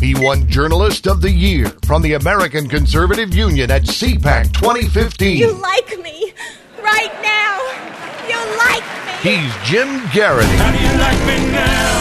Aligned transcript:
He 0.00 0.14
won 0.14 0.48
Journalist 0.48 1.06
of 1.06 1.20
the 1.20 1.30
Year 1.30 1.68
from 1.84 2.00
the 2.00 2.14
American 2.14 2.68
Conservative 2.68 3.34
Union 3.34 3.70
at 3.70 3.82
CPAC 3.82 4.50
2015. 4.54 5.36
You 5.36 5.52
like 5.52 5.88
me 5.98 6.32
right 6.82 7.12
now. 7.22 7.60
You 8.26 8.38
like 8.56 8.82
me. 9.04 9.30
He's 9.30 9.52
Jim 9.68 10.00
Geraghty. 10.08 10.56
How 10.56 10.72
do 10.72 10.78
you 10.78 10.98
like 10.98 11.20
me 11.26 11.52
now? 11.52 12.00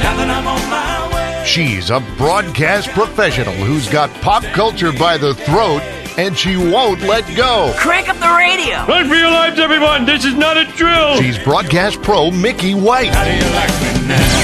Now 0.00 0.16
that 0.16 0.30
I'm 0.30 0.46
on 0.46 0.70
my 0.70 1.14
way. 1.14 1.44
She's 1.44 1.90
a 1.90 2.00
broadcast 2.16 2.88
professional 2.90 3.52
who's 3.52 3.90
got 3.90 4.08
pop 4.22 4.42
culture 4.54 4.92
by 4.92 5.18
the 5.18 5.34
throat 5.34 5.82
and 6.16 6.36
she 6.36 6.56
won't 6.56 7.02
let 7.02 7.24
go. 7.36 7.74
Crank 7.76 8.08
up 8.08 8.16
the 8.16 8.34
radio. 8.36 8.86
Run 8.86 9.06
for 9.06 9.14
your 9.14 9.30
lives, 9.30 9.58
everyone. 9.60 10.06
This 10.06 10.24
is 10.24 10.34
not 10.34 10.56
a 10.56 10.64
drill. 10.76 11.16
She's 11.16 11.38
broadcast 11.44 12.00
pro 12.00 12.30
Mickey 12.30 12.72
White. 12.72 13.14
How 13.14 13.24
do 13.24 13.32
you 13.32 13.52
like 13.54 13.70
me 13.82 14.08
now? 14.08 14.37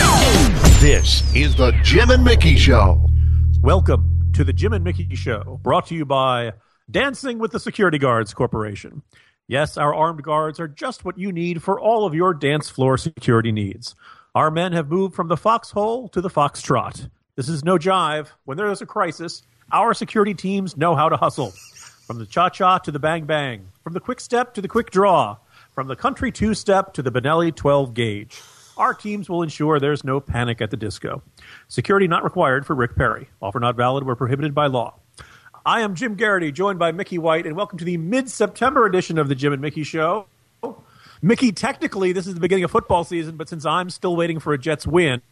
This 0.95 1.35
is 1.35 1.57
the 1.57 1.73
Jim 1.83 2.11
and 2.11 2.23
Mickey 2.23 2.55
Show. 2.57 3.05
Welcome 3.63 4.31
to 4.33 4.45
the 4.45 4.53
Jim 4.53 4.73
and 4.73 4.85
Mickey 4.85 5.13
Show, 5.17 5.59
brought 5.61 5.89
to 5.89 5.95
you 5.97 6.05
by 6.05 6.53
Dancing 6.89 7.41
with 7.41 7.51
the 7.51 7.59
Security 7.59 7.99
Guards 7.99 8.33
Corporation. 8.33 9.03
Yes, 9.49 9.77
our 9.77 9.93
armed 9.93 10.23
guards 10.23 10.61
are 10.61 10.69
just 10.69 11.05
what 11.05 11.19
you 11.19 11.33
need 11.33 11.65
for 11.65 11.81
all 11.81 12.07
of 12.07 12.15
your 12.15 12.33
dance 12.33 12.71
floor 12.71 12.97
security 12.97 13.51
needs. 13.51 13.97
Our 14.37 14.53
men 14.53 14.73
have 14.73 14.89
moved 14.89 15.17
from 15.17 15.27
the 15.27 15.37
foxhole 15.37 16.11
to 16.11 16.21
the 16.21 16.31
foxtrot. 16.31 17.11
This 17.35 17.49
is 17.49 17.65
no 17.65 17.77
jive. 17.77 18.29
When 18.45 18.57
there 18.57 18.71
is 18.71 18.81
a 18.81 18.87
crisis, 18.87 19.43
our 19.73 19.95
security 19.95 20.33
teams 20.33 20.77
know 20.77 20.95
how 20.95 21.09
to 21.09 21.17
hustle. 21.17 21.51
From 22.07 22.21
the 22.21 22.27
cha 22.27 22.51
cha 22.51 22.79
to 22.79 22.93
the 22.93 23.01
bang 23.01 23.25
bang, 23.25 23.67
from 23.83 23.95
the 23.95 24.01
quick 24.01 24.21
step 24.21 24.55
to 24.55 24.61
the 24.61 24.69
quick 24.69 24.93
draw, 24.93 25.39
from 25.73 25.89
the 25.89 25.97
country 25.97 26.31
two 26.31 26.55
step 26.55 26.95
to 26.95 27.03
the 27.03 27.11
Benelli 27.11 27.53
12 27.53 27.95
gauge. 27.95 28.41
Our 28.77 28.93
teams 28.93 29.29
will 29.29 29.43
ensure 29.43 29.79
there's 29.79 30.03
no 30.03 30.19
panic 30.19 30.61
at 30.61 30.71
the 30.71 30.77
disco. 30.77 31.23
Security 31.69 32.09
not 32.09 32.25
required 32.25 32.67
for 32.67 32.75
Rick 32.75 32.97
Perry. 32.97 33.29
Offer 33.41 33.61
not 33.61 33.77
valid 33.77 34.05
where 34.05 34.17
prohibited 34.17 34.53
by 34.55 34.67
law. 34.67 34.95
I 35.65 35.81
am 35.81 35.95
Jim 35.95 36.17
Geraghty, 36.17 36.51
joined 36.51 36.79
by 36.79 36.91
Mickey 36.91 37.17
White, 37.17 37.47
and 37.47 37.57
welcome 37.57 37.79
to 37.79 37.85
the 37.85 37.97
mid 37.97 38.29
September 38.29 38.85
edition 38.85 39.17
of 39.17 39.29
the 39.29 39.35
Jim 39.37 39.53
and 39.53 39.63
Mickey 39.63 39.85
Show. 39.85 40.27
Mickey, 41.23 41.53
technically, 41.53 42.13
this 42.13 42.27
is 42.27 42.35
the 42.35 42.41
beginning 42.41 42.65
of 42.65 42.71
football 42.71 43.05
season, 43.05 43.37
but 43.37 43.49
since 43.49 43.65
I'm 43.65 43.89
still 43.91 44.17
waiting 44.17 44.41
for 44.41 44.53
a 44.53 44.59
Jets 44.59 44.87
win, 44.87 45.23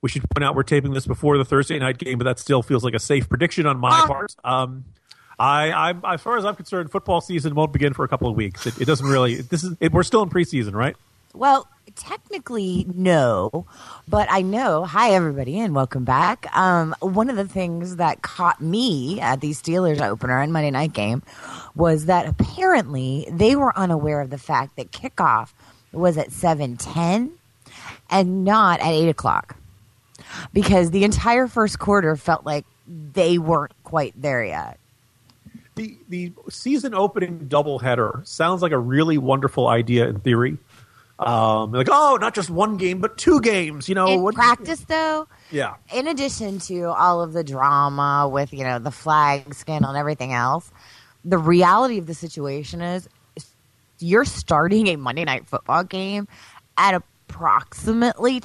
we 0.00 0.08
should 0.08 0.28
point 0.30 0.42
out 0.42 0.56
we're 0.56 0.62
taping 0.62 0.92
this 0.92 1.06
before 1.06 1.36
the 1.36 1.44
Thursday 1.44 1.78
night 1.78 1.98
game, 1.98 2.18
but 2.18 2.24
that 2.24 2.38
still 2.38 2.62
feels 2.62 2.82
like 2.82 2.94
a 2.94 2.98
safe 2.98 3.28
prediction 3.28 3.66
on 3.66 3.78
my 3.78 4.06
part. 4.06 4.34
Um, 4.42 4.86
I, 5.38 5.70
I, 5.70 6.14
as 6.14 6.20
far 6.20 6.36
as 6.36 6.44
I'm 6.44 6.56
concerned, 6.56 6.90
football 6.90 7.20
season 7.20 7.54
won't 7.54 7.72
begin 7.72 7.92
for 7.92 8.04
a 8.04 8.08
couple 8.08 8.28
of 8.28 8.34
weeks. 8.36 8.66
It, 8.66 8.80
it 8.80 8.84
doesn't 8.86 9.06
really. 9.06 9.42
This 9.42 9.62
is 9.62 9.76
it, 9.78 9.92
we're 9.92 10.02
still 10.02 10.22
in 10.22 10.30
preseason, 10.30 10.72
right? 10.72 10.96
Well, 11.38 11.68
technically, 11.94 12.84
no, 12.92 13.64
but 14.08 14.26
I 14.28 14.42
know. 14.42 14.84
Hi, 14.84 15.12
everybody, 15.12 15.60
and 15.60 15.72
welcome 15.72 16.02
back. 16.02 16.48
Um, 16.56 16.96
one 16.98 17.30
of 17.30 17.36
the 17.36 17.46
things 17.46 17.94
that 17.94 18.22
caught 18.22 18.60
me 18.60 19.20
at 19.20 19.40
the 19.40 19.52
Steelers 19.52 20.00
opener 20.00 20.40
and 20.40 20.52
Monday 20.52 20.72
night 20.72 20.94
game 20.94 21.22
was 21.76 22.06
that 22.06 22.26
apparently 22.26 23.28
they 23.30 23.54
were 23.54 23.72
unaware 23.78 24.20
of 24.20 24.30
the 24.30 24.38
fact 24.38 24.74
that 24.74 24.90
kickoff 24.90 25.52
was 25.92 26.18
at 26.18 26.32
seven 26.32 26.76
ten 26.76 27.30
and 28.10 28.44
not 28.44 28.80
at 28.80 28.88
eight 28.88 29.08
o'clock 29.08 29.54
because 30.52 30.90
the 30.90 31.04
entire 31.04 31.46
first 31.46 31.78
quarter 31.78 32.16
felt 32.16 32.44
like 32.44 32.64
they 32.88 33.38
weren't 33.38 33.80
quite 33.84 34.12
there 34.20 34.44
yet. 34.44 34.80
The 35.76 35.96
the 36.08 36.32
season 36.50 36.94
opening 36.94 37.46
doubleheader 37.48 38.26
sounds 38.26 38.60
like 38.60 38.72
a 38.72 38.78
really 38.78 39.18
wonderful 39.18 39.68
idea 39.68 40.08
in 40.08 40.18
theory. 40.18 40.58
Um, 41.18 41.72
like, 41.72 41.88
oh, 41.90 42.16
not 42.20 42.34
just 42.34 42.48
one 42.48 42.76
game, 42.76 43.00
but 43.00 43.18
two 43.18 43.40
games. 43.40 43.88
You 43.88 43.94
know, 43.96 44.06
In 44.06 44.22
what- 44.22 44.34
practice, 44.36 44.80
though, 44.80 45.26
Yeah, 45.50 45.74
in 45.92 46.06
addition 46.06 46.60
to 46.60 46.84
all 46.90 47.20
of 47.22 47.32
the 47.32 47.42
drama 47.42 48.28
with 48.28 48.52
you 48.52 48.62
know 48.64 48.78
the 48.78 48.90
flag 48.92 49.52
scandal 49.54 49.90
and 49.90 49.98
everything 49.98 50.32
else, 50.32 50.70
the 51.24 51.38
reality 51.38 51.98
of 51.98 52.06
the 52.06 52.14
situation 52.14 52.80
is 52.80 53.08
you're 53.98 54.24
starting 54.24 54.86
a 54.86 54.96
Monday 54.96 55.24
night 55.24 55.46
football 55.48 55.82
game 55.82 56.28
at 56.76 56.94
approximately 56.94 58.42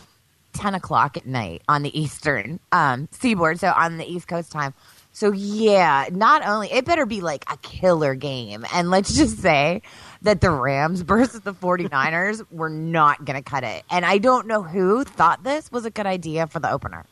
ten 0.53 0.73
o'clock 0.75 1.16
at 1.17 1.25
night 1.28 1.62
on 1.67 1.83
the 1.83 2.00
eastern 2.00 2.59
um, 2.72 3.07
seaboard, 3.12 3.59
so 3.59 3.67
on 3.75 3.97
the 3.97 4.06
East 4.06 4.28
Coast 4.28 4.51
time. 4.51 4.73
So 5.12 5.31
yeah, 5.31 6.07
not 6.12 6.44
only 6.44 6.72
it 6.73 6.85
better 6.85 7.06
be 7.06 7.22
like 7.22 7.45
a 7.51 7.57
killer 7.57 8.16
game, 8.16 8.66
and 8.73 8.89
let's 8.89 9.16
just 9.16 9.38
say 9.39 9.83
that 10.23 10.41
the 10.41 10.50
Rams 10.50 11.01
versus 11.01 11.41
the 11.41 11.53
49ers 11.53 12.45
were 12.51 12.69
not 12.69 13.23
going 13.23 13.41
to 13.41 13.47
cut 13.47 13.63
it. 13.63 13.84
And 13.89 14.06
I 14.06 14.17
don't 14.17 14.47
know 14.47 14.63
who 14.63 15.03
thought 15.03 15.44
this 15.44 15.72
was 15.72 15.85
a 15.85 15.91
good 15.91 16.06
idea 16.06 16.47
for 16.47 16.59
the 16.59 16.72
opener. 16.72 17.06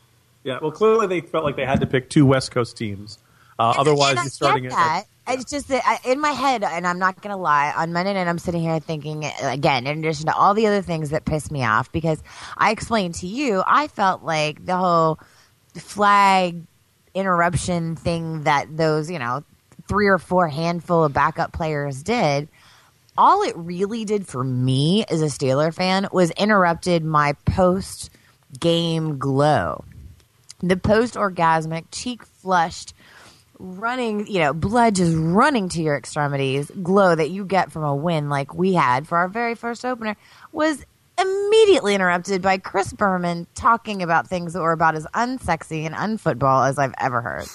yeah. 0.44 0.58
Well, 0.60 0.72
clearly 0.72 1.06
they 1.06 1.20
felt 1.20 1.44
like 1.44 1.56
they 1.56 1.66
had 1.66 1.80
to 1.80 1.86
pick 1.86 2.10
two 2.10 2.26
West 2.26 2.50
Coast 2.50 2.76
teams. 2.76 3.18
Uh, 3.58 3.74
otherwise, 3.76 4.16
you're 4.16 4.24
starting 4.24 4.64
get 4.64 4.72
it. 4.72 4.74
that. 4.74 5.04
It's 5.28 5.48
just 5.48 5.68
that 5.68 5.82
I, 5.86 6.10
in 6.10 6.18
my 6.20 6.32
head, 6.32 6.64
and 6.64 6.84
I'm 6.84 6.98
not 6.98 7.20
going 7.22 7.30
to 7.30 7.40
lie, 7.40 7.72
on 7.76 7.92
Monday 7.92 8.12
night, 8.14 8.26
I'm 8.26 8.38
sitting 8.38 8.60
here 8.60 8.80
thinking, 8.80 9.24
again, 9.42 9.86
in 9.86 9.98
addition 10.00 10.26
to 10.26 10.34
all 10.34 10.52
the 10.52 10.66
other 10.66 10.82
things 10.82 11.10
that 11.10 11.24
piss 11.24 11.48
me 11.48 11.64
off, 11.64 11.92
because 11.92 12.20
I 12.56 12.72
explained 12.72 13.14
to 13.16 13.28
you, 13.28 13.62
I 13.64 13.86
felt 13.86 14.24
like 14.24 14.64
the 14.64 14.76
whole 14.76 15.20
flag 15.74 16.62
interruption 17.14 17.94
thing 17.94 18.44
that 18.44 18.76
those, 18.76 19.10
you 19.10 19.20
know, 19.20 19.44
three 19.86 20.08
or 20.08 20.18
four 20.18 20.48
handful 20.48 21.04
of 21.04 21.12
backup 21.12 21.52
players 21.52 22.02
did, 22.02 22.48
all 23.16 23.42
it 23.42 23.56
really 23.56 24.04
did 24.04 24.26
for 24.26 24.42
me 24.42 25.04
as 25.08 25.22
a 25.22 25.26
Steeler 25.26 25.72
fan 25.72 26.08
was 26.12 26.30
interrupted 26.32 27.04
my 27.04 27.34
post 27.44 28.10
game 28.58 29.18
glow. 29.18 29.84
The 30.60 30.76
post 30.76 31.14
orgasmic, 31.14 31.86
cheek 31.90 32.24
flushed, 32.24 32.94
running, 33.58 34.26
you 34.26 34.40
know, 34.40 34.52
blood 34.52 34.96
just 34.96 35.14
running 35.16 35.68
to 35.70 35.82
your 35.82 35.96
extremities 35.96 36.70
glow 36.82 37.14
that 37.14 37.30
you 37.30 37.44
get 37.44 37.70
from 37.70 37.84
a 37.84 37.94
win 37.94 38.28
like 38.28 38.54
we 38.54 38.74
had 38.74 39.06
for 39.06 39.18
our 39.18 39.28
very 39.28 39.54
first 39.54 39.84
opener 39.84 40.16
was 40.52 40.84
immediately 41.20 41.94
interrupted 41.94 42.42
by 42.42 42.58
Chris 42.58 42.92
Berman 42.92 43.46
talking 43.54 44.02
about 44.02 44.26
things 44.26 44.52
that 44.52 44.60
were 44.60 44.72
about 44.72 44.94
as 44.94 45.06
unsexy 45.14 45.84
and 45.84 45.94
unfootball 45.96 46.64
as 46.64 46.78
I've 46.78 46.94
ever 46.98 47.20
heard. 47.20 47.46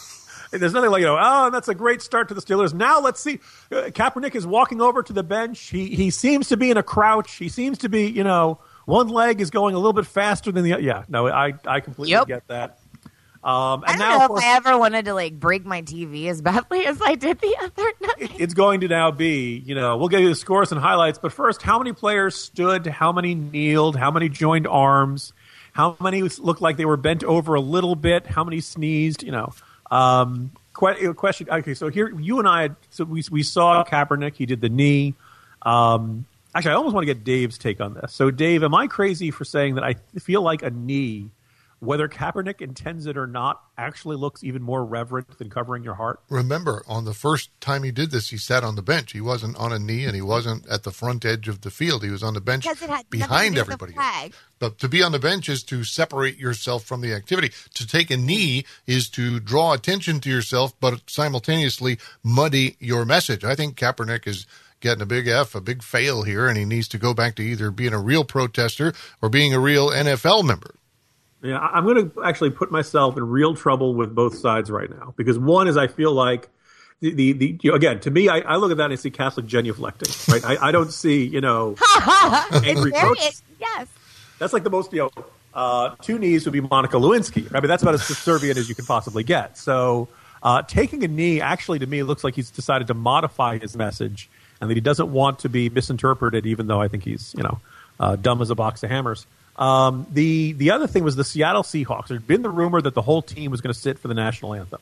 There's 0.58 0.74
nothing 0.74 0.92
like 0.92 1.02
you 1.02 1.06
know. 1.08 1.18
Oh, 1.20 1.50
that's 1.50 1.68
a 1.68 1.76
great 1.76 2.02
start 2.02 2.28
to 2.30 2.34
the 2.34 2.42
Steelers. 2.42 2.74
Now 2.74 3.00
let's 3.00 3.20
see. 3.22 3.40
Uh, 3.72 3.90
Kaepernick 3.90 4.36
is 4.36 4.46
walking 4.46 4.82
over 4.82 5.02
to 5.04 5.14
the 5.14 5.24
bench. 5.24 5.60
He 5.70 5.88
he 5.96 6.10
seems 6.10 6.50
to 6.50 6.58
be 6.58 6.72
in 6.72 6.78
a 6.78 6.84
crouch. 6.84 7.36
He 7.36 7.50
seems 7.50 7.78
to 7.80 7.90
be 7.90 8.08
you 8.08 8.24
know 8.24 8.60
one 8.86 9.10
leg 9.10 9.42
is 9.42 9.50
going 9.50 9.76
a 9.76 9.78
little 9.78 9.94
bit 9.94 10.06
faster 10.06 10.52
than 10.52 10.64
the 10.64 10.74
other. 10.74 10.84
Yeah, 10.84 11.04
no, 11.10 11.28
I 11.28 11.54
I 11.66 11.80
completely 11.80 12.12
Yep. 12.12 12.28
get 12.28 12.48
that. 12.48 12.80
Um, 13.44 13.84
I 13.88 13.92
and 13.92 14.00
don't 14.00 14.10
now, 14.10 14.18
know 14.20 14.28
course, 14.28 14.42
if 14.44 14.50
I 14.50 14.56
ever 14.58 14.78
wanted 14.78 15.06
to 15.06 15.14
like 15.14 15.40
break 15.40 15.64
my 15.66 15.82
TV 15.84 16.28
as 16.28 16.42
badly 16.42 16.86
as 16.86 17.00
I 17.02 17.16
did 17.16 17.40
the 17.40 17.56
other 17.62 17.92
night. 18.02 18.32
it's 18.40 18.54
going 18.54 18.82
to 18.82 18.88
now 18.88 19.12
be 19.12 19.62
you 19.66 19.76
know 19.76 19.96
we'll 19.98 20.10
get 20.10 20.22
you 20.22 20.30
the 20.30 20.36
scores 20.36 20.72
and 20.72 20.82
highlights. 20.82 21.20
But 21.20 21.32
first, 21.32 21.62
how 21.62 21.78
many 21.78 21.94
players 21.94 22.36
stood? 22.36 22.88
How 22.88 23.12
many 23.12 23.36
kneeled? 23.36 23.96
How 23.96 24.12
many 24.12 24.28
joined 24.28 24.68
arms? 24.68 25.34
How 25.72 25.96
many 26.02 26.24
looked 26.24 26.62
like 26.62 26.78
they 26.78 26.86
were 26.86 26.98
bent 26.98 27.24
over 27.24 27.54
a 27.54 27.62
little 27.62 27.96
bit? 27.96 28.26
How 28.26 28.44
many 28.44 28.60
sneezed? 28.60 29.22
You 29.24 29.32
know. 29.32 29.54
Um, 29.92 30.52
que- 30.78 31.14
question. 31.14 31.48
Okay, 31.50 31.74
so 31.74 31.90
here 31.90 32.10
you 32.20 32.40
and 32.40 32.48
I. 32.48 32.70
So 32.90 33.04
we 33.04 33.24
we 33.32 33.44
saw 33.44 33.84
Kaepernick. 33.84 34.36
He 34.36 34.46
did 34.46 34.62
the 34.62 34.70
knee. 34.70 35.16
Um, 35.64 36.26
actually, 36.56 36.72
I 36.72 36.76
almost 36.76 36.94
want 36.94 37.08
to 37.08 37.14
get 37.14 37.24
Dave's 37.24 37.58
take 37.58 37.82
on 37.82 37.94
this. 37.94 38.14
So, 38.14 38.32
Dave, 38.32 38.64
am 38.64 38.74
I 38.74 38.88
crazy 38.88 39.32
for 39.32 39.46
saying 39.46 39.76
that 39.76 39.84
I 39.84 39.96
feel 40.20 40.42
like 40.42 40.64
a 40.64 40.70
knee, 40.70 41.30
whether 41.80 42.08
Kaepernick 42.08 42.62
intends 42.62 43.06
it 43.06 43.18
or 43.18 43.28
not, 43.28 43.62
actually 43.78 44.16
looks 44.16 44.44
even 44.44 44.62
more 44.64 44.84
reverent 44.84 45.38
than 45.38 45.50
covering 45.50 45.84
your 45.84 45.96
heart? 45.96 46.20
remember 46.30 46.84
on 46.88 47.06
the 47.06 47.14
first 47.14 47.50
time 47.62 47.84
he 47.84 47.92
did 47.92 48.12
this, 48.12 48.30
he 48.30 48.38
sat 48.38 48.64
on 48.64 48.76
the 48.76 48.82
bench. 48.82 49.12
He 49.12 49.22
wasn't 49.22 49.56
on 49.58 49.72
a 49.72 49.80
knee 49.80 50.06
and 50.06 50.16
he 50.16 50.22
wasn't 50.22 50.68
at 50.68 50.84
the 50.84 50.92
front 50.92 51.26
edge 51.26 51.48
of 51.48 51.62
the 51.62 51.70
field. 51.70 52.04
He 52.04 52.10
was 52.10 52.24
on 52.24 52.34
the 52.34 52.42
bench 52.42 52.66
it 52.66 52.78
had 52.80 52.90
nothing 52.90 53.04
to 53.04 53.10
behind 53.10 53.56
the 53.56 53.60
everybody. 53.60 53.94
flag. 53.94 54.34
But 54.60 54.80
to 54.80 54.90
be 54.90 55.04
on 55.04 55.12
the 55.12 55.20
bench 55.20 55.50
is 55.50 55.64
to 55.64 55.84
separate 55.84 56.38
yourself 56.38 56.84
from 56.84 57.02
the 57.02 57.14
activity. 57.14 57.52
To 57.76 57.86
take 57.86 58.10
a 58.10 58.18
knee 58.18 58.66
is 58.86 59.10
to 59.10 59.40
draw 59.40 59.74
attention 59.74 60.20
to 60.22 60.30
yourself, 60.30 60.74
but 60.80 61.10
simultaneously 61.10 62.00
muddy 62.24 62.76
your 62.80 63.06
message. 63.06 63.44
I 63.44 63.56
think 63.56 63.78
Kaepernick 63.78 64.28
is 64.28 64.48
getting 64.80 65.02
a 65.02 65.08
big 65.08 65.28
F, 65.28 65.56
a 65.56 65.62
big 65.62 65.84
fail 65.84 66.24
here, 66.24 66.48
and 66.48 66.58
he 66.58 66.66
needs 66.66 66.88
to 66.90 66.98
go 66.98 67.14
back 67.14 67.36
to 67.36 67.42
either 67.42 67.72
being 67.72 67.94
a 67.94 68.00
real 68.00 68.24
protester 68.24 68.94
or 69.22 69.30
being 69.30 69.54
a 69.54 69.60
real 69.60 69.90
NFL 69.90 70.44
member. 70.44 70.76
Yeah, 71.44 71.58
I- 71.60 71.78
I'm 71.78 71.84
going 71.86 72.10
to 72.10 72.24
actually 72.24 72.50
put 72.50 72.72
myself 72.72 73.18
in 73.18 73.28
real 73.30 73.56
trouble 73.56 73.94
with 73.94 74.14
both 74.16 74.38
sides 74.38 74.70
right 74.72 74.90
now 74.90 75.14
because 75.18 75.38
one 75.38 75.68
is 75.68 75.78
I 75.78 75.88
feel 75.88 76.12
like 76.12 76.50
the 77.00 77.12
the, 77.14 77.34
the 77.34 77.60
you 77.62 77.70
know, 77.72 77.76
again 77.76 78.00
to 78.02 78.12
me 78.12 78.28
I, 78.28 78.40
I 78.40 78.56
look 78.56 78.72
at 78.72 78.78
that 78.78 78.86
and 78.86 78.94
I 78.94 78.96
see 78.96 79.12
Catholic 79.12 79.46
genuflecting 79.46 80.32
right 80.34 80.44
I, 80.60 80.70
I 80.70 80.72
don't 80.72 80.92
see 80.92 81.26
you 81.26 81.42
know 81.42 81.76
angry 82.64 82.92
it- 82.96 83.42
yes. 83.60 83.88
That's 84.40 84.52
like 84.54 84.64
the 84.64 84.70
most 84.72 84.92
you 84.94 85.00
know 85.16 85.24
uh, 85.54 85.96
two 86.02 86.18
knees 86.20 86.46
would 86.46 86.54
be 86.54 86.62
Monica 86.62 86.98
Lewinsky. 86.98 87.44
Right? 87.46 87.56
I 87.56 87.60
mean 87.62 87.68
that's 87.70 87.84
about 87.84 87.96
as 87.96 88.06
subservient 88.06 88.58
as 88.58 88.68
you 88.70 88.76
can 88.76 88.86
possibly 88.86 89.24
get. 89.24 89.58
So 89.58 90.08
uh, 90.44 90.62
taking 90.64 91.04
a 91.04 91.08
knee 91.08 91.42
actually 91.42 91.80
to 91.80 91.88
me 91.88 92.04
looks 92.04 92.24
like 92.24 92.36
he's 92.36 92.50
decided 92.52 92.88
to 92.88 92.94
modify 92.94 93.58
his 93.58 93.76
message 93.76 94.30
and 94.62 94.70
that 94.70 94.76
he 94.76 94.82
doesn't 94.82 95.12
want 95.12 95.40
to 95.40 95.50
be 95.50 95.70
misinterpreted 95.70 96.46
even 96.48 96.66
though 96.68 96.82
I 96.82 96.88
think 96.88 97.04
he's 97.04 97.34
you 97.38 97.44
know 97.44 97.60
uh, 98.00 98.16
dumb 98.16 98.42
as 98.42 98.50
a 98.50 98.56
box 98.56 98.82
of 98.84 98.90
hammers. 98.90 99.26
Um, 99.58 100.06
the 100.12 100.54
the 100.54 100.72
other 100.72 100.88
thing 100.88 101.04
was 101.04 101.16
the 101.16 101.24
Seattle 101.24 101.64
Seahawks. 101.64 102.08
There'd 102.08 102.28
been 102.28 102.44
the 102.44 102.50
rumor 102.50 102.82
that 102.82 102.94
the 102.94 103.02
whole 103.02 103.22
team 103.22 103.50
was 103.52 103.62
going 103.62 103.74
to 103.74 103.80
sit 103.80 103.98
for 103.98 104.08
the 104.08 104.14
national 104.14 104.54
anthem, 104.54 104.82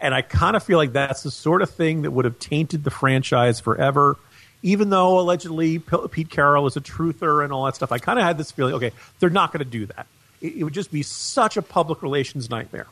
and 0.00 0.14
I 0.14 0.22
kind 0.22 0.56
of 0.56 0.62
feel 0.62 0.78
like 0.78 0.92
that's 0.92 1.22
the 1.22 1.30
sort 1.30 1.62
of 1.62 1.70
thing 1.70 2.02
that 2.02 2.10
would 2.10 2.24
have 2.24 2.38
tainted 2.38 2.84
the 2.84 2.90
franchise 2.90 3.60
forever. 3.60 4.16
Even 4.62 4.90
though 4.90 5.20
allegedly 5.20 5.78
Pete 5.78 6.28
Carroll 6.28 6.66
is 6.66 6.76
a 6.76 6.82
truther 6.82 7.42
and 7.42 7.52
all 7.52 7.64
that 7.64 7.76
stuff, 7.76 7.92
I 7.92 7.98
kind 7.98 8.18
of 8.18 8.24
had 8.24 8.36
this 8.36 8.50
feeling. 8.50 8.74
Okay, 8.74 8.92
they're 9.18 9.30
not 9.30 9.52
going 9.52 9.64
to 9.64 9.70
do 9.70 9.86
that. 9.86 10.06
It, 10.40 10.56
it 10.56 10.64
would 10.64 10.74
just 10.74 10.92
be 10.92 11.02
such 11.02 11.56
a 11.56 11.62
public 11.62 12.02
relations 12.02 12.50
nightmare 12.50 12.86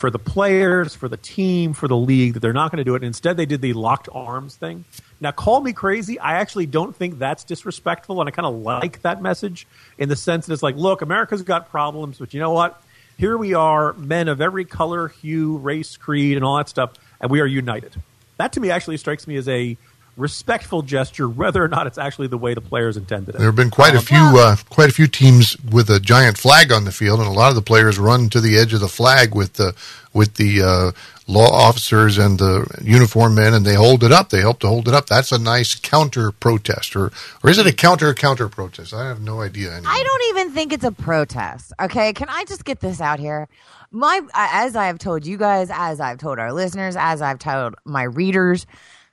for 0.00 0.08
the 0.08 0.18
players, 0.18 0.94
for 0.94 1.10
the 1.10 1.18
team, 1.18 1.74
for 1.74 1.86
the 1.86 1.96
league 1.96 2.32
that 2.32 2.40
they're 2.40 2.54
not 2.54 2.70
going 2.70 2.78
to 2.78 2.84
do 2.84 2.94
it. 2.94 3.04
Instead, 3.04 3.36
they 3.36 3.44
did 3.44 3.60
the 3.60 3.74
locked 3.74 4.08
arms 4.10 4.56
thing. 4.56 4.86
Now, 5.20 5.30
call 5.30 5.60
me 5.60 5.74
crazy. 5.74 6.18
I 6.18 6.38
actually 6.38 6.64
don't 6.64 6.96
think 6.96 7.18
that's 7.18 7.44
disrespectful, 7.44 8.18
and 8.18 8.26
I 8.26 8.30
kind 8.30 8.46
of 8.46 8.54
like 8.54 9.02
that 9.02 9.20
message 9.20 9.66
in 9.98 10.08
the 10.08 10.16
sense 10.16 10.46
that 10.46 10.54
it's 10.54 10.62
like, 10.62 10.76
look, 10.76 11.02
America's 11.02 11.42
got 11.42 11.68
problems, 11.68 12.16
but 12.16 12.32
you 12.32 12.40
know 12.40 12.52
what? 12.52 12.82
Here 13.18 13.36
we 13.36 13.52
are, 13.52 13.92
men 13.92 14.28
of 14.28 14.40
every 14.40 14.64
color, 14.64 15.08
hue, 15.08 15.58
race, 15.58 15.98
creed, 15.98 16.38
and 16.38 16.46
all 16.46 16.56
that 16.56 16.70
stuff, 16.70 16.94
and 17.20 17.30
we 17.30 17.40
are 17.40 17.46
united. 17.46 17.94
That 18.38 18.54
to 18.54 18.60
me 18.60 18.70
actually 18.70 18.96
strikes 18.96 19.26
me 19.26 19.36
as 19.36 19.50
a 19.50 19.76
respectful 20.16 20.82
gesture, 20.82 21.28
whether 21.28 21.62
or 21.62 21.68
not 21.68 21.86
it's 21.86 21.98
actually 21.98 22.28
the 22.28 22.38
way 22.38 22.54
the 22.54 22.60
players 22.60 22.96
intended 22.96 23.34
it. 23.34 23.38
There 23.38 23.46
have 23.46 23.56
been 23.56 23.70
quite 23.70 23.94
a 23.94 24.00
few, 24.00 24.18
uh, 24.18 24.56
quite 24.68 24.88
a 24.88 24.92
few 24.92 25.06
teams 25.06 25.56
with 25.60 25.88
a 25.90 26.00
giant 26.00 26.38
flag 26.38 26.72
on 26.72 26.84
the 26.84 26.92
field, 26.92 27.20
and 27.20 27.28
a 27.28 27.32
lot 27.32 27.48
of 27.48 27.54
the 27.54 27.62
players 27.62 27.98
run 27.98 28.28
to 28.30 28.40
the 28.40 28.58
edge 28.58 28.72
of 28.72 28.80
the 28.80 28.88
flag 28.88 29.34
with 29.34 29.54
the 29.54 29.74
with 30.12 30.34
the 30.34 30.60
uh, 30.62 30.90
law 31.26 31.48
officers 31.48 32.18
and 32.18 32.38
the 32.38 32.66
uniform 32.82 33.34
men, 33.34 33.54
and 33.54 33.64
they 33.64 33.74
hold 33.74 34.02
it 34.02 34.12
up. 34.12 34.30
They 34.30 34.40
help 34.40 34.58
to 34.60 34.68
hold 34.68 34.88
it 34.88 34.94
up. 34.94 35.06
That's 35.06 35.32
a 35.32 35.38
nice 35.38 35.74
counter 35.74 36.32
protest, 36.32 36.96
or 36.96 37.12
or 37.42 37.50
is 37.50 37.58
it 37.58 37.66
a 37.66 37.72
counter 37.72 38.12
counter 38.14 38.48
protest? 38.48 38.92
I 38.92 39.06
have 39.06 39.20
no 39.20 39.40
idea. 39.40 39.72
Anymore. 39.72 39.92
I 39.92 40.02
don't 40.02 40.36
even 40.36 40.52
think 40.52 40.72
it's 40.72 40.84
a 40.84 40.92
protest. 40.92 41.72
Okay, 41.80 42.12
can 42.12 42.28
I 42.28 42.44
just 42.44 42.64
get 42.64 42.80
this 42.80 43.00
out 43.00 43.18
here? 43.20 43.48
My 43.92 44.20
as 44.34 44.76
I 44.76 44.86
have 44.86 44.98
told 44.98 45.26
you 45.26 45.36
guys, 45.36 45.70
as 45.72 46.00
I've 46.00 46.18
told 46.18 46.38
our 46.38 46.52
listeners, 46.52 46.96
as 46.96 47.22
I've 47.22 47.38
told 47.38 47.74
my 47.84 48.04
readers, 48.04 48.66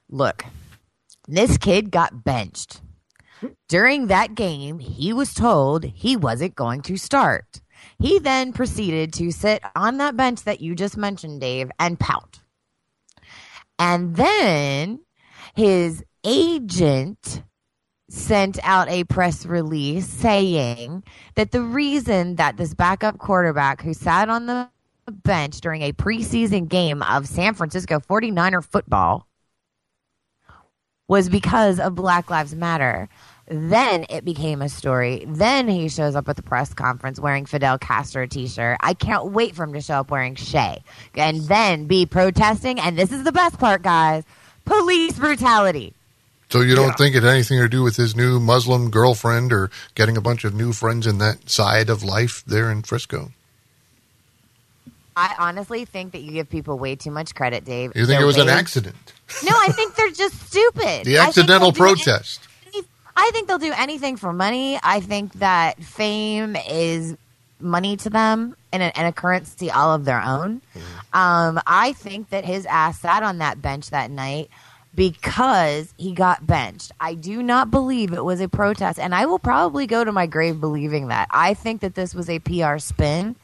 look, 0.09 0.45
this 1.27 1.57
kid 1.57 1.91
got 1.91 2.23
benched. 2.23 2.81
During 3.67 4.07
that 4.07 4.35
game, 4.35 4.79
he 4.79 5.13
was 5.13 5.33
told 5.33 5.83
he 5.83 6.15
wasn't 6.15 6.55
going 6.55 6.81
to 6.83 6.97
start. 6.97 7.61
He 7.99 8.19
then 8.19 8.53
proceeded 8.53 9.13
to 9.13 9.31
sit 9.31 9.61
on 9.75 9.97
that 9.97 10.17
bench 10.17 10.43
that 10.43 10.61
you 10.61 10.75
just 10.75 10.97
mentioned, 10.97 11.41
Dave, 11.41 11.69
and 11.79 11.99
pout. 11.99 12.39
And 13.79 14.15
then 14.15 15.01
his 15.55 16.03
agent 16.23 17.43
sent 18.09 18.57
out 18.63 18.89
a 18.89 19.03
press 19.03 19.45
release 19.45 20.07
saying 20.07 21.03
that 21.35 21.51
the 21.51 21.61
reason 21.61 22.35
that 22.37 22.57
this 22.57 22.73
backup 22.73 23.17
quarterback 23.17 23.81
who 23.81 23.93
sat 23.93 24.29
on 24.29 24.45
the 24.45 24.69
bench 25.11 25.61
during 25.61 25.81
a 25.81 25.91
preseason 25.91 26.67
game 26.67 27.01
of 27.03 27.27
San 27.27 27.53
Francisco 27.53 27.99
49er 27.99 28.63
football 28.63 29.26
was 31.07 31.29
because 31.29 31.79
of 31.79 31.95
Black 31.95 32.29
Lives 32.29 32.53
Matter. 32.53 33.09
Then 33.49 34.05
it 34.09 34.25
became 34.25 34.61
a 34.61 34.67
story. 34.67 35.23
Then 35.25 35.69
he 35.69 35.87
shows 35.87 36.15
up 36.15 36.27
at 36.27 36.35
the 36.35 36.41
press 36.41 36.73
conference 36.73 37.17
wearing 37.17 37.45
Fidel 37.45 37.77
Castro 37.77 38.27
t-shirt. 38.27 38.77
I 38.81 38.93
can't 38.93 39.31
wait 39.31 39.55
for 39.55 39.63
him 39.63 39.73
to 39.73 39.81
show 39.81 39.95
up 39.95 40.11
wearing 40.11 40.35
Che 40.35 40.83
And 41.15 41.41
then 41.43 41.85
be 41.85 42.05
protesting. 42.05 42.77
And 42.79 42.97
this 42.97 43.11
is 43.13 43.23
the 43.23 43.31
best 43.31 43.57
part, 43.57 43.83
guys. 43.83 44.25
Police 44.65 45.17
brutality. 45.17 45.93
So 46.49 46.61
you 46.61 46.75
don't 46.75 46.97
think 46.97 47.15
it 47.15 47.23
had 47.23 47.33
anything 47.33 47.59
to 47.59 47.69
do 47.69 47.83
with 47.83 47.97
his 47.97 48.15
new 48.15 48.39
Muslim 48.39 48.89
girlfriend 48.89 49.51
or 49.51 49.69
getting 49.95 50.17
a 50.17 50.21
bunch 50.21 50.43
of 50.43 50.53
new 50.53 50.73
friends 50.73 51.07
in 51.07 51.17
that 51.17 51.49
side 51.49 51.89
of 51.89 52.03
life 52.03 52.43
there 52.45 52.69
in 52.71 52.83
Frisco? 52.83 53.31
I 55.15 55.35
honestly 55.39 55.83
think 55.85 56.11
that 56.11 56.21
you 56.21 56.31
give 56.31 56.49
people 56.49 56.77
way 56.77 56.95
too 56.95 57.11
much 57.11 57.33
credit, 57.33 57.65
Dave. 57.65 57.91
You 57.95 58.05
think 58.05 58.19
They're 58.19 58.21
it 58.21 58.25
was 58.25 58.37
an 58.37 58.49
accident? 58.49 59.13
No, 59.43 59.51
I 59.51 59.69
think 59.71 59.95
they're 59.95 60.11
just 60.11 60.35
stupid. 60.47 61.03
The 61.05 61.17
accidental 61.17 61.71
they'll 61.71 61.95
protest. 61.95 62.41
any- 62.73 62.83
I 63.15 63.29
think 63.33 63.47
they'll 63.47 63.57
do 63.57 63.73
anything 63.75 64.15
for 64.15 64.31
money. 64.31 64.79
I 64.83 64.99
think 64.99 65.33
that 65.33 65.83
fame 65.83 66.55
is 66.55 67.17
money 67.59 67.97
to 67.97 68.09
them 68.11 68.55
and 68.71 68.83
a, 68.83 68.97
and 68.97 69.07
a 69.07 69.11
currency 69.11 69.71
all 69.71 69.93
of 69.95 70.05
their 70.05 70.21
own. 70.21 70.61
Um, 71.13 71.59
I 71.65 71.93
think 71.93 72.29
that 72.29 72.45
his 72.45 72.65
ass 72.67 72.99
sat 72.99 73.23
on 73.23 73.39
that 73.39 73.59
bench 73.61 73.89
that 73.89 74.11
night 74.11 74.49
because 74.93 75.93
he 75.97 76.11
got 76.13 76.45
benched. 76.45 76.91
I 76.99 77.15
do 77.15 77.41
not 77.41 77.71
believe 77.71 78.13
it 78.13 78.23
was 78.23 78.41
a 78.41 78.47
protest, 78.47 78.99
and 78.99 79.13
I 79.15 79.25
will 79.25 79.39
probably 79.39 79.87
go 79.87 80.03
to 80.03 80.11
my 80.11 80.27
grave 80.27 80.59
believing 80.59 81.07
that. 81.07 81.27
I 81.31 81.53
think 81.55 81.81
that 81.81 81.95
this 81.95 82.13
was 82.13 82.29
a 82.29 82.39
PR 82.39 82.77
spin 82.77 83.35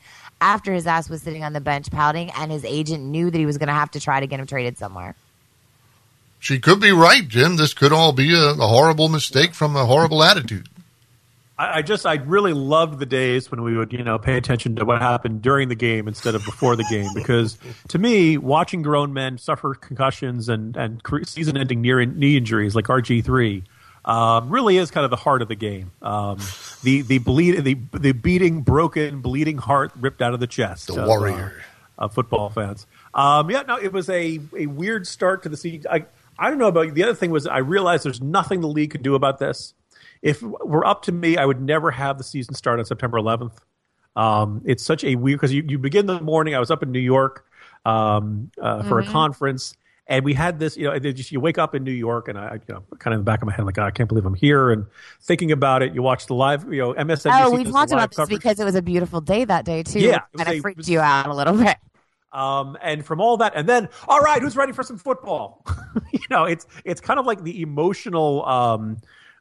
after 0.41 0.73
his 0.73 0.85
ass 0.87 1.09
was 1.09 1.21
sitting 1.21 1.43
on 1.43 1.53
the 1.53 1.61
bench 1.61 1.89
pouting, 1.91 2.29
and 2.31 2.51
his 2.51 2.65
agent 2.65 3.03
knew 3.03 3.31
that 3.31 3.37
he 3.37 3.45
was 3.45 3.57
going 3.57 3.67
to 3.67 3.73
have 3.73 3.91
to 3.91 3.99
try 3.99 4.19
to 4.19 4.27
get 4.27 4.39
him 4.39 4.45
traded 4.47 4.77
somewhere. 4.77 5.15
She 6.43 6.59
could 6.59 6.81
be 6.81 6.91
right, 6.91 7.25
Jim. 7.25 7.55
This 7.55 7.73
could 7.73 7.93
all 7.93 8.11
be 8.11 8.33
a, 8.33 8.49
a 8.49 8.67
horrible 8.67 9.07
mistake 9.07 9.53
from 9.53 9.77
a 9.77 9.85
horrible 9.85 10.21
attitude. 10.21 10.67
I, 11.57 11.77
I 11.77 11.81
just 11.81 12.05
I 12.05 12.15
really 12.15 12.51
loved 12.51 12.99
the 12.99 13.05
days 13.05 13.49
when 13.49 13.63
we 13.63 13.77
would 13.77 13.93
you 13.93 14.03
know 14.03 14.19
pay 14.19 14.35
attention 14.35 14.75
to 14.75 14.83
what 14.83 15.01
happened 15.01 15.41
during 15.41 15.69
the 15.69 15.75
game 15.75 16.05
instead 16.05 16.35
of 16.35 16.43
before 16.43 16.75
the 16.75 16.83
game 16.89 17.07
because 17.15 17.57
to 17.87 17.97
me 17.97 18.37
watching 18.37 18.81
grown 18.81 19.13
men 19.13 19.37
suffer 19.37 19.73
concussions 19.73 20.49
and 20.49 20.75
and 20.75 21.01
season 21.23 21.55
ending 21.55 21.79
near 21.79 22.03
knee 22.03 22.35
injuries 22.35 22.75
like 22.75 22.87
RG 22.87 23.23
three. 23.23 23.63
Um, 24.03 24.49
really 24.49 24.75
is 24.75 24.91
kind 24.91 25.05
of 25.05 25.11
the 25.11 25.15
heart 25.15 25.41
of 25.41 25.47
the 25.47 25.55
game. 25.55 25.93
Um, 26.01 26.39
the 26.83 27.03
the 27.03 27.19
bleed 27.19 27.63
the 27.63 27.77
the 27.97 28.11
beating, 28.11 28.63
broken, 28.63 29.21
bleeding 29.21 29.59
heart 29.59 29.93
ripped 29.95 30.21
out 30.21 30.33
of 30.33 30.41
the 30.41 30.47
chest. 30.47 30.87
The 30.87 31.03
of, 31.03 31.07
warrior. 31.07 31.53
uh, 31.97 32.03
of 32.03 32.13
football 32.13 32.49
fans. 32.49 32.85
Um, 33.13 33.49
yeah, 33.49 33.61
no, 33.61 33.77
it 33.77 33.93
was 33.93 34.09
a, 34.09 34.41
a 34.57 34.65
weird 34.65 35.07
start 35.07 35.43
to 35.43 35.49
the 35.49 35.55
season. 35.55 35.85
I, 35.89 36.05
I 36.39 36.49
don't 36.49 36.57
know 36.57 36.67
about 36.67 36.93
the 36.93 37.03
other 37.03 37.15
thing 37.15 37.31
was 37.31 37.47
I 37.47 37.59
realized 37.59 38.05
there's 38.05 38.21
nothing 38.21 38.61
the 38.61 38.67
league 38.67 38.91
could 38.91 39.03
do 39.03 39.15
about 39.15 39.39
this. 39.39 39.73
If 40.21 40.41
it 40.41 40.67
were 40.67 40.85
up 40.85 41.03
to 41.03 41.11
me, 41.11 41.37
I 41.37 41.45
would 41.45 41.61
never 41.61 41.91
have 41.91 42.17
the 42.17 42.23
season 42.23 42.55
start 42.55 42.79
on 42.79 42.85
September 42.85 43.17
11th. 43.17 43.57
Um, 44.15 44.61
it's 44.65 44.83
such 44.83 45.03
a 45.03 45.15
weird 45.15 45.39
because 45.39 45.53
you, 45.53 45.63
you 45.67 45.77
begin 45.77 46.05
the 46.05 46.21
morning. 46.21 46.55
I 46.55 46.59
was 46.59 46.71
up 46.71 46.83
in 46.83 46.91
New 46.91 46.99
York 46.99 47.45
um, 47.85 48.51
uh, 48.61 48.83
for 48.83 48.99
a 48.99 49.05
conference, 49.05 49.75
and 50.07 50.23
we 50.23 50.33
had 50.33 50.59
this. 50.59 50.77
You 50.77 50.85
know, 50.85 50.99
just 50.99 51.31
you 51.31 51.39
wake 51.39 51.57
up 51.57 51.73
in 51.75 51.83
New 51.83 51.91
York, 51.91 52.27
and 52.27 52.37
I, 52.37 52.53
you 52.67 52.73
know, 52.73 52.83
kind 52.99 53.13
of 53.13 53.19
in 53.19 53.19
the 53.19 53.25
back 53.25 53.41
of 53.41 53.47
my 53.47 53.53
head, 53.53 53.65
like 53.65 53.75
"God, 53.75 53.87
I 53.87 53.91
can't 53.91 54.07
believe 54.07 54.25
I'm 54.25 54.35
here, 54.35 54.71
and 54.71 54.85
thinking 55.21 55.51
about 55.51 55.81
it. 55.81 55.95
You 55.95 56.03
watch 56.03 56.27
the 56.27 56.35
live, 56.35 56.71
you 56.71 56.79
know, 56.79 56.93
MSNBC. 56.93 57.41
Oh, 57.43 57.51
we 57.51 57.63
talked 57.63 57.91
about 57.91 58.11
this 58.11 58.17
coverage. 58.17 58.39
because 58.39 58.59
it 58.59 58.65
was 58.65 58.75
a 58.75 58.81
beautiful 58.81 59.19
day 59.19 59.45
that 59.45 59.65
day 59.65 59.83
too. 59.83 59.99
Yeah, 59.99 60.19
and 60.37 60.47
it 60.47 60.57
it 60.57 60.61
freaked 60.61 60.87
you 60.87 60.99
out 60.99 61.27
a 61.27 61.33
little 61.33 61.57
bit. 61.57 61.77
Um, 62.33 62.77
and 62.81 63.05
from 63.05 63.21
all 63.21 63.37
that, 63.37 63.53
and 63.55 63.69
then 63.69 63.89
all 64.07 64.19
right, 64.19 64.41
who's 64.41 64.57
ready 64.57 64.73
for 64.73 64.83
some 64.83 64.97
football? 64.97 65.63
you 66.11 66.19
know, 66.29 66.45
it's 66.45 66.65
it's 66.83 66.99
kind 66.99 67.19
of 67.19 67.25
like 67.25 67.43
the 67.43 67.61
emotional, 67.61 68.45
um, 68.45 68.97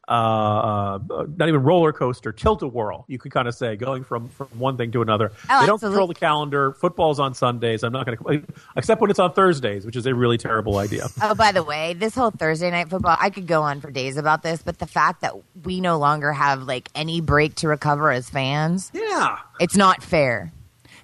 uh, 0.07 0.11
uh, 0.11 0.99
not 1.37 1.47
even 1.47 1.63
roller 1.63 1.91
coaster, 1.91 2.31
tilt 2.31 2.61
a 2.61 2.67
whirl. 2.67 3.05
You 3.07 3.17
could 3.17 3.31
kind 3.31 3.47
of 3.47 3.55
say 3.55 3.75
going 3.75 4.03
from 4.03 4.29
from 4.29 4.47
one 4.59 4.77
thing 4.77 4.91
to 4.91 5.01
another. 5.01 5.31
Oh, 5.49 5.61
they 5.61 5.65
don't 5.65 5.75
absolutely. 5.75 5.79
control 5.79 6.07
the 6.07 6.13
calendar. 6.13 6.73
Football's 6.73 7.19
on 7.19 7.33
Sundays. 7.33 7.83
I'm 7.83 7.93
not 7.93 8.05
going 8.05 8.17
to 8.17 8.53
except 8.77 9.01
when 9.01 9.09
it's 9.09 9.19
on 9.19 9.33
Thursdays, 9.33 9.85
which 9.85 9.95
is 9.95 10.05
a 10.05 10.13
really 10.13 10.37
terrible 10.37 10.77
idea. 10.77 11.07
Oh, 11.25 11.33
by 11.35 11.53
the 11.53 11.63
way, 11.63 11.93
this 11.93 12.15
whole 12.15 12.31
Thursday 12.31 12.69
night 12.69 12.89
football, 12.89 13.15
I 13.17 13.29
could 13.29 13.47
go 13.47 13.61
on 13.61 13.79
for 13.79 13.89
days 13.89 14.17
about 14.17 14.43
this, 14.43 14.61
but 14.61 14.79
the 14.79 14.85
fact 14.85 15.21
that 15.21 15.33
we 15.63 15.79
no 15.79 15.97
longer 15.97 16.33
have 16.33 16.63
like 16.63 16.89
any 16.95 17.21
break 17.21 17.55
to 17.55 17.69
recover 17.69 18.11
as 18.11 18.29
fans, 18.29 18.91
yeah. 18.93 19.37
it's 19.61 19.77
not 19.77 20.03
fair. 20.03 20.51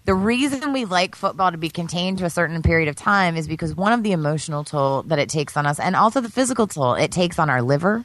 The 0.10 0.16
reason 0.16 0.74
we 0.74 0.86
like 0.86 1.13
football 1.13 1.51
to 1.51 1.58
be 1.60 1.70
contained 1.70 2.18
to 2.18 2.25
a 2.25 2.32
certain 2.32 2.63
period 2.63 2.89
of 2.89 2.96
time 2.96 3.38
is 3.38 3.48
because 3.48 3.75
one 3.75 3.94
of 3.94 4.01
the 4.01 4.12
emotional 4.12 4.63
toll 4.63 5.04
that 5.04 5.20
it 5.20 5.30
takes 5.30 5.56
on 5.56 5.68
us, 5.68 5.80
and 5.80 5.96
also 5.96 6.20
the 6.20 6.32
physical 6.32 6.66
toll 6.66 6.96
it 6.96 7.12
takes 7.12 7.38
on 7.38 7.48
our 7.48 7.62
liver 7.62 8.04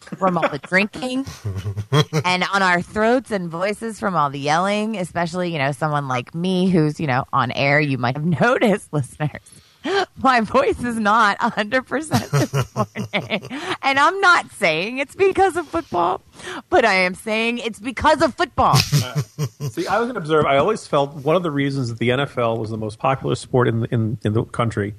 from 0.00 0.36
all 0.36 0.48
the 0.48 0.58
drinking, 0.58 1.24
and 2.24 2.42
on 2.52 2.60
our 2.60 2.82
throats 2.82 3.30
and 3.30 3.48
voices 3.48 4.00
from 4.00 4.16
all 4.16 4.30
the 4.30 4.40
yelling. 4.40 4.96
Especially, 4.96 5.52
you 5.52 5.58
know, 5.58 5.70
someone 5.70 6.08
like 6.08 6.34
me 6.34 6.70
who's 6.70 6.98
you 6.98 7.06
know 7.06 7.24
on 7.32 7.52
air. 7.52 7.78
You 7.78 7.98
might 7.98 8.16
have 8.16 8.26
noticed, 8.40 8.92
listeners. 8.92 9.55
My 10.16 10.40
voice 10.40 10.82
is 10.82 10.96
not 10.96 11.38
100% 11.38 12.30
this 12.30 12.74
morning. 12.74 13.48
and 13.82 13.98
I'm 13.98 14.20
not 14.20 14.50
saying 14.52 14.98
it's 14.98 15.14
because 15.14 15.56
of 15.56 15.66
football, 15.68 16.22
but 16.70 16.84
I 16.84 16.94
am 16.94 17.14
saying 17.14 17.58
it's 17.58 17.78
because 17.78 18.22
of 18.22 18.34
football. 18.34 18.74
See, 19.70 19.86
I 19.86 19.98
was 19.98 20.06
going 20.06 20.14
to 20.14 20.20
observe. 20.20 20.46
I 20.46 20.56
always 20.56 20.86
felt 20.86 21.14
one 21.14 21.36
of 21.36 21.42
the 21.42 21.50
reasons 21.50 21.88
that 21.88 21.98
the 21.98 22.10
NFL 22.10 22.58
was 22.58 22.70
the 22.70 22.78
most 22.78 22.98
popular 22.98 23.34
sport 23.34 23.68
in 23.68 23.84
in, 23.86 24.18
in 24.24 24.32
the 24.32 24.44
country, 24.44 24.94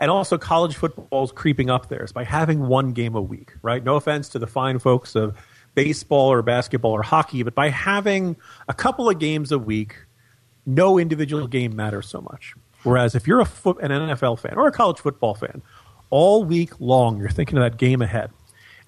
and 0.00 0.10
also 0.10 0.38
college 0.38 0.76
football 0.76 1.24
is 1.24 1.32
creeping 1.32 1.70
up 1.70 1.88
there, 1.88 2.04
is 2.04 2.12
by 2.12 2.24
having 2.24 2.66
one 2.66 2.92
game 2.92 3.14
a 3.14 3.22
week. 3.22 3.52
Right? 3.62 3.82
No 3.82 3.96
offense 3.96 4.28
to 4.30 4.38
the 4.38 4.46
fine 4.46 4.78
folks 4.78 5.14
of 5.14 5.36
baseball 5.74 6.30
or 6.32 6.42
basketball 6.42 6.92
or 6.92 7.02
hockey, 7.02 7.42
but 7.42 7.54
by 7.54 7.68
having 7.70 8.36
a 8.68 8.74
couple 8.74 9.08
of 9.08 9.18
games 9.18 9.52
a 9.52 9.58
week, 9.58 9.96
no 10.66 10.98
individual 10.98 11.46
game 11.46 11.74
matters 11.74 12.08
so 12.08 12.20
much. 12.20 12.54
Whereas 12.82 13.14
if 13.14 13.26
you're 13.26 13.40
a 13.40 13.48
an 13.66 13.90
NFL 13.90 14.38
fan 14.40 14.54
or 14.56 14.66
a 14.66 14.72
college 14.72 14.98
football 14.98 15.34
fan, 15.34 15.62
all 16.10 16.44
week 16.44 16.72
long 16.80 17.18
you're 17.18 17.30
thinking 17.30 17.56
of 17.58 17.64
that 17.64 17.78
game 17.78 18.02
ahead. 18.02 18.30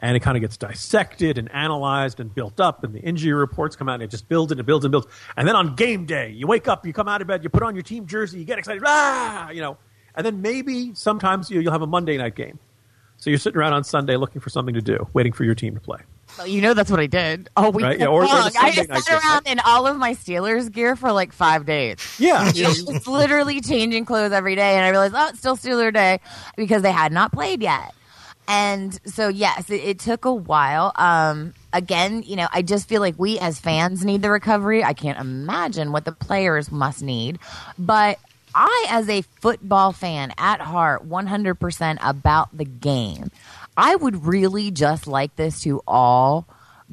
and 0.01 0.17
it 0.17 0.21
kind 0.21 0.37
of 0.37 0.41
gets 0.41 0.57
dissected 0.57 1.39
and 1.39 1.51
analyzed 1.53 2.21
and 2.21 2.35
built 2.35 2.61
up, 2.61 2.85
and 2.85 2.93
the 2.95 3.01
injury 3.01 3.33
reports 3.33 3.77
come 3.77 3.89
out, 3.89 3.95
and 3.95 4.03
it 4.03 4.11
just 4.11 4.29
builds 4.29 4.51
and 4.53 4.61
it 4.61 4.67
builds 4.67 4.85
and 4.85 4.93
builds. 4.93 5.07
And 5.37 5.47
then 5.49 5.57
on 5.57 5.77
game 5.77 6.05
day, 6.05 6.31
you 6.31 6.47
wake 6.47 6.69
up, 6.69 6.85
you 6.85 6.93
come 6.93 7.09
out 7.09 7.23
of 7.23 7.29
bed, 7.29 7.43
you 7.43 7.49
put 7.49 7.63
on 7.63 7.75
your 7.75 7.83
team 7.85 8.07
jersey, 8.07 8.39
you 8.39 8.45
get 8.45 8.59
excited, 8.59 8.83
ah, 8.85 9.51
you 9.51 9.63
know, 9.63 9.79
and 10.15 10.27
then 10.27 10.43
maybe 10.43 10.93
sometimes 10.95 11.51
you, 11.51 11.61
you'll 11.61 11.73
have 11.73 11.83
a 11.83 11.87
Monday 11.87 12.19
night 12.19 12.35
game. 12.35 12.59
So 13.17 13.31
you're 13.31 13.39
sitting 13.39 13.59
around 13.59 13.73
on 13.73 13.85
Sunday 13.85 14.17
looking 14.17 14.41
for 14.41 14.51
something 14.51 14.75
to 14.75 14.83
do, 14.83 15.09
waiting 15.15 15.33
for 15.33 15.45
your 15.45 15.55
team 15.55 15.75
to 15.75 15.81
play. 15.81 16.01
Well, 16.39 16.47
you 16.47 16.61
know 16.61 16.75
that's 16.75 16.91
what 16.91 17.01
I 17.01 17.07
did. 17.07 17.49
Oh, 17.57 17.71
we 17.71 17.83
Right, 17.83 17.99
yeah, 17.99 18.07
or- 18.07 18.25
or 18.25 18.29
I 18.29 18.73
just 18.73 18.89
sat 18.89 19.23
around 19.25 19.47
in 19.47 19.61
all 19.61 19.87
of 19.87 19.97
my 19.97 20.15
Steelers 20.15 20.71
gear 20.73 20.97
for 20.97 21.13
like 21.13 21.33
five 21.33 21.65
days. 21.67 21.97
Yeah, 22.19 22.51
you 22.55 22.65
know, 22.65 23.01
literally 23.07 23.61
changing 23.61 24.05
clothes 24.05 24.33
every 24.33 24.55
day, 24.57 24.77
and 24.77 24.85
I 24.85 24.89
realized, 24.91 25.15
oh, 25.17 25.29
it's 25.29 25.39
still 25.39 25.57
Steeler 25.57 25.93
Day 25.93 26.21
because 26.57 26.83
they 26.83 26.93
had 26.93 27.13
not 27.13 27.33
played 27.33 27.63
yet. 27.63 27.95
And 28.47 28.99
so, 29.07 29.29
yes, 29.29 29.71
it, 29.71 29.81
it 29.83 29.99
took 29.99 30.27
a 30.27 30.33
while. 30.35 30.93
Um, 30.97 31.55
again, 31.73 32.23
you 32.23 32.37
know, 32.37 32.47
I 32.53 32.61
just 32.61 32.89
feel 32.89 33.01
like 33.01 33.15
we 33.19 33.39
as 33.39 33.59
fans 33.59 34.05
need 34.05 34.21
the 34.21 34.31
recovery. 34.31 34.85
I 34.85 34.93
can't 34.93 35.19
imagine 35.19 35.93
what 35.93 36.05
the 36.05 36.13
players 36.13 36.71
must 36.71 37.01
need, 37.03 37.39
but 37.79 38.19
I, 38.55 38.87
as 38.91 39.09
a 39.09 39.23
football 39.41 39.93
fan 39.93 40.35
at 40.37 40.61
heart, 40.61 41.09
100% 41.09 41.99
about 42.03 42.55
the 42.57 42.67
game, 42.67 43.31
I 43.77 43.95
would 43.97 44.27
really 44.27 44.71
just 44.71 45.07
like 45.07 45.37
this 45.37 45.61
to 45.63 45.83
all 45.87 46.47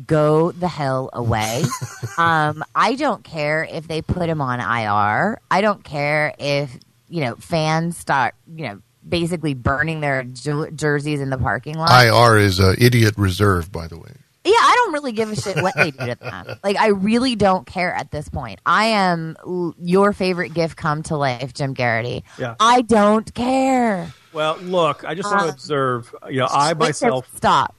go 0.06 0.52
the 0.52 0.68
hell 0.68 1.10
away. 1.14 1.64
um, 2.18 2.64
I 2.76 2.96
don't 2.96 3.24
care 3.24 3.64
if 3.70 3.88
they 3.88 4.02
put 4.02 4.30
him 4.30 4.42
on 4.42 4.60
IR. 4.60 5.40
I 5.50 5.62
don't 5.62 5.84
care 5.84 6.34
if, 6.40 6.76
you 7.10 7.22
know, 7.22 7.36
fans 7.36 7.98
start, 7.98 8.36
you 8.54 8.68
know, 8.68 8.82
basically 9.08 9.54
burning 9.54 10.00
their 10.00 10.24
jer- 10.24 10.72
jerseys 10.72 11.20
in 11.22 11.30
the 11.30 11.38
parking 11.38 11.76
lot. 11.76 11.90
IR 12.06 12.38
is 12.38 12.60
uh, 12.60 12.76
idiot 12.78 13.16
reserve, 13.18 13.72
by 13.72 13.88
the 13.88 13.98
way. 13.98 14.12
Yeah, 14.44 14.54
I 14.54 14.74
don't 14.76 14.94
really 14.94 15.12
give 15.12 15.30
a 15.32 15.36
shit 15.36 15.62
what 15.62 15.76
they 15.76 15.92
do 15.92 16.06
to 16.08 16.16
them. 16.16 16.48
Like, 16.64 16.78
I 16.78 16.88
really 16.88 17.36
don't 17.36 17.68
care 17.68 17.94
at 17.94 18.10
this 18.12 18.28
point. 18.30 18.60
I 18.66 18.86
am 18.86 19.36
l- 19.46 19.76
your 19.80 20.14
favorite 20.14 20.54
gift 20.54 20.78
come 20.78 21.04
to 21.04 21.18
life, 21.18 21.54
Jim 21.54 21.76
Geraghty. 21.76 22.24
Yeah. 22.40 22.56
I 22.60 22.82
don't 22.82 23.32
care. 23.36 24.12
Well, 24.34 24.58
look, 24.58 25.04
I 25.06 25.14
just 25.16 25.30
want 25.30 25.42
to 25.42 25.48
Uh, 25.48 25.52
observe. 25.52 26.16
You 26.30 26.40
know, 26.40 26.48
I 26.50 26.74
myself, 26.74 27.28
Stop. 27.36 27.76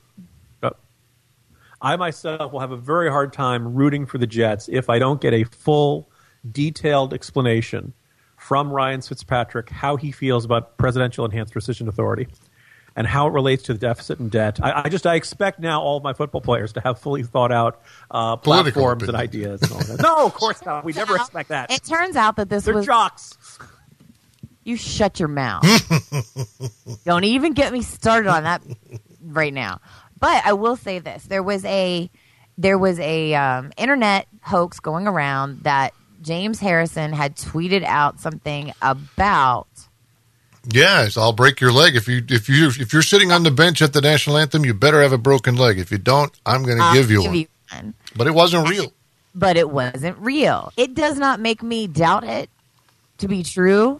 I 1.85 1.97
myself 1.97 2.53
will 2.53 2.61
have 2.61 2.71
a 2.71 2.77
very 2.77 3.11
hard 3.11 3.33
time 3.33 3.75
rooting 3.75 4.07
for 4.07 4.17
the 4.17 4.27
Jets 4.27 4.69
if 4.71 4.89
I 4.89 5.01
don't 5.01 5.21
get 5.21 5.35
a 5.35 5.43
full, 5.43 6.09
detailed 6.49 7.13
explanation 7.13 7.93
from 8.37 8.71
Ryan 8.71 9.01
Fitzpatrick 9.03 9.69
how 9.69 9.97
he 9.97 10.13
feels 10.13 10.45
about 10.45 10.77
presidential 10.77 11.25
enhanced 11.25 11.55
rescission 11.55 11.89
authority 11.89 12.29
and 12.95 13.05
how 13.07 13.27
it 13.27 13.31
relates 13.31 13.65
to 13.65 13.73
the 13.73 13.81
deficit 13.81 14.21
and 14.21 14.31
debt. 14.31 14.61
I, 14.63 14.83
I 14.85 14.89
just 14.91 15.07
I 15.09 15.17
expect 15.17 15.59
now 15.59 15.81
all 15.81 15.97
of 15.97 16.05
my 16.05 16.13
football 16.13 16.41
players 16.41 16.73
to 16.75 16.81
have 16.81 17.01
fully 17.01 17.25
thought 17.25 17.51
out 17.51 17.83
uh, 18.13 18.37
platforms 18.37 19.03
and 19.05 19.17
ideas. 19.17 19.63
And 19.63 19.73
all 19.73 19.79
that. 19.79 20.01
No, 20.03 20.27
of 20.27 20.35
course 20.35 20.65
not. 20.65 20.85
We 20.85 20.93
never 20.93 21.17
expect 21.17 21.49
that. 21.49 21.73
It 21.73 21.83
turns 21.85 22.15
out 22.15 22.37
that 22.37 22.49
this 22.49 22.65
They're 22.65 22.75
was 22.75 22.87
jocks. 22.87 23.37
You 24.64 24.76
shut 24.76 25.19
your 25.19 25.28
mouth. 25.28 25.64
Don't 27.04 27.25
even 27.25 27.52
get 27.52 27.73
me 27.73 27.83
started 27.83 28.28
on 28.28 28.45
that 28.45 28.62
right 29.25 29.52
now. 29.52 29.81
But 30.19 30.45
I 30.47 30.52
will 30.52 30.76
say 30.76 31.00
this: 31.00 31.25
there 31.25 31.42
was 31.42 31.64
a 31.64 32.09
there 32.57 32.78
was 32.78 32.99
a 33.00 33.35
um, 33.35 33.73
internet 33.76 34.28
hoax 34.42 34.78
going 34.78 35.09
around 35.09 35.62
that 35.64 35.95
James 36.21 36.61
Harrison 36.61 37.12
had 37.12 37.37
tweeted 37.37 37.83
out 37.85 38.21
something 38.21 38.73
about. 38.81 39.66
Yes, 40.71 41.16
I'll 41.16 41.33
break 41.33 41.61
your 41.61 41.73
leg 41.73 41.97
if 41.97 42.07
you 42.07 42.23
if 42.28 42.49
you 42.49 42.69
if 42.69 42.92
you're 42.92 43.02
sitting 43.02 43.33
on 43.33 43.42
the 43.42 43.50
bench 43.50 43.83
at 43.83 43.92
the 43.92 44.00
national 44.00 44.38
anthem. 44.38 44.64
You 44.64 44.75
better 44.75 45.02
have 45.02 45.12
a 45.12 45.19
broken 45.19 45.57
leg. 45.57 45.78
If 45.81 45.90
you 45.90 45.99
don't, 45.99 46.33
I'm 46.47 46.62
going 46.62 46.78
to 46.78 46.90
give 46.95 47.11
you 47.11 47.23
one. 47.23 47.47
one. 47.73 47.95
But 48.14 48.28
it 48.28 48.35
wasn't 48.35 48.69
real. 48.69 48.92
But 49.35 49.57
it 49.57 49.71
wasn't 49.71 50.19
real. 50.19 50.73
It 50.76 50.95
does 50.95 51.19
not 51.19 51.40
make 51.40 51.64
me 51.64 51.88
doubt 51.88 52.23
it 52.23 52.49
to 53.19 53.26
be 53.26 53.42
true 53.42 53.99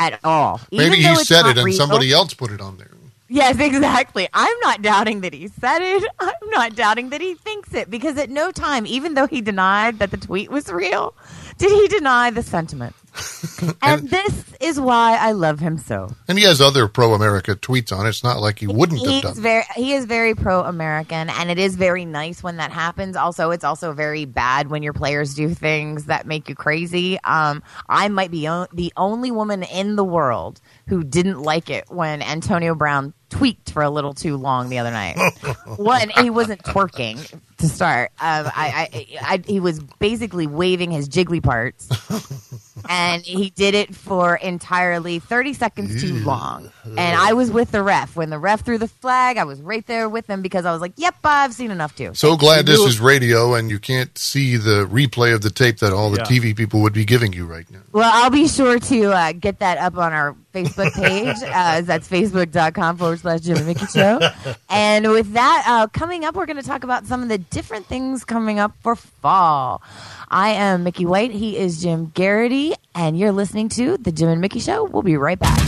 at 0.00 0.18
all. 0.24 0.60
Maybe 0.72 0.96
he 0.96 1.14
said 1.16 1.46
it 1.46 1.56
and 1.58 1.66
real- 1.66 1.76
somebody 1.76 2.12
else 2.12 2.34
put 2.34 2.50
it 2.50 2.60
on 2.60 2.78
there. 2.78 2.88
Yes, 3.32 3.60
exactly. 3.60 4.28
I'm 4.34 4.58
not 4.60 4.82
doubting 4.82 5.20
that 5.20 5.32
he 5.32 5.46
said 5.46 5.78
it. 5.82 6.02
I'm 6.18 6.50
not 6.50 6.74
doubting 6.74 7.10
that 7.10 7.20
he 7.20 7.34
thinks 7.34 7.72
it 7.74 7.88
because 7.88 8.18
at 8.18 8.28
no 8.28 8.50
time, 8.50 8.84
even 8.86 9.14
though 9.14 9.28
he 9.28 9.40
denied 9.40 10.00
that 10.00 10.10
the 10.10 10.16
tweet 10.16 10.50
was 10.50 10.68
real, 10.72 11.14
did 11.60 11.70
he 11.70 11.88
deny 11.88 12.30
the 12.30 12.42
sentiment. 12.42 12.94
and 13.82 14.08
this 14.08 14.44
is 14.60 14.80
why 14.80 15.16
I 15.20 15.32
love 15.32 15.58
him 15.58 15.78
so. 15.78 16.10
And 16.28 16.38
he 16.38 16.44
has 16.44 16.60
other 16.60 16.86
pro 16.86 17.12
America 17.12 17.56
tweets 17.56 17.96
on. 17.96 18.06
It's 18.06 18.22
not 18.22 18.40
like 18.40 18.60
he 18.60 18.66
wouldn't 18.66 19.04
have 19.04 19.22
done 19.22 19.32
it. 19.32 19.40
very 19.40 19.64
he 19.74 19.92
is 19.94 20.04
very 20.04 20.34
pro 20.34 20.62
American 20.62 21.28
and 21.28 21.50
it 21.50 21.58
is 21.58 21.74
very 21.76 22.04
nice 22.04 22.42
when 22.42 22.58
that 22.58 22.70
happens. 22.70 23.16
Also, 23.16 23.50
it's 23.50 23.64
also 23.64 23.92
very 23.92 24.24
bad 24.26 24.70
when 24.70 24.82
your 24.82 24.92
players 24.92 25.34
do 25.34 25.52
things 25.52 26.06
that 26.06 26.26
make 26.26 26.48
you 26.48 26.54
crazy. 26.54 27.18
Um, 27.24 27.62
I 27.88 28.08
might 28.08 28.30
be 28.30 28.48
o- 28.48 28.68
the 28.72 28.92
only 28.96 29.30
woman 29.30 29.64
in 29.64 29.96
the 29.96 30.04
world 30.04 30.60
who 30.86 31.02
didn't 31.02 31.42
like 31.42 31.68
it 31.68 31.86
when 31.88 32.22
Antonio 32.22 32.74
Brown 32.74 33.12
tweaked 33.30 33.70
for 33.70 33.82
a 33.82 33.90
little 33.90 34.12
too 34.12 34.36
long 34.36 34.68
the 34.68 34.78
other 34.78 34.90
night. 34.90 35.16
One, 35.76 36.10
he 36.10 36.28
wasn't 36.30 36.62
twerking 36.62 37.16
to 37.58 37.68
start. 37.68 38.10
Um, 38.20 38.46
I, 38.54 38.88
I, 38.92 39.06
I, 39.22 39.42
he 39.46 39.60
was 39.60 39.80
basically 39.98 40.46
waving 40.46 40.90
his 40.90 41.08
jiggly 41.08 41.42
parts, 41.42 41.88
and 42.88 43.22
he 43.22 43.50
did 43.50 43.74
it 43.74 43.94
for 43.94 44.36
entirely 44.36 45.18
thirty 45.18 45.52
seconds 45.52 46.00
too 46.00 46.14
long. 46.24 46.70
And 46.84 46.98
I 46.98 47.32
was 47.34 47.50
with 47.50 47.70
the 47.70 47.82
ref 47.82 48.16
when 48.16 48.30
the 48.30 48.38
ref 48.38 48.64
threw 48.64 48.78
the 48.78 48.88
flag. 48.88 49.36
I 49.36 49.44
was 49.44 49.60
right 49.60 49.86
there 49.86 50.08
with 50.08 50.26
him 50.26 50.42
because 50.42 50.64
I 50.64 50.72
was 50.72 50.80
like, 50.80 50.92
"Yep, 50.96 51.16
I've 51.24 51.52
seen 51.54 51.70
enough 51.70 51.94
too." 51.94 52.12
So 52.14 52.36
glad 52.36 52.66
this 52.66 52.80
is 52.80 53.00
radio 53.00 53.54
and 53.54 53.70
you 53.70 53.78
can't 53.78 54.16
see 54.18 54.56
the 54.56 54.86
replay 54.86 55.34
of 55.34 55.42
the 55.42 55.50
tape 55.50 55.78
that 55.78 55.92
all 55.92 56.10
the 56.10 56.18
Yeah. 56.18 56.24
TV 56.38 56.56
people 56.56 56.80
would 56.80 56.92
be 56.92 57.04
giving 57.04 57.32
you 57.32 57.46
right 57.46 57.70
now. 57.70 57.80
Well, 57.92 58.10
I'll 58.12 58.30
be 58.30 58.48
sure 58.48 58.78
to 58.78 59.04
uh, 59.12 59.32
get 59.32 59.58
that 59.60 59.78
up 59.78 59.96
on 59.96 60.12
our 60.12 60.34
Facebook 60.54 60.92
page. 60.94 61.36
uh, 61.46 61.80
that's 61.82 62.08
facebook.com 62.08 62.96
forward 62.96 63.20
slash 63.20 63.40
Jim 63.40 63.56
and 63.56 63.66
Mickey 63.66 63.86
Show. 63.86 64.20
And 64.68 65.10
with 65.10 65.32
that, 65.34 65.64
uh, 65.66 65.86
coming 65.88 66.24
up, 66.24 66.34
we're 66.34 66.46
going 66.46 66.56
to 66.56 66.62
talk 66.66 66.84
about 66.84 67.06
some 67.06 67.22
of 67.22 67.28
the 67.28 67.38
different 67.38 67.86
things 67.86 68.24
coming 68.24 68.58
up 68.58 68.72
for 68.80 68.96
fall. 68.96 69.82
I 70.28 70.50
am 70.50 70.84
Mickey 70.84 71.06
White. 71.06 71.32
He 71.32 71.56
is 71.56 71.82
Jim 71.82 72.12
Geraghty. 72.14 72.69
And 72.94 73.18
you're 73.18 73.32
listening 73.32 73.68
to 73.70 73.96
The 73.96 74.12
Jim 74.12 74.28
and 74.28 74.40
Mickey 74.40 74.60
Show. 74.60 74.84
We'll 74.84 75.02
be 75.02 75.16
right 75.16 75.38
back. 75.38 75.58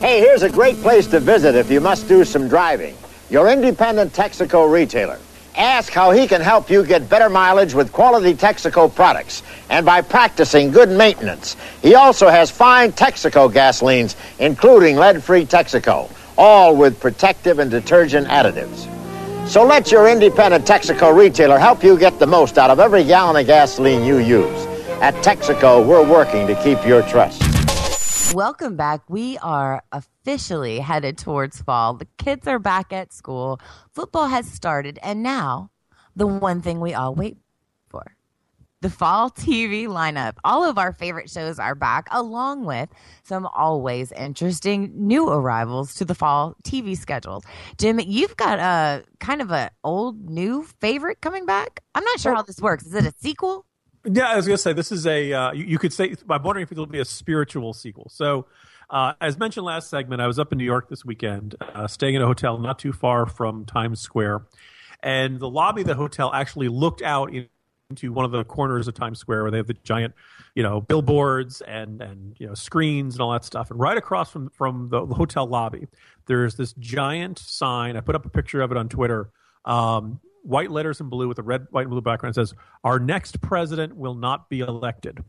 Hey, 0.00 0.20
here's 0.20 0.42
a 0.42 0.50
great 0.50 0.76
place 0.76 1.06
to 1.08 1.20
visit 1.20 1.54
if 1.54 1.70
you 1.70 1.80
must 1.80 2.08
do 2.08 2.24
some 2.24 2.48
driving. 2.48 2.96
Your 3.30 3.48
independent 3.48 4.12
Texaco 4.12 4.70
retailer. 4.70 5.18
Ask 5.56 5.92
how 5.92 6.10
he 6.10 6.26
can 6.26 6.42
help 6.42 6.68
you 6.68 6.84
get 6.84 7.08
better 7.08 7.30
mileage 7.30 7.72
with 7.72 7.90
quality 7.90 8.34
Texaco 8.34 8.94
products 8.94 9.42
and 9.70 9.86
by 9.86 10.02
practicing 10.02 10.70
good 10.70 10.90
maintenance. 10.90 11.56
He 11.80 11.94
also 11.94 12.28
has 12.28 12.50
fine 12.50 12.92
Texaco 12.92 13.50
gasolines, 13.50 14.16
including 14.38 14.96
lead-free 14.96 15.46
Texaco, 15.46 16.10
all 16.36 16.76
with 16.76 17.00
protective 17.00 17.58
and 17.58 17.70
detergent 17.70 18.28
additives. 18.28 18.86
So 19.48 19.64
let 19.64 19.90
your 19.90 20.08
independent 20.08 20.66
Texaco 20.66 21.16
retailer 21.16 21.58
help 21.58 21.82
you 21.82 21.98
get 21.98 22.18
the 22.18 22.26
most 22.26 22.58
out 22.58 22.68
of 22.68 22.78
every 22.78 23.04
gallon 23.04 23.40
of 23.40 23.46
gasoline 23.46 24.04
you 24.04 24.18
use. 24.18 24.75
At 25.02 25.12
Texaco, 25.16 25.86
we're 25.86 26.02
working 26.02 26.46
to 26.46 26.54
keep 26.62 26.82
your 26.86 27.02
trust. 27.02 27.42
Welcome 28.34 28.76
back. 28.76 29.02
We 29.10 29.36
are 29.38 29.82
officially 29.92 30.78
headed 30.78 31.18
towards 31.18 31.60
fall. 31.60 31.92
The 31.92 32.08
kids 32.16 32.48
are 32.48 32.58
back 32.58 32.94
at 32.94 33.12
school. 33.12 33.60
Football 33.92 34.28
has 34.28 34.50
started. 34.50 34.98
And 35.02 35.22
now, 35.22 35.70
the 36.16 36.26
one 36.26 36.62
thing 36.62 36.80
we 36.80 36.94
all 36.94 37.14
wait 37.14 37.36
for 37.90 38.16
the 38.80 38.88
fall 38.88 39.28
TV 39.30 39.86
lineup. 39.86 40.38
All 40.44 40.64
of 40.64 40.78
our 40.78 40.92
favorite 40.92 41.28
shows 41.28 41.58
are 41.58 41.74
back, 41.74 42.08
along 42.10 42.64
with 42.64 42.88
some 43.22 43.46
always 43.46 44.12
interesting 44.12 44.92
new 44.94 45.28
arrivals 45.28 45.94
to 45.96 46.06
the 46.06 46.14
fall 46.14 46.56
TV 46.64 46.96
schedule. 46.96 47.44
Jim, 47.76 48.00
you've 48.00 48.36
got 48.38 48.58
a 48.58 49.04
kind 49.20 49.42
of 49.42 49.50
a 49.50 49.70
old 49.84 50.30
new 50.30 50.62
favorite 50.80 51.20
coming 51.20 51.44
back. 51.44 51.80
I'm 51.94 52.04
not 52.04 52.18
sure 52.18 52.34
how 52.34 52.42
this 52.42 52.60
works. 52.62 52.86
Is 52.86 52.94
it 52.94 53.04
a 53.04 53.12
sequel? 53.18 53.66
Yeah, 54.10 54.28
I 54.28 54.36
was 54.36 54.46
going 54.46 54.56
to 54.56 54.62
say 54.62 54.72
this 54.72 54.92
is 54.92 55.06
a. 55.06 55.32
Uh, 55.32 55.52
you, 55.52 55.64
you 55.64 55.78
could 55.78 55.92
say. 55.92 56.14
I'm 56.30 56.42
wondering 56.42 56.62
if 56.62 56.72
it'll 56.72 56.86
be 56.86 57.00
a 57.00 57.04
spiritual 57.04 57.72
sequel. 57.72 58.08
So, 58.08 58.46
uh, 58.88 59.14
as 59.20 59.38
mentioned 59.38 59.66
last 59.66 59.90
segment, 59.90 60.22
I 60.22 60.26
was 60.26 60.38
up 60.38 60.52
in 60.52 60.58
New 60.58 60.64
York 60.64 60.88
this 60.88 61.04
weekend, 61.04 61.56
uh, 61.60 61.88
staying 61.88 62.14
in 62.14 62.22
a 62.22 62.26
hotel 62.26 62.56
not 62.58 62.78
too 62.78 62.92
far 62.92 63.26
from 63.26 63.64
Times 63.64 64.00
Square, 64.00 64.42
and 65.02 65.40
the 65.40 65.48
lobby 65.48 65.80
of 65.80 65.88
the 65.88 65.94
hotel 65.96 66.30
actually 66.32 66.68
looked 66.68 67.02
out 67.02 67.32
in- 67.32 67.48
into 67.90 68.12
one 68.12 68.24
of 68.24 68.32
the 68.32 68.44
corners 68.44 68.88
of 68.88 68.94
Times 68.94 69.18
Square 69.18 69.42
where 69.42 69.50
they 69.50 69.58
have 69.58 69.68
the 69.68 69.76
giant, 69.84 70.14
you 70.54 70.62
know, 70.62 70.80
billboards 70.80 71.60
and 71.62 72.00
and 72.00 72.36
you 72.38 72.46
know 72.46 72.54
screens 72.54 73.14
and 73.14 73.22
all 73.22 73.32
that 73.32 73.44
stuff. 73.44 73.70
And 73.70 73.80
right 73.80 73.96
across 73.96 74.30
from 74.30 74.50
from 74.50 74.88
the, 74.88 75.04
the 75.04 75.14
hotel 75.14 75.46
lobby, 75.46 75.88
there's 76.26 76.54
this 76.56 76.72
giant 76.74 77.38
sign. 77.38 77.96
I 77.96 78.00
put 78.00 78.14
up 78.14 78.24
a 78.24 78.30
picture 78.30 78.60
of 78.60 78.70
it 78.70 78.76
on 78.76 78.88
Twitter. 78.88 79.30
Um, 79.64 80.20
white 80.46 80.70
letters 80.70 81.00
in 81.00 81.08
blue 81.08 81.28
with 81.28 81.38
a 81.38 81.42
red, 81.42 81.66
white, 81.70 81.82
and 81.82 81.90
blue 81.90 82.00
background 82.00 82.34
says, 82.34 82.54
"Our 82.84 82.98
next 82.98 83.40
president 83.40 83.96
will 83.96 84.14
not 84.14 84.48
be 84.48 84.60
elected." 84.60 85.18
And 85.18 85.24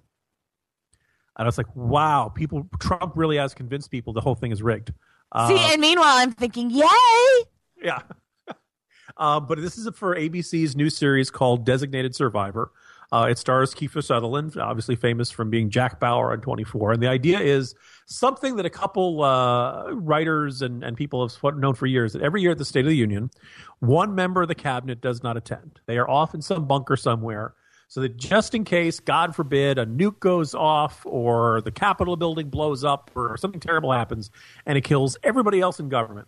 I 1.38 1.46
was 1.46 1.58
like, 1.58 1.76
"Wow, 1.76 2.30
people! 2.30 2.70
Trump 2.80 3.14
really 3.16 3.38
has 3.38 3.54
convinced 3.54 3.92
people 3.92 4.14
the 4.14 4.22
whole 4.22 4.36
thing 4.36 4.52
is 4.52 4.62
rigged." 4.62 4.94
Uh, 5.32 5.48
See, 5.50 5.60
and 5.60 5.82
meanwhile, 5.82 6.18
I'm 6.18 6.32
thinking, 6.32 6.70
yay! 6.70 6.86
yeah. 7.82 8.02
Uh, 9.16 9.40
but 9.40 9.60
this 9.60 9.80
is 9.80 9.90
for 9.96 10.16
ABC's 10.16 10.76
new 10.76 10.92
series 10.92 11.32
called 11.32 11.66
Designated 11.66 12.14
Survivor. 12.14 12.72
Uh, 13.12 13.28
it 13.30 13.38
stars 13.38 13.74
Kiefer 13.74 14.04
Sutherland, 14.04 14.58
obviously 14.58 14.96
famous 14.96 15.32
from 15.32 15.50
being 15.50 15.70
Jack 15.70 16.00
Bauer 16.00 16.34
on 16.34 16.42
24. 16.42 16.94
And 16.94 17.02
the 17.02 17.08
idea 17.08 17.40
is 17.40 17.74
something 18.06 18.58
that 18.58 18.66
a 18.66 18.70
couple 18.70 19.24
uh, 19.24 19.92
writers 19.92 20.62
and, 20.62 20.84
and 20.84 20.98
people 20.98 21.28
have 21.28 21.58
known 21.58 21.74
for 21.74 21.86
years 21.86 22.14
that 22.14 22.22
every 22.22 22.42
year 22.42 22.52
at 22.52 22.58
the 22.58 22.66
State 22.66 22.82
of 22.82 22.90
the 22.90 22.98
Union, 22.98 23.30
one 23.80 24.14
member 24.14 24.42
of 24.42 24.50
the 24.50 24.56
cabinet 24.56 25.00
does 25.00 25.24
not 25.24 25.38
attend. 25.38 25.80
They 25.86 25.98
are 25.98 26.10
off 26.10 26.34
in 26.34 26.42
some 26.42 26.68
bunker 26.68 26.98
somewhere. 26.98 27.54
So 27.90 28.02
that 28.02 28.18
just 28.18 28.54
in 28.54 28.66
case, 28.66 29.00
God 29.00 29.34
forbid, 29.34 29.78
a 29.78 29.86
nuke 29.86 30.20
goes 30.20 30.54
off 30.54 31.06
or 31.06 31.62
the 31.62 31.72
Capitol 31.72 32.18
building 32.18 32.50
blows 32.50 32.84
up 32.84 33.10
or 33.16 33.38
something 33.38 33.62
terrible 33.62 33.94
happens 33.94 34.30
and 34.66 34.78
it 34.78 34.84
kills 34.84 35.18
everybody 35.24 35.62
else 35.62 35.80
in 35.80 35.88
government, 35.88 36.28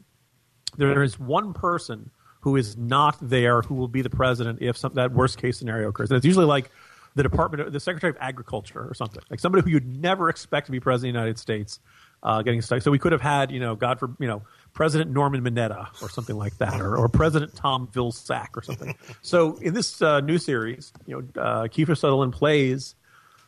there 0.78 1.04
is 1.04 1.20
one 1.20 1.52
person 1.52 2.12
who 2.42 2.56
is 2.56 2.78
not 2.78 3.18
there 3.22 3.62
who 3.62 3.76
will 3.76 3.88
be 3.88 4.02
the 4.02 4.10
president 4.10 4.60
if 4.62 4.78
some, 4.78 4.94
that 4.94 5.12
worst 5.12 5.38
case 5.38 5.58
scenario 5.58 5.90
occurs. 5.90 6.10
And 6.10 6.18
it's 6.18 6.26
usually 6.26 6.46
like 6.46 6.72
the 7.16 7.24
Department, 7.24 7.68
of, 7.68 7.74
the 7.74 7.80
Secretary 7.80 8.12
of 8.12 8.18
Agriculture 8.20 8.88
or 8.88 8.94
something, 8.94 9.22
like 9.30 9.40
somebody 9.40 9.64
who 9.64 9.72
you'd 9.72 10.02
never 10.02 10.30
expect 10.30 10.68
to 10.68 10.72
be 10.72 10.80
president 10.80 11.10
of 11.10 11.14
the 11.14 11.20
United 11.20 11.40
States 11.40 11.80
uh, 12.24 12.42
getting 12.42 12.62
stuck. 12.62 12.82
So 12.82 12.92
we 12.92 13.00
could 13.00 13.12
have 13.12 13.22
had, 13.22 13.52
you 13.52 13.60
know, 13.60 13.76
God 13.76 14.00
for, 14.00 14.14
you 14.20 14.28
know, 14.28 14.42
President 14.74 15.12
Norman 15.12 15.42
Mineta 15.42 15.88
or 16.02 16.10
something 16.10 16.36
like 16.36 16.58
that, 16.58 16.80
or, 16.80 16.96
or 16.96 17.10
President 17.10 17.56
Tom 17.56 17.88
Vilsack 17.88 18.50
or 18.56 18.62
something. 18.62 18.96
so 19.22 19.56
in 19.58 19.74
this 19.74 20.02
uh, 20.02 20.20
new 20.22 20.38
series, 20.38 20.94
you 21.06 21.16
know, 21.16 21.42
uh, 21.42 21.64
Kiefer 21.64 21.98
Sutherland 21.98 22.34
plays 22.34 22.96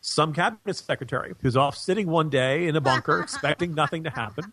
some 0.01 0.33
cabinet 0.33 0.75
secretary 0.75 1.33
who's 1.41 1.55
off 1.55 1.77
sitting 1.77 2.07
one 2.07 2.29
day 2.29 2.67
in 2.67 2.75
a 2.75 2.81
bunker 2.81 3.19
expecting 3.24 3.75
nothing 3.75 4.03
to 4.03 4.10
happen. 4.10 4.51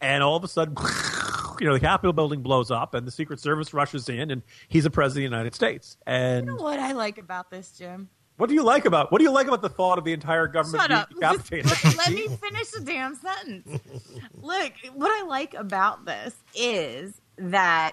And 0.00 0.22
all 0.22 0.36
of 0.36 0.42
a 0.42 0.48
sudden, 0.48 0.74
you 1.62 1.68
know, 1.68 1.74
the 1.74 1.80
Capitol 1.80 2.12
building 2.12 2.42
blows 2.42 2.72
up 2.72 2.92
and 2.92 3.06
the 3.06 3.10
Secret 3.12 3.38
Service 3.38 3.72
rushes 3.72 4.08
in 4.08 4.32
and 4.32 4.42
he's 4.66 4.84
a 4.84 4.90
president 4.90 5.26
of 5.26 5.30
the 5.30 5.36
United 5.36 5.54
States. 5.54 5.96
And 6.08 6.46
You 6.46 6.56
know 6.56 6.62
what 6.62 6.80
I 6.80 6.90
like 6.90 7.18
about 7.18 7.50
this, 7.52 7.70
Jim? 7.78 8.08
what 8.36 8.48
do 8.48 8.54
you 8.56 8.64
like 8.64 8.84
about 8.86 9.12
what 9.12 9.18
do 9.18 9.24
you 9.24 9.30
like 9.30 9.46
about 9.46 9.62
the 9.62 9.68
thought 9.68 9.98
of 9.98 10.04
the 10.04 10.12
entire 10.12 10.48
government 10.48 10.80
Shut 10.82 10.88
being 10.88 11.00
up. 11.24 11.38
decapitated? 11.38 11.66
Let, 11.84 11.96
let 11.98 12.12
me 12.12 12.26
finish 12.26 12.70
the 12.72 12.80
damn 12.80 13.14
sentence. 13.14 13.80
Look, 14.42 14.72
what 14.94 15.10
I 15.12 15.24
like 15.24 15.54
about 15.54 16.04
this 16.04 16.34
is 16.56 17.20
that 17.36 17.92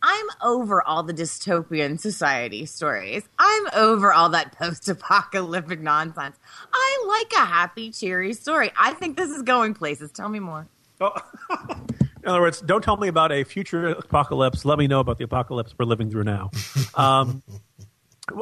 I'm 0.00 0.26
over 0.44 0.80
all 0.86 1.02
the 1.02 1.12
dystopian 1.14 1.98
society 1.98 2.66
stories. 2.66 3.24
I'm 3.36 3.64
over 3.74 4.12
all 4.12 4.28
that 4.28 4.56
post 4.56 4.88
apocalyptic 4.88 5.80
nonsense. 5.80 6.36
I 6.72 7.04
like 7.08 7.32
a 7.42 7.44
happy, 7.46 7.90
cheery 7.90 8.34
story. 8.34 8.70
I 8.78 8.92
think 8.94 9.16
this 9.16 9.30
is 9.30 9.42
going 9.42 9.74
places. 9.74 10.12
Tell 10.12 10.28
me 10.28 10.38
more. 10.38 10.68
Oh. 11.00 11.12
In 12.22 12.28
other 12.28 12.40
words, 12.40 12.60
don't 12.60 12.82
tell 12.84 12.96
me 12.96 13.08
about 13.08 13.32
a 13.32 13.44
future 13.44 13.88
apocalypse. 13.88 14.64
Let 14.64 14.78
me 14.78 14.86
know 14.86 15.00
about 15.00 15.18
the 15.18 15.24
apocalypse 15.24 15.74
we're 15.78 15.86
living 15.86 16.10
through 16.10 16.24
now. 16.24 16.50
Um, 16.94 17.42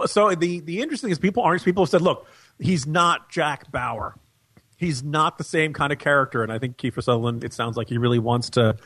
so 0.07 0.35
the 0.35 0.61
the 0.61 0.81
interesting 0.81 1.07
thing 1.09 1.13
is 1.13 1.19
people 1.19 1.43
aren't 1.43 1.65
people 1.65 1.85
have 1.85 1.91
said, 1.91 2.03
look, 2.03 2.27
he's 2.59 2.87
not 2.87 3.31
Jack 3.31 3.71
Bauer. 3.71 4.17
He's 4.77 5.03
not 5.03 5.39
the 5.39 5.45
same 5.45 5.73
kind 5.73 5.93
of 5.93 5.99
character, 5.99 6.43
and 6.43 6.53
I 6.53 6.59
think 6.59 6.77
Kiefer 6.77 7.03
Sutherland. 7.03 7.45
It 7.45 7.53
sounds 7.53 7.77
like 7.77 7.89
he 7.89 7.97
really 7.99 8.19
wants 8.19 8.51
to 8.51 8.77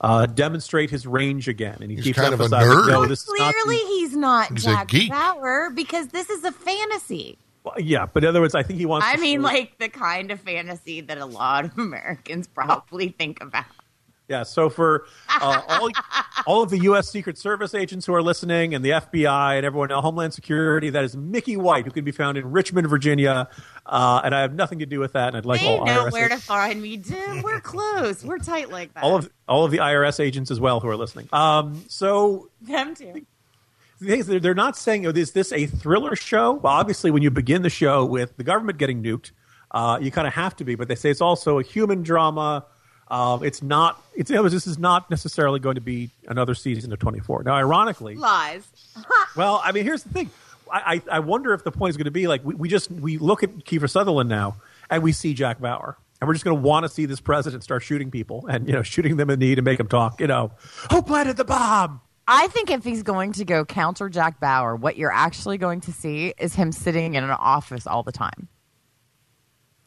uh, 0.00 0.26
demonstrate 0.26 0.90
his 0.90 1.06
range 1.06 1.46
again, 1.46 1.78
and 1.80 1.90
he 1.90 1.96
He's 1.96 2.04
keeps 2.04 2.18
kind 2.18 2.34
of 2.34 2.40
a 2.40 2.44
emphasizing, 2.44 2.72
nerd. 2.72 2.88
No, 2.88 3.06
this 3.06 3.20
is 3.22 3.32
not 3.38 3.54
Clearly, 3.54 3.76
the- 3.76 3.86
he's 3.86 4.16
not 4.16 4.48
He's 4.52 4.64
Jack. 4.64 4.90
Bauer 5.08 5.70
because 5.70 6.08
this 6.08 6.28
is 6.30 6.42
a 6.44 6.52
fantasy. 6.52 7.38
Well, 7.64 7.74
yeah, 7.78 8.06
but 8.06 8.24
in 8.24 8.28
other 8.28 8.40
words, 8.40 8.54
I 8.56 8.62
think 8.64 8.78
he 8.80 8.86
wants. 8.86 9.06
I 9.06 9.14
to 9.16 9.20
mean, 9.20 9.38
show- 9.40 9.44
like 9.44 9.78
the 9.78 9.88
kind 9.88 10.30
of 10.32 10.40
fantasy 10.40 11.00
that 11.02 11.18
a 11.18 11.26
lot 11.26 11.64
of 11.66 11.78
Americans 11.78 12.48
probably 12.48 13.08
think 13.10 13.40
about. 13.42 13.66
Yeah, 14.28 14.44
so 14.44 14.70
for 14.70 15.06
uh, 15.28 15.62
all 15.68 15.90
all 16.46 16.62
of 16.62 16.70
the 16.70 16.78
U.S. 16.80 17.10
Secret 17.10 17.36
Service 17.36 17.74
agents 17.74 18.06
who 18.06 18.14
are 18.14 18.22
listening, 18.22 18.74
and 18.74 18.84
the 18.84 18.90
FBI 18.90 19.56
and 19.56 19.66
everyone 19.66 19.90
else, 19.90 20.02
Homeland 20.02 20.32
Security, 20.32 20.90
that 20.90 21.04
is 21.04 21.16
Mickey 21.16 21.56
White, 21.56 21.84
who 21.84 21.90
can 21.90 22.04
be 22.04 22.12
found 22.12 22.38
in 22.38 22.50
Richmond, 22.50 22.88
Virginia, 22.88 23.48
uh, 23.84 24.20
and 24.24 24.34
I 24.34 24.40
have 24.40 24.54
nothing 24.54 24.78
to 24.78 24.86
do 24.86 25.00
with 25.00 25.12
that. 25.14 25.28
And 25.28 25.36
I'd 25.36 25.44
like 25.44 25.60
they 25.60 25.66
all 25.66 25.84
know 25.84 26.06
IRS 26.06 26.12
where 26.12 26.28
to 26.28 26.38
find 26.38 26.80
me, 26.80 26.96
Jim. 26.96 27.42
We're 27.42 27.60
close. 27.60 28.24
We're 28.24 28.38
tight 28.38 28.70
like 28.70 28.94
that. 28.94 29.02
all 29.02 29.16
of 29.16 29.30
all 29.48 29.64
of 29.64 29.70
the 29.70 29.78
IRS 29.78 30.20
agents 30.20 30.50
as 30.50 30.60
well 30.60 30.80
who 30.80 30.88
are 30.88 30.96
listening. 30.96 31.28
Um, 31.32 31.84
so 31.88 32.48
them 32.60 32.94
too. 32.94 33.26
the 34.00 34.06
thing 34.06 34.20
is, 34.20 34.26
they're, 34.28 34.40
they're 34.40 34.54
not 34.54 34.76
saying, 34.76 35.04
oh, 35.06 35.10
is 35.10 35.32
this 35.32 35.52
a 35.52 35.66
thriller 35.66 36.16
show? 36.16 36.52
Well, 36.54 36.72
obviously, 36.72 37.10
when 37.10 37.22
you 37.22 37.30
begin 37.30 37.62
the 37.62 37.70
show 37.70 38.04
with 38.04 38.36
the 38.36 38.44
government 38.44 38.78
getting 38.78 39.02
nuked, 39.02 39.32
uh, 39.72 39.98
you 40.00 40.10
kind 40.10 40.26
of 40.28 40.34
have 40.34 40.56
to 40.56 40.64
be. 40.64 40.74
But 40.74 40.88
they 40.88 40.94
say 40.94 41.10
it's 41.10 41.20
also 41.20 41.58
a 41.58 41.62
human 41.62 42.02
drama. 42.02 42.64
Um, 43.12 43.44
it's 43.44 43.62
not. 43.62 44.02
It's 44.14 44.30
it 44.30 44.42
was, 44.42 44.54
this 44.54 44.66
is 44.66 44.78
not 44.78 45.10
necessarily 45.10 45.60
going 45.60 45.74
to 45.74 45.82
be 45.82 46.08
another 46.28 46.54
season 46.54 46.92
of 46.94 46.98
24. 46.98 47.42
Now, 47.42 47.52
ironically, 47.52 48.14
Lies. 48.14 48.66
well, 49.36 49.60
I 49.62 49.72
mean, 49.72 49.84
here's 49.84 50.02
the 50.02 50.08
thing. 50.08 50.30
I, 50.72 50.94
I, 50.94 51.16
I 51.16 51.18
wonder 51.18 51.52
if 51.52 51.62
the 51.62 51.70
point 51.70 51.90
is 51.90 51.98
going 51.98 52.06
to 52.06 52.10
be 52.10 52.26
like 52.26 52.42
we, 52.42 52.54
we 52.54 52.68
just 52.70 52.90
we 52.90 53.18
look 53.18 53.42
at 53.42 53.50
Kiefer 53.66 53.88
Sutherland 53.88 54.30
now 54.30 54.56
and 54.88 55.02
we 55.02 55.12
see 55.12 55.34
Jack 55.34 55.60
Bauer. 55.60 55.98
And 56.22 56.28
we're 56.28 56.34
just 56.34 56.44
going 56.44 56.56
to 56.56 56.62
want 56.62 56.84
to 56.84 56.88
see 56.88 57.04
this 57.04 57.20
president 57.20 57.64
start 57.64 57.82
shooting 57.82 58.10
people 58.10 58.46
and 58.46 58.66
you 58.66 58.72
know 58.72 58.82
shooting 58.82 59.18
them 59.18 59.28
in 59.28 59.38
the 59.38 59.46
knee 59.46 59.54
to 59.56 59.62
make 59.62 59.76
them 59.76 59.88
talk. 59.88 60.18
You 60.18 60.26
know, 60.26 60.52
who 60.90 61.02
planted 61.02 61.36
the 61.36 61.44
bomb? 61.44 62.00
I 62.26 62.46
think 62.46 62.70
if 62.70 62.82
he's 62.82 63.02
going 63.02 63.32
to 63.32 63.44
go 63.44 63.66
counter 63.66 64.08
Jack 64.08 64.40
Bauer, 64.40 64.74
what 64.74 64.96
you're 64.96 65.12
actually 65.12 65.58
going 65.58 65.82
to 65.82 65.92
see 65.92 66.32
is 66.38 66.54
him 66.54 66.72
sitting 66.72 67.14
in 67.14 67.24
an 67.24 67.30
office 67.30 67.86
all 67.86 68.04
the 68.04 68.12
time. 68.12 68.48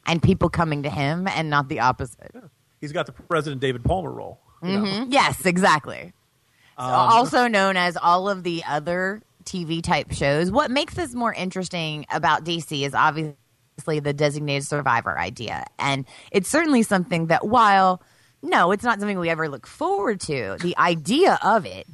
And 0.05 0.21
people 0.21 0.49
coming 0.49 0.83
to 0.83 0.89
him 0.89 1.27
and 1.27 1.49
not 1.49 1.69
the 1.69 1.79
opposite. 1.79 2.35
He's 2.81 2.91
got 2.91 3.05
the 3.05 3.11
President 3.11 3.61
David 3.61 3.83
Palmer 3.83 4.11
role. 4.11 4.39
Mhm. 4.63 5.07
Yes, 5.09 5.45
exactly. 5.45 6.13
So 6.77 6.83
also 6.83 7.47
known 7.47 7.77
as 7.77 7.95
all 7.97 8.27
of 8.29 8.43
the 8.43 8.63
other 8.67 9.21
TV 9.45 9.81
type 9.81 10.11
shows. 10.11 10.51
What 10.51 10.71
makes 10.71 10.95
this 10.95 11.13
more 11.13 11.33
interesting 11.33 12.05
about 12.11 12.43
DC 12.43 12.85
is 12.85 12.93
obviously 12.93 13.99
the 14.01 14.13
designated 14.13 14.67
survivor 14.67 15.17
idea. 15.17 15.65
And 15.79 16.05
it's 16.31 16.49
certainly 16.49 16.83
something 16.83 17.27
that 17.27 17.47
while 17.47 18.01
no, 18.41 18.71
it's 18.71 18.83
not 18.83 18.99
something 18.99 19.17
we 19.17 19.29
ever 19.29 19.49
look 19.49 19.65
forward 19.65 20.19
to, 20.21 20.57
the 20.61 20.77
idea 20.77 21.39
of 21.41 21.65
it 21.65 21.87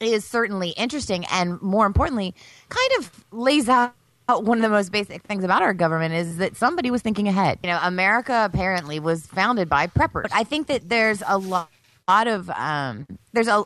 is 0.00 0.24
certainly 0.24 0.70
interesting 0.70 1.24
and 1.26 1.60
more 1.60 1.84
importantly 1.84 2.34
kind 2.68 2.90
of 2.98 3.24
lays 3.32 3.68
out 3.68 3.94
one 4.36 4.58
of 4.58 4.62
the 4.62 4.68
most 4.68 4.92
basic 4.92 5.22
things 5.22 5.42
about 5.42 5.62
our 5.62 5.72
government 5.72 6.14
is 6.14 6.36
that 6.36 6.56
somebody 6.56 6.90
was 6.90 7.00
thinking 7.00 7.28
ahead. 7.28 7.58
You 7.62 7.70
know, 7.70 7.80
America 7.82 8.42
apparently 8.44 9.00
was 9.00 9.26
founded 9.26 9.68
by 9.68 9.86
preppers. 9.86 10.28
I 10.32 10.44
think 10.44 10.66
that 10.66 10.88
there's 10.88 11.22
a 11.26 11.38
lot, 11.38 11.70
lot 12.06 12.26
of 12.28 12.50
um, 12.50 13.06
there's 13.32 13.48
a 13.48 13.64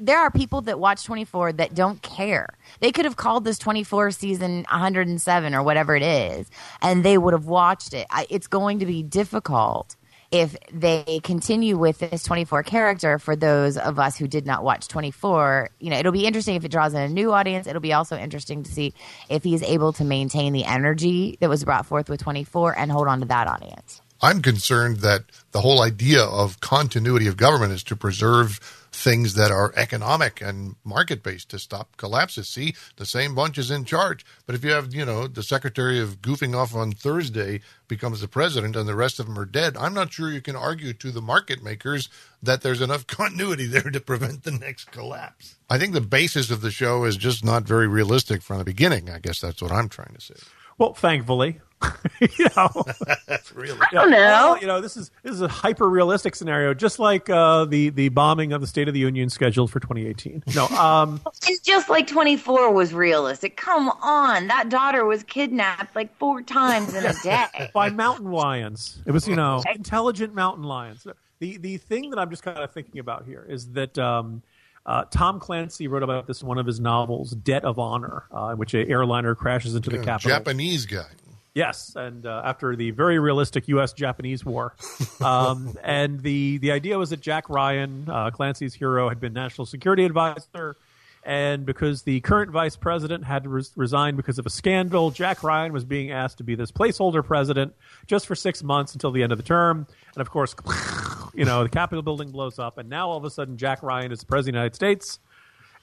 there 0.00 0.18
are 0.18 0.30
people 0.30 0.60
that 0.62 0.78
watch 0.78 1.04
24 1.04 1.54
that 1.54 1.74
don't 1.74 2.00
care. 2.02 2.48
They 2.78 2.92
could 2.92 3.04
have 3.04 3.16
called 3.16 3.44
this 3.44 3.58
24 3.58 4.12
season 4.12 4.58
107 4.70 5.54
or 5.54 5.62
whatever 5.62 5.96
it 5.96 6.02
is, 6.02 6.50
and 6.80 7.04
they 7.04 7.18
would 7.18 7.32
have 7.32 7.46
watched 7.46 7.94
it. 7.94 8.06
I, 8.10 8.26
it's 8.30 8.46
going 8.46 8.78
to 8.80 8.86
be 8.86 9.02
difficult 9.02 9.96
if 10.30 10.56
they 10.72 11.20
continue 11.24 11.76
with 11.76 11.98
this 11.98 12.22
24 12.22 12.62
character 12.62 13.18
for 13.18 13.34
those 13.34 13.76
of 13.76 13.98
us 13.98 14.16
who 14.16 14.28
did 14.28 14.46
not 14.46 14.62
watch 14.62 14.86
24 14.86 15.70
you 15.80 15.90
know 15.90 15.96
it'll 15.96 16.12
be 16.12 16.24
interesting 16.24 16.54
if 16.54 16.64
it 16.64 16.70
draws 16.70 16.94
in 16.94 17.00
a 17.00 17.08
new 17.08 17.32
audience. 17.32 17.66
It'll 17.66 17.80
be 17.80 17.92
also 17.92 18.16
interesting 18.16 18.62
to 18.62 18.70
see 18.70 18.94
if 19.28 19.42
he's 19.42 19.62
able 19.62 19.92
to 19.94 20.04
maintain 20.04 20.52
the 20.52 20.64
energy 20.64 21.36
that 21.40 21.48
was 21.48 21.64
brought 21.64 21.86
forth 21.86 22.08
with 22.08 22.20
24 22.20 22.78
and 22.78 22.90
hold 22.92 23.08
on 23.08 23.20
to 23.20 23.26
that 23.26 23.48
audience 23.48 24.00
I'm 24.22 24.42
concerned 24.42 24.98
that 24.98 25.24
the 25.52 25.62
whole 25.62 25.82
idea 25.82 26.22
of 26.22 26.60
continuity 26.60 27.26
of 27.26 27.36
government 27.36 27.72
is 27.72 27.82
to 27.84 27.96
preserve 27.96 28.60
things 28.92 29.34
that 29.34 29.50
are 29.50 29.72
economic 29.76 30.40
and 30.40 30.74
market 30.84 31.22
based 31.22 31.48
to 31.50 31.58
stop 31.58 31.96
collapses. 31.96 32.48
See, 32.48 32.74
the 32.96 33.06
same 33.06 33.34
bunch 33.34 33.56
is 33.56 33.70
in 33.70 33.84
charge. 33.84 34.24
But 34.46 34.54
if 34.54 34.64
you 34.64 34.72
have, 34.72 34.94
you 34.94 35.04
know, 35.04 35.26
the 35.26 35.42
secretary 35.42 36.00
of 36.00 36.20
goofing 36.20 36.56
off 36.56 36.74
on 36.74 36.92
Thursday 36.92 37.60
becomes 37.88 38.20
the 38.20 38.28
president 38.28 38.76
and 38.76 38.88
the 38.88 38.94
rest 38.94 39.18
of 39.18 39.26
them 39.26 39.38
are 39.38 39.44
dead, 39.44 39.76
I'm 39.76 39.94
not 39.94 40.12
sure 40.12 40.30
you 40.30 40.42
can 40.42 40.56
argue 40.56 40.92
to 40.92 41.10
the 41.10 41.22
market 41.22 41.62
makers 41.62 42.08
that 42.42 42.62
there's 42.62 42.80
enough 42.80 43.06
continuity 43.06 43.66
there 43.66 43.90
to 43.90 44.00
prevent 44.00 44.42
the 44.42 44.52
next 44.52 44.90
collapse. 44.90 45.54
I 45.68 45.78
think 45.78 45.92
the 45.92 46.00
basis 46.00 46.50
of 46.50 46.60
the 46.60 46.70
show 46.70 47.04
is 47.04 47.16
just 47.16 47.44
not 47.44 47.62
very 47.62 47.86
realistic 47.86 48.42
from 48.42 48.58
the 48.58 48.64
beginning. 48.64 49.08
I 49.08 49.18
guess 49.18 49.40
that's 49.40 49.62
what 49.62 49.72
I'm 49.72 49.88
trying 49.88 50.14
to 50.14 50.20
say. 50.20 50.34
Well, 50.78 50.94
thankfully, 50.94 51.60
you 52.20 52.46
know, 52.56 52.84
That's 53.26 53.52
really. 53.54 53.78
I 53.80 53.94
don't 53.94 54.10
know. 54.10 54.56
You 54.60 54.66
know, 54.66 54.80
this 54.80 54.96
is 54.96 55.10
this 55.22 55.32
is 55.32 55.40
a 55.40 55.48
hyper 55.48 55.88
realistic 55.88 56.34
scenario, 56.34 56.74
just 56.74 56.98
like 56.98 57.30
uh, 57.30 57.64
the 57.64 57.90
the 57.90 58.08
bombing 58.10 58.52
of 58.52 58.60
the 58.60 58.66
State 58.66 58.88
of 58.88 58.94
the 58.94 59.00
Union 59.00 59.30
scheduled 59.30 59.70
for 59.70 59.80
2018. 59.80 60.44
No, 60.54 60.66
um, 60.68 61.20
It's 61.48 61.60
just 61.60 61.88
like 61.88 62.06
24 62.06 62.72
was 62.72 62.92
realistic. 62.92 63.56
Come 63.56 63.88
on. 64.02 64.48
That 64.48 64.68
daughter 64.68 65.04
was 65.04 65.22
kidnapped 65.22 65.94
like 65.96 66.14
four 66.18 66.42
times 66.42 66.94
in 66.94 67.04
a 67.04 67.14
day. 67.22 67.70
by 67.74 67.90
mountain 67.90 68.30
lions. 68.30 69.00
It 69.06 69.12
was, 69.12 69.26
you 69.26 69.36
know, 69.36 69.62
intelligent 69.74 70.34
mountain 70.34 70.64
lions. 70.64 71.06
The 71.38 71.56
the 71.56 71.78
thing 71.78 72.10
that 72.10 72.18
I'm 72.18 72.30
just 72.30 72.42
kind 72.42 72.58
of 72.58 72.70
thinking 72.72 73.00
about 73.00 73.24
here 73.24 73.46
is 73.48 73.72
that 73.72 73.98
um, 73.98 74.42
uh, 74.84 75.04
Tom 75.10 75.40
Clancy 75.40 75.88
wrote 75.88 76.02
about 76.02 76.26
this 76.26 76.42
in 76.42 76.48
one 76.48 76.58
of 76.58 76.66
his 76.66 76.80
novels, 76.80 77.30
Debt 77.30 77.64
of 77.64 77.78
Honor, 77.78 78.24
uh, 78.34 78.48
in 78.48 78.58
which 78.58 78.74
an 78.74 78.90
airliner 78.90 79.34
crashes 79.34 79.74
into 79.74 79.88
the 79.90 79.98
Capitol. 79.98 80.30
Japanese 80.30 80.84
guy. 80.86 81.06
Yes, 81.54 81.96
and 81.96 82.26
uh, 82.26 82.42
after 82.44 82.76
the 82.76 82.92
very 82.92 83.18
realistic 83.18 83.66
U.S.-Japanese 83.68 84.44
War, 84.44 84.74
um, 85.20 85.76
and 85.82 86.20
the 86.20 86.58
the 86.58 86.70
idea 86.70 86.96
was 86.96 87.10
that 87.10 87.20
Jack 87.20 87.50
Ryan, 87.50 88.06
uh, 88.08 88.30
Clancy's 88.30 88.74
hero, 88.74 89.08
had 89.08 89.18
been 89.18 89.32
national 89.32 89.66
security 89.66 90.04
advisor, 90.04 90.76
and 91.24 91.66
because 91.66 92.02
the 92.02 92.20
current 92.20 92.52
vice 92.52 92.76
president 92.76 93.24
had 93.24 93.42
to 93.44 93.48
res- 93.48 93.72
resign 93.74 94.14
because 94.14 94.38
of 94.38 94.46
a 94.46 94.50
scandal, 94.50 95.10
Jack 95.10 95.42
Ryan 95.42 95.72
was 95.72 95.84
being 95.84 96.12
asked 96.12 96.38
to 96.38 96.44
be 96.44 96.54
this 96.54 96.70
placeholder 96.70 97.24
president 97.24 97.74
just 98.06 98.28
for 98.28 98.36
six 98.36 98.62
months 98.62 98.92
until 98.92 99.10
the 99.10 99.24
end 99.24 99.32
of 99.32 99.38
the 99.38 99.44
term, 99.44 99.88
and 100.14 100.20
of 100.20 100.30
course, 100.30 100.54
you 101.34 101.44
know, 101.44 101.64
the 101.64 101.68
Capitol 101.68 102.02
building 102.02 102.30
blows 102.30 102.60
up, 102.60 102.78
and 102.78 102.88
now 102.88 103.08
all 103.10 103.16
of 103.16 103.24
a 103.24 103.30
sudden, 103.30 103.56
Jack 103.56 103.82
Ryan 103.82 104.12
is 104.12 104.20
the 104.20 104.26
president 104.26 104.50
of 104.50 104.54
the 104.54 104.58
United 104.58 104.74
States. 104.76 105.18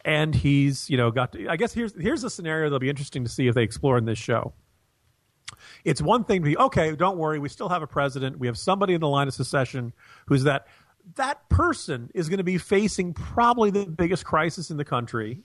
And 0.05 0.33
he's, 0.33 0.89
you 0.89 0.95
know, 0.95 1.11
got. 1.11 1.33
To, 1.33 1.49
I 1.49 1.57
guess 1.57 1.73
here's 1.73 1.93
here's 1.99 2.23
a 2.23 2.29
scenario 2.29 2.67
that'll 2.67 2.79
be 2.79 2.87
interesting 2.87 3.25
to 3.25 3.29
see 3.29 3.47
if 3.47 3.55
they 3.55 3.63
explore 3.63 3.97
in 3.97 4.05
this 4.05 4.17
show 4.17 4.53
it's 5.87 6.01
one 6.01 6.23
thing 6.23 6.41
to 6.41 6.45
be 6.45 6.57
okay 6.57 6.95
don't 6.95 7.17
worry 7.17 7.39
we 7.39 7.49
still 7.49 7.69
have 7.69 7.81
a 7.81 7.87
president 7.87 8.37
we 8.37 8.47
have 8.47 8.57
somebody 8.57 8.93
in 8.93 9.01
the 9.01 9.07
line 9.07 9.27
of 9.27 9.33
secession 9.33 9.93
who's 10.25 10.43
that 10.43 10.67
that 11.15 11.47
person 11.49 12.11
is 12.13 12.27
going 12.27 12.37
to 12.37 12.43
be 12.43 12.57
facing 12.57 13.13
probably 13.13 13.71
the 13.71 13.85
biggest 13.85 14.25
crisis 14.25 14.69
in 14.69 14.77
the 14.77 14.85
country 14.85 15.41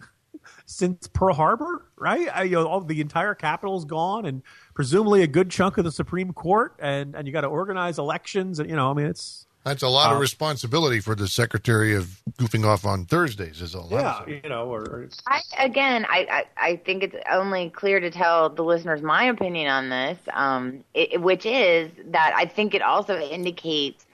since 0.66 1.07
Pearl 1.07 1.35
Harbor, 1.35 1.87
right? 1.96 2.28
I, 2.35 2.42
you 2.42 2.57
know, 2.57 2.66
all 2.66 2.81
the 2.81 3.00
entire 3.00 3.35
capital 3.35 3.76
is 3.78 3.85
gone, 3.85 4.26
and 4.26 4.42
presumably 4.74 5.22
a 5.22 5.28
good 5.28 5.50
chunk 5.50 5.78
of 5.78 5.85
the 5.85 5.92
Supreme 5.92 6.33
Court, 6.33 6.74
and 6.81 7.14
and 7.14 7.26
you 7.26 7.33
got 7.33 7.42
to 7.42 7.48
organize 7.48 7.98
elections, 7.98 8.59
and 8.59 8.68
you 8.68 8.74
know, 8.74 8.90
I 8.90 8.94
mean, 8.94 9.07
it's 9.07 9.46
That's 9.64 9.83
a 9.83 9.88
lot 9.88 10.11
Uh, 10.11 10.14
of 10.14 10.20
responsibility 10.20 11.01
for 11.01 11.14
the 11.14 11.29
secretary 11.29 11.94
of 11.94 12.20
goofing 12.37 12.66
off 12.66 12.85
on 12.85 13.05
Thursdays. 13.05 13.61
Is 13.61 13.75
all. 13.75 13.87
I'm 13.94 14.01
yeah, 14.01 14.40
you 14.42 14.48
know, 14.48 14.66
or, 14.66 14.81
or 14.81 15.09
I 15.27 15.40
again, 15.59 16.05
I, 16.09 16.44
I 16.59 16.70
I 16.70 16.77
think 16.77 17.05
it's 17.05 17.16
only 17.31 17.70
clear 17.70 18.01
to 18.01 18.11
tell 18.11 18.48
the 18.48 18.64
listeners 18.64 19.03
my 19.03 19.25
opinion 19.25 19.68
on 19.68 19.88
this, 19.88 20.18
um, 20.33 20.83
it, 20.94 21.20
which 21.20 21.46
is 21.46 21.90
that 22.07 22.33
I 22.37 22.46
think 22.46 22.75
it 22.75 22.83
also 22.83 23.18
indicates 23.20 24.05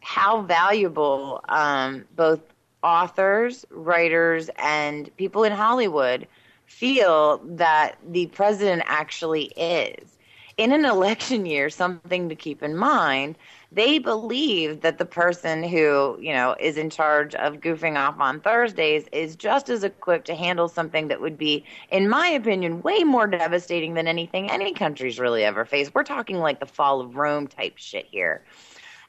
how 0.00 0.42
valuable 0.42 1.40
um, 1.48 2.04
both 2.16 2.40
authors, 2.82 3.64
writers, 3.70 4.50
and 4.56 5.14
people 5.16 5.44
in 5.44 5.52
Hollywood 5.52 6.26
feel 6.66 7.38
that 7.44 7.96
the 8.08 8.26
president 8.26 8.82
actually 8.86 9.44
is. 9.56 10.16
In 10.56 10.72
an 10.72 10.84
election 10.84 11.46
year, 11.46 11.70
something 11.70 12.28
to 12.28 12.34
keep 12.34 12.62
in 12.62 12.76
mind, 12.76 13.36
they 13.72 13.98
believe 13.98 14.80
that 14.82 14.98
the 14.98 15.04
person 15.04 15.62
who, 15.62 16.16
you 16.20 16.32
know, 16.32 16.54
is 16.60 16.76
in 16.76 16.90
charge 16.90 17.34
of 17.34 17.54
goofing 17.54 17.96
off 17.96 18.18
on 18.20 18.40
Thursdays 18.40 19.06
is 19.12 19.36
just 19.36 19.68
as 19.68 19.84
equipped 19.84 20.26
to 20.26 20.34
handle 20.34 20.68
something 20.68 21.08
that 21.08 21.20
would 21.20 21.36
be, 21.36 21.64
in 21.90 22.08
my 22.08 22.28
opinion, 22.28 22.82
way 22.82 23.02
more 23.02 23.26
devastating 23.26 23.94
than 23.94 24.06
anything 24.06 24.50
any 24.50 24.72
country's 24.72 25.18
really 25.18 25.44
ever 25.44 25.64
faced. 25.64 25.94
We're 25.94 26.04
talking 26.04 26.38
like 26.38 26.60
the 26.60 26.66
fall 26.66 27.00
of 27.00 27.16
Rome 27.16 27.46
type 27.46 27.74
shit 27.76 28.06
here. 28.10 28.44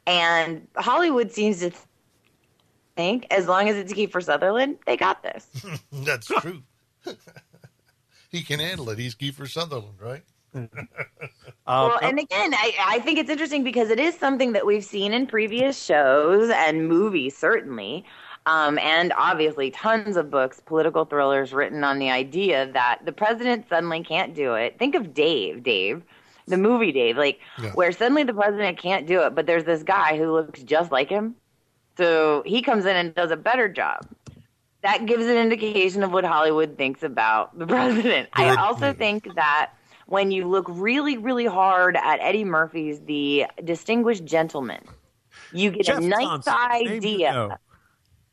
And 0.05 0.67
Hollywood 0.75 1.31
seems 1.31 1.59
to 1.59 1.71
think, 2.95 3.27
as 3.29 3.47
long 3.47 3.69
as 3.69 3.75
it's 3.75 3.93
Kiefer 3.93 4.23
Sutherland, 4.23 4.77
they 4.85 4.97
got 4.97 5.21
this. 5.21 5.47
That's 5.91 6.27
true. 6.27 6.63
he 8.29 8.41
can 8.41 8.59
handle 8.59 8.89
it. 8.89 8.99
He's 8.99 9.15
Kiefer 9.15 9.49
Sutherland, 9.49 9.99
right? 10.01 10.23
well, 11.67 11.99
and 12.01 12.19
again, 12.19 12.53
I, 12.53 12.73
I 12.79 12.99
think 12.99 13.19
it's 13.19 13.29
interesting 13.29 13.63
because 13.63 13.89
it 13.89 13.99
is 13.99 14.17
something 14.17 14.53
that 14.53 14.65
we've 14.65 14.83
seen 14.83 15.13
in 15.13 15.27
previous 15.27 15.81
shows 15.81 16.49
and 16.49 16.87
movies, 16.87 17.37
certainly, 17.37 18.05
um, 18.45 18.79
and 18.79 19.13
obviously 19.17 19.71
tons 19.71 20.17
of 20.17 20.31
books, 20.31 20.59
political 20.59 21.05
thrillers 21.05 21.53
written 21.53 21.83
on 21.83 21.99
the 21.99 22.09
idea 22.09 22.71
that 22.73 22.99
the 23.05 23.11
president 23.11 23.67
suddenly 23.69 24.03
can't 24.03 24.33
do 24.33 24.53
it. 24.53 24.79
Think 24.79 24.95
of 24.95 25.13
Dave, 25.13 25.63
Dave, 25.63 26.01
the 26.47 26.57
movie 26.57 26.91
Dave, 26.91 27.17
like 27.17 27.39
Yeah. 27.61 27.73
where 27.73 27.91
suddenly 27.91 28.23
the 28.23 28.33
president 28.33 28.77
can't 28.77 29.05
do 29.05 29.21
it, 29.23 29.35
but 29.35 29.45
there's 29.45 29.65
this 29.65 29.83
guy 29.83 30.17
who 30.17 30.31
looks 30.31 30.63
just 30.63 30.91
like 30.91 31.09
him. 31.09 31.35
So 31.97 32.43
he 32.45 32.61
comes 32.61 32.85
in 32.85 32.95
and 32.95 33.13
does 33.15 33.31
a 33.31 33.37
better 33.37 33.67
job. 33.67 34.07
That 34.83 35.05
gives 35.07 35.25
an 35.25 35.35
indication 35.37 36.03
of 36.03 36.13
what 36.13 36.23
Hollywood 36.23 36.77
thinks 36.77 37.03
about 37.03 37.57
the 37.57 37.67
president. 37.75 38.29
I 38.33 38.55
also 38.55 38.93
think 38.93 39.35
that 39.35 39.71
when 40.07 40.31
you 40.31 40.47
look 40.47 40.65
really, 40.69 41.17
really 41.17 41.45
hard 41.45 41.97
at 41.97 42.19
Eddie 42.21 42.45
Murphy's 42.45 43.01
The 43.01 43.45
Distinguished 43.63 44.25
Gentleman, 44.25 44.81
you 45.53 45.71
get 45.71 45.85
Jeff 45.85 45.97
a 45.97 46.01
nice 46.01 46.23
Johnson, 46.23 46.53
name 46.71 46.87
you 46.87 46.93
idea. 46.95 47.59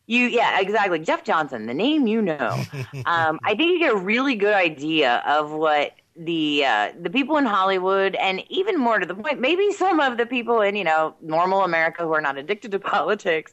You, 0.07 0.27
yeah, 0.27 0.61
exactly. 0.61 0.99
Jeff 1.01 1.25
Johnson, 1.25 1.67
the 1.67 1.75
name 1.75 2.07
you 2.07 2.23
know. 2.23 2.63
um, 3.07 3.41
I 3.45 3.55
think 3.55 3.73
you 3.73 3.79
get 3.79 3.93
a 3.93 3.97
really 3.97 4.37
good 4.37 4.55
idea 4.55 5.23
of 5.27 5.51
what 5.51 5.93
the 6.17 6.65
uh, 6.65 6.93
the 7.01 7.11
people 7.11 7.39
in 7.39 7.45
Hollywood, 7.45 8.15
and 8.17 8.43
even 8.49 8.79
more 8.79 9.01
to 9.01 9.07
the 9.07 9.15
point, 9.15 9.41
maybe 9.41 9.73
some 9.73 9.99
of 9.99 10.17
the 10.17 10.27
people 10.27 10.61
in 10.61 10.77
you 10.77 10.85
know 10.85 11.17
normal 11.21 11.63
America 11.63 12.05
who 12.05 12.13
are 12.13 12.21
not 12.21 12.39
addicted 12.39 12.71
to 12.73 12.79
politics, 12.79 13.53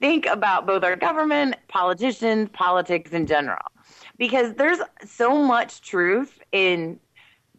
think 0.00 0.26
about 0.26 0.66
both 0.66 0.84
our 0.84 0.96
government, 0.96 1.56
politicians, 1.68 2.50
politics 2.52 3.12
in 3.12 3.26
general, 3.26 3.62
because 4.18 4.54
there's 4.54 4.80
so 5.06 5.42
much 5.42 5.80
truth 5.80 6.38
in 6.52 6.98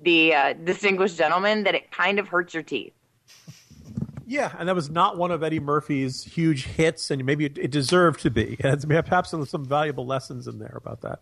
the 0.04 0.34
uh, 0.34 0.54
distinguished 0.54 1.18
gentleman 1.18 1.63
that 1.63 1.76
it 1.76 1.92
kind 1.92 2.20
of 2.20 2.28
hurts 2.28 2.54
your 2.54 2.63
teeth. 2.63 2.94
Yeah, 4.26 4.54
and 4.58 4.70
that 4.70 4.76
was 4.76 4.89
not 4.89 5.18
one 5.18 5.32
of 5.32 5.44
Eddie 5.44 5.60
Murphy's 5.60 6.24
huge 6.24 6.66
hits, 6.66 7.12
and 7.12 7.24
maybe 7.26 7.46
it, 7.46 7.58
it 7.58 7.72
deserved 7.72 8.22
to 8.22 8.32
be. 8.32 8.58
Has 8.63 8.86
perhaps 8.86 9.30
some, 9.30 9.46
some 9.46 9.66
valuable 9.66 10.06
lessons 10.06 10.48
in 10.48 10.60
there 10.60 10.76
about 10.76 11.02
that. 11.02 11.20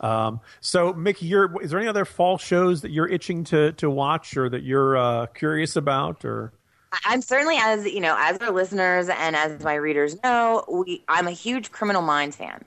Um, 0.00 0.40
so, 0.60 0.92
Mickey, 0.92 1.26
you're, 1.26 1.62
is 1.62 1.70
there 1.70 1.78
any 1.78 1.88
other 1.88 2.04
fall 2.04 2.38
shows 2.38 2.82
that 2.82 2.90
you're 2.90 3.08
itching 3.08 3.44
to, 3.44 3.72
to 3.72 3.88
watch 3.88 4.36
or 4.36 4.48
that 4.48 4.62
you're 4.62 4.96
uh, 4.96 5.26
curious 5.26 5.76
about? 5.76 6.24
Or 6.24 6.52
I'm 7.04 7.22
certainly 7.22 7.56
as 7.58 7.86
you 7.86 8.00
know, 8.00 8.16
as 8.18 8.38
our 8.38 8.50
listeners 8.50 9.08
and 9.08 9.36
as 9.36 9.62
my 9.62 9.74
readers 9.74 10.20
know, 10.22 10.64
we 10.68 11.04
I'm 11.08 11.28
a 11.28 11.32
huge 11.32 11.70
Criminal 11.70 12.02
Minds 12.02 12.36
fan, 12.36 12.64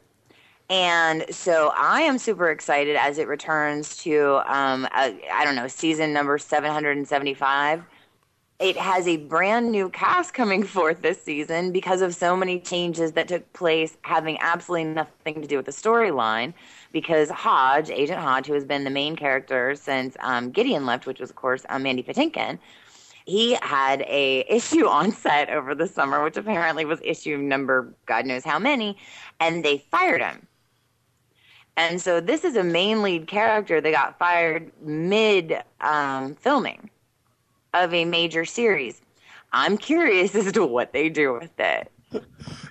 and 0.70 1.26
so 1.30 1.72
I 1.78 2.02
am 2.02 2.18
super 2.18 2.50
excited 2.50 2.96
as 2.96 3.20
it 3.20 3.28
returns 3.28 3.98
to 3.98 4.42
um, 4.52 4.88
I 4.92 5.42
don't 5.44 5.56
know 5.56 5.68
season 5.68 6.12
number 6.12 6.38
775. 6.38 7.84
It 8.58 8.78
has 8.78 9.06
a 9.08 9.18
brand 9.18 9.72
new 9.72 9.90
cast 9.90 10.34
coming 10.34 10.64
forth 10.76 11.02
this 11.02 11.22
season 11.22 11.72
because 11.72 12.02
of 12.02 12.16
so 12.16 12.36
many 12.36 12.60
changes 12.60 13.12
that 13.12 13.28
took 13.28 13.52
place, 13.54 13.98
having 14.02 14.40
absolutely 14.40 14.86
nothing 14.86 15.42
to 15.42 15.48
do 15.48 15.58
with 15.58 15.66
the 15.68 15.72
storyline. 15.72 16.54
Because 16.92 17.30
Hotch, 17.30 17.90
Agent 17.90 18.20
Hotch, 18.20 18.48
who 18.48 18.54
has 18.54 18.66
been 18.66 18.86
the 18.86 18.90
main 18.90 19.16
character 19.16 19.76
since 19.76 20.16
um, 20.22 20.50
Gideon 20.50 20.86
left, 20.86 21.06
which 21.06 21.20
was 21.20 21.30
of 21.30 21.36
course 21.36 21.66
um, 21.70 21.84
Mandy 21.84 22.02
Patinkin, 22.02 22.58
he 23.26 23.56
had 23.62 24.02
a 24.02 24.46
issue 24.50 24.88
on 24.88 25.12
set 25.12 25.50
over 25.50 25.76
the 25.76 25.88
summer, 25.88 26.24
which 26.24 26.38
apparently 26.38 26.86
was 26.86 27.00
issue 27.04 27.38
number 27.38 27.94
God 28.08 28.26
knows 28.26 28.44
how 28.44 28.58
many, 28.58 28.98
and 29.40 29.64
they 29.64 29.78
fired 29.92 30.22
him. 30.22 30.48
And 31.78 32.02
so 32.02 32.22
this 32.22 32.44
is 32.44 32.56
a 32.56 32.64
main 32.64 33.02
lead 33.02 33.28
character 33.28 33.82
that 33.82 33.92
got 33.92 34.18
fired 34.18 34.72
mid 34.82 35.58
um, 35.82 36.36
filming 36.36 36.90
of 37.74 37.94
a 37.94 38.06
major 38.06 38.46
series. 38.46 39.02
I'm 39.52 39.78
curious 39.78 40.36
as 40.36 40.52
to 40.54 40.66
what 40.66 40.94
they 40.94 41.10
do 41.10 41.34
with 41.34 41.60
it. 41.60 41.92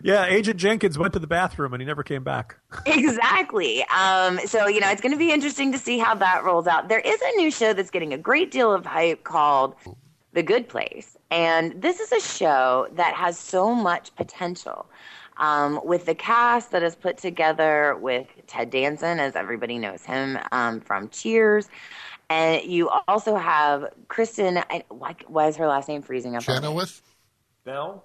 yeah, 0.02 0.24
Agent 0.26 0.58
Jenkins 0.58 0.96
went 0.96 1.12
to 1.12 1.18
the 1.18 1.26
bathroom 1.26 1.74
and 1.74 1.82
he 1.82 1.86
never 1.86 2.02
came 2.02 2.24
back. 2.24 2.56
Exactly. 2.86 3.84
Um, 3.84 4.38
so, 4.46 4.66
you 4.66 4.80
know, 4.80 4.90
it's 4.90 5.00
going 5.00 5.12
to 5.12 5.18
be 5.18 5.32
interesting 5.32 5.72
to 5.72 5.78
see 5.78 5.98
how 5.98 6.14
that 6.14 6.44
rolls 6.44 6.66
out. 6.66 6.88
There 6.88 7.00
is 7.00 7.20
a 7.20 7.36
new 7.36 7.50
show 7.50 7.72
that's 7.72 7.90
getting 7.90 8.12
a 8.12 8.18
great 8.18 8.50
deal 8.50 8.72
of 8.72 8.84
hype 8.86 9.24
called 9.24 9.74
The 10.32 10.42
Good 10.42 10.68
Place. 10.68 11.16
And 11.30 11.80
this 11.80 12.00
is 12.00 12.12
a 12.12 12.20
show 12.20 12.88
that 12.92 13.14
has 13.14 13.38
so 13.38 13.74
much 13.74 14.14
potential. 14.16 14.86
Um, 15.36 15.80
with 15.84 16.06
the 16.06 16.14
cast 16.14 16.70
that 16.70 16.82
is 16.82 16.94
put 16.94 17.18
together 17.18 17.96
with 18.00 18.28
Ted 18.46 18.70
Danson, 18.70 19.18
as 19.18 19.34
everybody 19.34 19.78
knows 19.78 20.04
him 20.04 20.38
um, 20.52 20.80
from 20.80 21.08
Cheers. 21.08 21.68
And 22.30 22.64
you 22.64 22.88
also 23.08 23.36
have 23.36 23.86
Kristen, 24.08 24.58
I, 24.70 24.84
why, 24.88 25.16
why 25.26 25.48
is 25.48 25.56
her 25.56 25.66
last 25.66 25.88
name 25.88 26.02
freezing 26.02 26.36
up? 26.36 26.48
on 26.48 26.54
me? 26.54 26.60
Chenoweth? 26.60 27.02
Bell? 27.64 28.04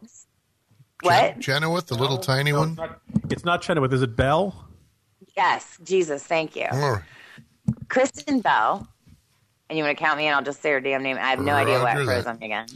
What? 1.01 1.39
Chenoweth, 1.39 1.87
the 1.87 1.95
little 1.95 2.17
tiny 2.17 2.51
No, 2.51 2.59
one? 2.59 2.69
It's 2.69 2.77
not, 2.77 3.01
it's 3.29 3.45
not 3.45 3.61
Chenoweth. 3.61 3.93
Is 3.93 4.01
it 4.01 4.15
Bell? 4.15 4.67
Yes, 5.37 5.77
Jesus, 5.83 6.23
thank 6.23 6.55
you. 6.55 6.67
All 6.71 6.91
right. 6.93 7.03
Kristen 7.89 8.41
Bell. 8.41 8.87
And 9.69 9.77
you 9.77 9.83
want 9.83 9.97
to 9.97 10.03
count 10.03 10.17
me 10.17 10.27
in? 10.27 10.33
I'll 10.33 10.41
just 10.41 10.61
say 10.61 10.71
her 10.71 10.81
damn 10.81 11.03
name. 11.03 11.17
I 11.17 11.29
have 11.29 11.39
no 11.39 11.53
idea 11.53 11.75
why 11.75 11.93
Roger 11.93 12.01
it 12.01 12.05
froze 12.05 12.23
that. 12.25 12.29
on 12.31 12.39
me 12.39 12.47
again. 12.47 12.67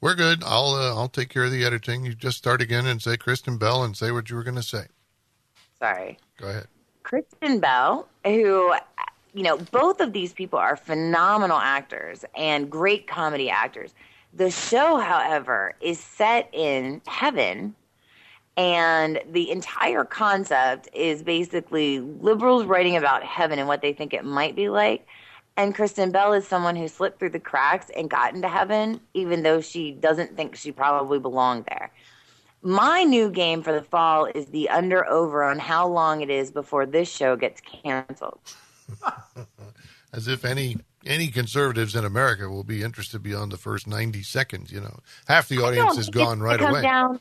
We're 0.00 0.14
good. 0.14 0.42
I'll 0.44 0.74
uh, 0.74 0.94
I'll 0.94 1.08
take 1.08 1.28
care 1.28 1.44
of 1.44 1.50
the 1.50 1.64
editing. 1.64 2.06
You 2.06 2.14
just 2.14 2.38
start 2.38 2.62
again 2.62 2.86
and 2.86 3.02
say 3.02 3.16
Kristen 3.16 3.58
Bell 3.58 3.82
and 3.82 3.96
say 3.96 4.10
what 4.10 4.30
you 4.30 4.36
were 4.36 4.42
going 4.42 4.56
to 4.56 4.62
say. 4.62 4.86
Sorry. 5.78 6.18
Go 6.38 6.48
ahead. 6.48 6.66
Kristen 7.02 7.60
Bell, 7.60 8.08
who, 8.24 8.74
you 9.34 9.42
know, 9.42 9.58
both 9.58 10.00
of 10.00 10.12
these 10.12 10.32
people 10.32 10.58
are 10.58 10.76
phenomenal 10.76 11.58
actors 11.58 12.24
and 12.36 12.70
great 12.70 13.06
comedy 13.06 13.50
actors. 13.50 13.94
The 14.32 14.50
show, 14.50 14.98
however, 14.98 15.74
is 15.80 15.98
set 15.98 16.48
in 16.52 17.02
heaven, 17.06 17.74
and 18.56 19.20
the 19.30 19.50
entire 19.50 20.04
concept 20.04 20.88
is 20.94 21.22
basically 21.22 22.00
liberals 22.00 22.64
writing 22.64 22.96
about 22.96 23.24
heaven 23.24 23.58
and 23.58 23.66
what 23.66 23.82
they 23.82 23.92
think 23.92 24.14
it 24.14 24.24
might 24.24 24.54
be 24.54 24.68
like, 24.68 25.06
And 25.56 25.74
Kristen 25.74 26.10
Bell 26.10 26.32
is 26.32 26.46
someone 26.46 26.76
who 26.76 26.88
slipped 26.88 27.18
through 27.18 27.30
the 27.30 27.40
cracks 27.40 27.90
and 27.96 28.08
got 28.08 28.34
into 28.34 28.48
heaven, 28.48 29.00
even 29.14 29.42
though 29.42 29.60
she 29.60 29.92
doesn't 29.92 30.36
think 30.36 30.56
she 30.56 30.72
probably 30.72 31.18
belonged 31.18 31.66
there. 31.66 31.92
My 32.62 33.04
new 33.04 33.30
game 33.30 33.62
for 33.62 33.72
the 33.72 33.82
fall 33.82 34.26
is 34.26 34.46
the 34.46 34.68
under 34.68 35.06
over 35.06 35.42
on 35.42 35.58
how 35.58 35.86
long 35.86 36.20
it 36.20 36.30
is 36.30 36.50
before 36.50 36.86
this 36.86 37.10
show 37.10 37.36
gets 37.36 37.60
canceled. 37.60 38.40
As 40.12 40.28
if 40.28 40.44
any 40.44 40.76
any 41.06 41.28
conservatives 41.28 41.94
in 41.94 42.04
America 42.04 42.48
will 42.50 42.64
be 42.64 42.82
interested 42.82 43.22
beyond 43.22 43.52
the 43.52 43.56
first 43.56 43.86
90 43.86 44.22
seconds, 44.22 44.70
you 44.70 44.80
know. 44.80 44.98
Half 45.26 45.48
the 45.48 45.62
audience 45.62 45.96
is 45.96 46.10
gone 46.10 46.40
right 46.40 46.60
away. 46.60 46.82
Down, 46.82 47.20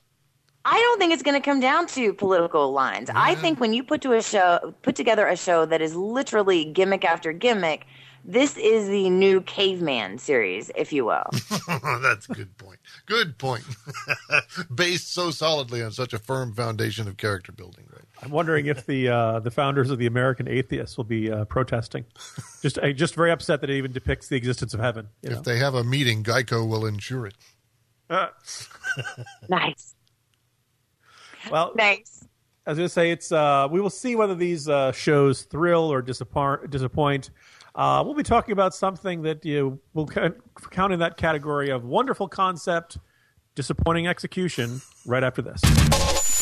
I 0.65 0.77
don't 0.77 0.99
think 0.99 1.13
it's 1.13 1.23
going 1.23 1.39
to 1.39 1.45
come 1.45 1.61
down 1.61 1.87
to 1.87 2.13
political 2.13 2.73
lines. 2.73 3.09
Yeah. 3.09 3.21
I 3.21 3.31
mm-hmm. 3.31 3.41
think 3.41 3.59
when 3.59 3.73
you 3.73 3.83
put 3.83 4.01
to 4.01 4.13
a 4.13 4.21
show 4.21 4.73
put 4.81 4.95
together 4.95 5.27
a 5.27 5.37
show 5.37 5.65
that 5.65 5.81
is 5.81 5.95
literally 5.95 6.65
gimmick 6.65 7.05
after 7.05 7.31
gimmick, 7.31 7.85
this 8.25 8.57
is 8.57 8.87
the 8.87 9.09
new 9.09 9.41
caveman 9.41 10.17
series, 10.17 10.71
if 10.75 10.91
you 10.93 11.05
will. 11.05 11.25
That's 12.01 12.29
a 12.29 12.33
good 12.33 12.57
point. 12.57 12.79
Good 13.05 13.37
point. 13.37 13.63
Based 14.73 15.13
so 15.13 15.31
solidly 15.31 15.81
on 15.81 15.91
such 15.91 16.13
a 16.13 16.19
firm 16.19 16.53
foundation 16.53 17.07
of 17.07 17.17
character 17.17 17.51
building, 17.51 17.85
right? 17.91 18.03
I'm 18.21 18.31
wondering 18.31 18.65
if 18.65 18.85
the 18.85 19.09
uh, 19.09 19.39
the 19.39 19.51
founders 19.51 19.89
of 19.89 19.97
the 19.97 20.05
American 20.05 20.47
Atheists 20.47 20.97
will 20.97 21.05
be 21.05 21.31
uh, 21.31 21.45
protesting. 21.45 22.05
Just 22.61 22.77
uh, 22.77 22.91
just 22.91 23.15
very 23.15 23.31
upset 23.31 23.61
that 23.61 23.69
it 23.69 23.77
even 23.77 23.91
depicts 23.91 24.27
the 24.27 24.35
existence 24.35 24.73
of 24.73 24.79
heaven. 24.79 25.07
If 25.23 25.31
know? 25.31 25.41
they 25.41 25.57
have 25.57 25.75
a 25.75 25.83
meeting, 25.83 26.23
Geico 26.23 26.67
will 26.67 26.85
insure 26.85 27.27
it. 27.27 27.35
nice. 29.49 29.95
Well, 31.51 31.73
nice. 31.75 32.27
As 32.65 32.67
I 32.67 32.71
was 32.71 32.77
going 32.77 32.85
to 32.85 32.89
say 32.89 33.11
it's. 33.11 33.31
Uh, 33.31 33.67
we 33.71 33.81
will 33.81 33.89
see 33.89 34.15
whether 34.15 34.35
these 34.35 34.67
uh, 34.67 34.91
shows 34.91 35.43
thrill 35.43 35.91
or 35.91 36.01
disappoint. 36.01 36.69
disappoint. 36.69 37.31
Uh, 37.79 38.03
we'll 38.03 38.13
be 38.13 38.23
talking 38.23 38.51
about 38.51 38.75
something 38.75 39.21
that 39.21 39.45
you 39.45 39.79
will 39.93 40.05
count 40.05 40.91
in 40.91 40.99
that 40.99 41.15
category 41.15 41.69
of 41.69 41.85
wonderful 41.85 42.27
concept, 42.27 42.97
disappointing 43.55 44.05
execution. 44.05 44.81
Right 45.05 45.23
after 45.23 45.41
this. 45.41 45.61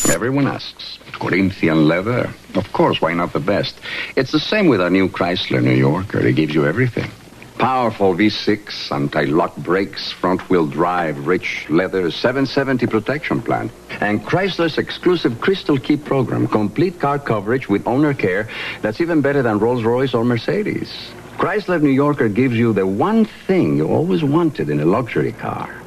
Everyone 0.10 0.48
asks, 0.48 0.98
Corinthian 1.14 1.88
leather? 1.88 2.34
Of 2.56 2.74
course, 2.74 3.02
why 3.02 3.14
not 3.14 3.34
the 3.34 3.40
best? 3.40 3.80
It's 4.16 4.32
the 4.32 4.40
same 4.40 4.68
with 4.68 4.82
our 4.82 4.90
new 4.90 5.10
Chrysler 5.10 5.62
New 5.62 5.76
Yorker. 5.76 6.26
It 6.26 6.36
gives 6.36 6.56
you 6.56 6.66
everything. 6.66 7.12
Powerful 7.60 8.16
V6, 8.16 8.92
anti-lock 8.92 9.56
brakes, 9.58 10.12
front-wheel 10.12 10.68
drive, 10.68 11.26
rich 11.26 11.68
leather, 11.70 12.10
770 12.10 12.86
protection 12.88 13.42
plan. 13.42 13.70
And 14.00 14.24
Chrysler's 14.24 14.78
exclusive 14.78 15.42
Crystal 15.42 15.78
Key 15.78 15.98
program, 15.98 16.48
complete 16.48 17.00
car 17.00 17.18
coverage 17.20 17.68
with 17.68 17.86
owner 17.88 18.14
care 18.14 18.48
that's 18.82 19.02
even 19.02 19.22
better 19.22 19.42
than 19.42 19.58
Rolls-Royce 19.58 20.14
or 20.14 20.24
Mercedes. 20.24 21.12
Chrysler 21.38 21.80
New 21.80 21.90
Yorker 21.90 22.30
gives 22.30 22.56
you 22.56 22.74
the 22.74 22.88
one 22.88 23.24
thing 23.24 23.78
you 23.78 23.88
always 23.88 24.24
wanted 24.24 24.72
in 24.72 24.80
a 24.80 24.86
luxury 24.86 25.34
car. 25.34 25.80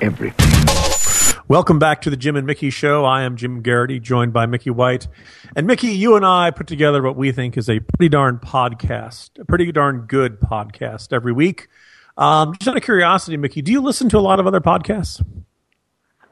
Everything. 0.00 1.42
Welcome 1.46 1.78
back 1.78 2.00
to 2.02 2.10
the 2.10 2.16
Jim 2.16 2.36
and 2.36 2.46
Mickey 2.46 2.70
Show. 2.70 3.04
I 3.04 3.22
am 3.24 3.36
Jim 3.36 3.62
Geraghty, 3.62 4.00
joined 4.00 4.32
by 4.32 4.46
Mickey 4.46 4.70
White. 4.70 5.06
And 5.54 5.66
Mickey, 5.66 5.88
you 5.88 6.16
and 6.16 6.24
I 6.24 6.50
put 6.52 6.66
together 6.66 7.02
what 7.02 7.16
we 7.16 7.32
think 7.32 7.58
is 7.58 7.68
a 7.68 7.80
pretty 7.80 8.08
darn 8.08 8.38
podcast, 8.38 9.38
a 9.38 9.44
pretty 9.44 9.70
darn 9.72 10.06
good 10.08 10.40
podcast 10.40 11.12
every 11.12 11.32
week. 11.34 11.68
Um, 12.16 12.54
just 12.54 12.66
out 12.68 12.78
of 12.78 12.82
curiosity, 12.82 13.36
Mickey, 13.36 13.60
do 13.60 13.72
you 13.72 13.82
listen 13.82 14.08
to 14.08 14.18
a 14.18 14.20
lot 14.20 14.40
of 14.40 14.46
other 14.46 14.60
podcasts? 14.60 15.22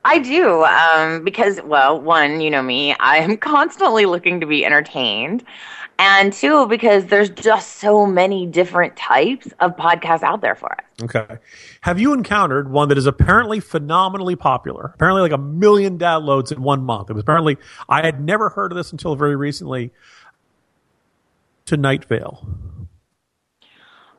I 0.05 0.19
do, 0.19 0.65
um, 0.65 1.23
because, 1.25 1.61
well, 1.63 2.01
one, 2.01 2.41
you 2.41 2.51
know 2.51 2.63
me, 2.63 2.95
I 2.95 3.19
am 3.19 3.37
constantly 3.39 4.07
looking 4.07 4.41
to 4.41 4.47
be 4.47 4.65
entertained 4.65 5.45
and 5.99 6.33
two 6.33 6.67
because 6.67 7.07
there's 7.07 7.31
just 7.31 7.77
so 7.77 8.07
many 8.07 8.47
different 8.47 8.97
types 8.97 9.49
of 9.61 9.77
podcasts 9.77 10.23
out 10.23 10.41
there 10.41 10.57
for 10.57 10.73
us. 10.73 10.85
Okay. 11.03 11.39
Have 11.83 12.01
you 12.01 12.13
encountered 12.13 12.71
one 12.71 12.89
that 12.89 12.99
is 12.99 13.07
apparently 13.07 13.61
phenomenally 13.61 14.35
popular 14.35 14.93
apparently 14.95 15.23
like 15.23 15.33
a 15.33 15.39
million 15.39 15.99
downloads 15.99 16.51
in 16.51 16.63
one 16.63 16.83
month? 16.83 17.11
It 17.11 17.13
was 17.13 17.23
apparently 17.23 17.57
i 17.89 18.05
had 18.05 18.21
never 18.21 18.49
heard 18.49 18.73
of 18.73 18.77
this 18.77 18.91
until 18.91 19.15
very 19.15 19.37
recently. 19.37 19.93
To 21.67 21.77
night 21.77 22.05
vale. 22.07 22.45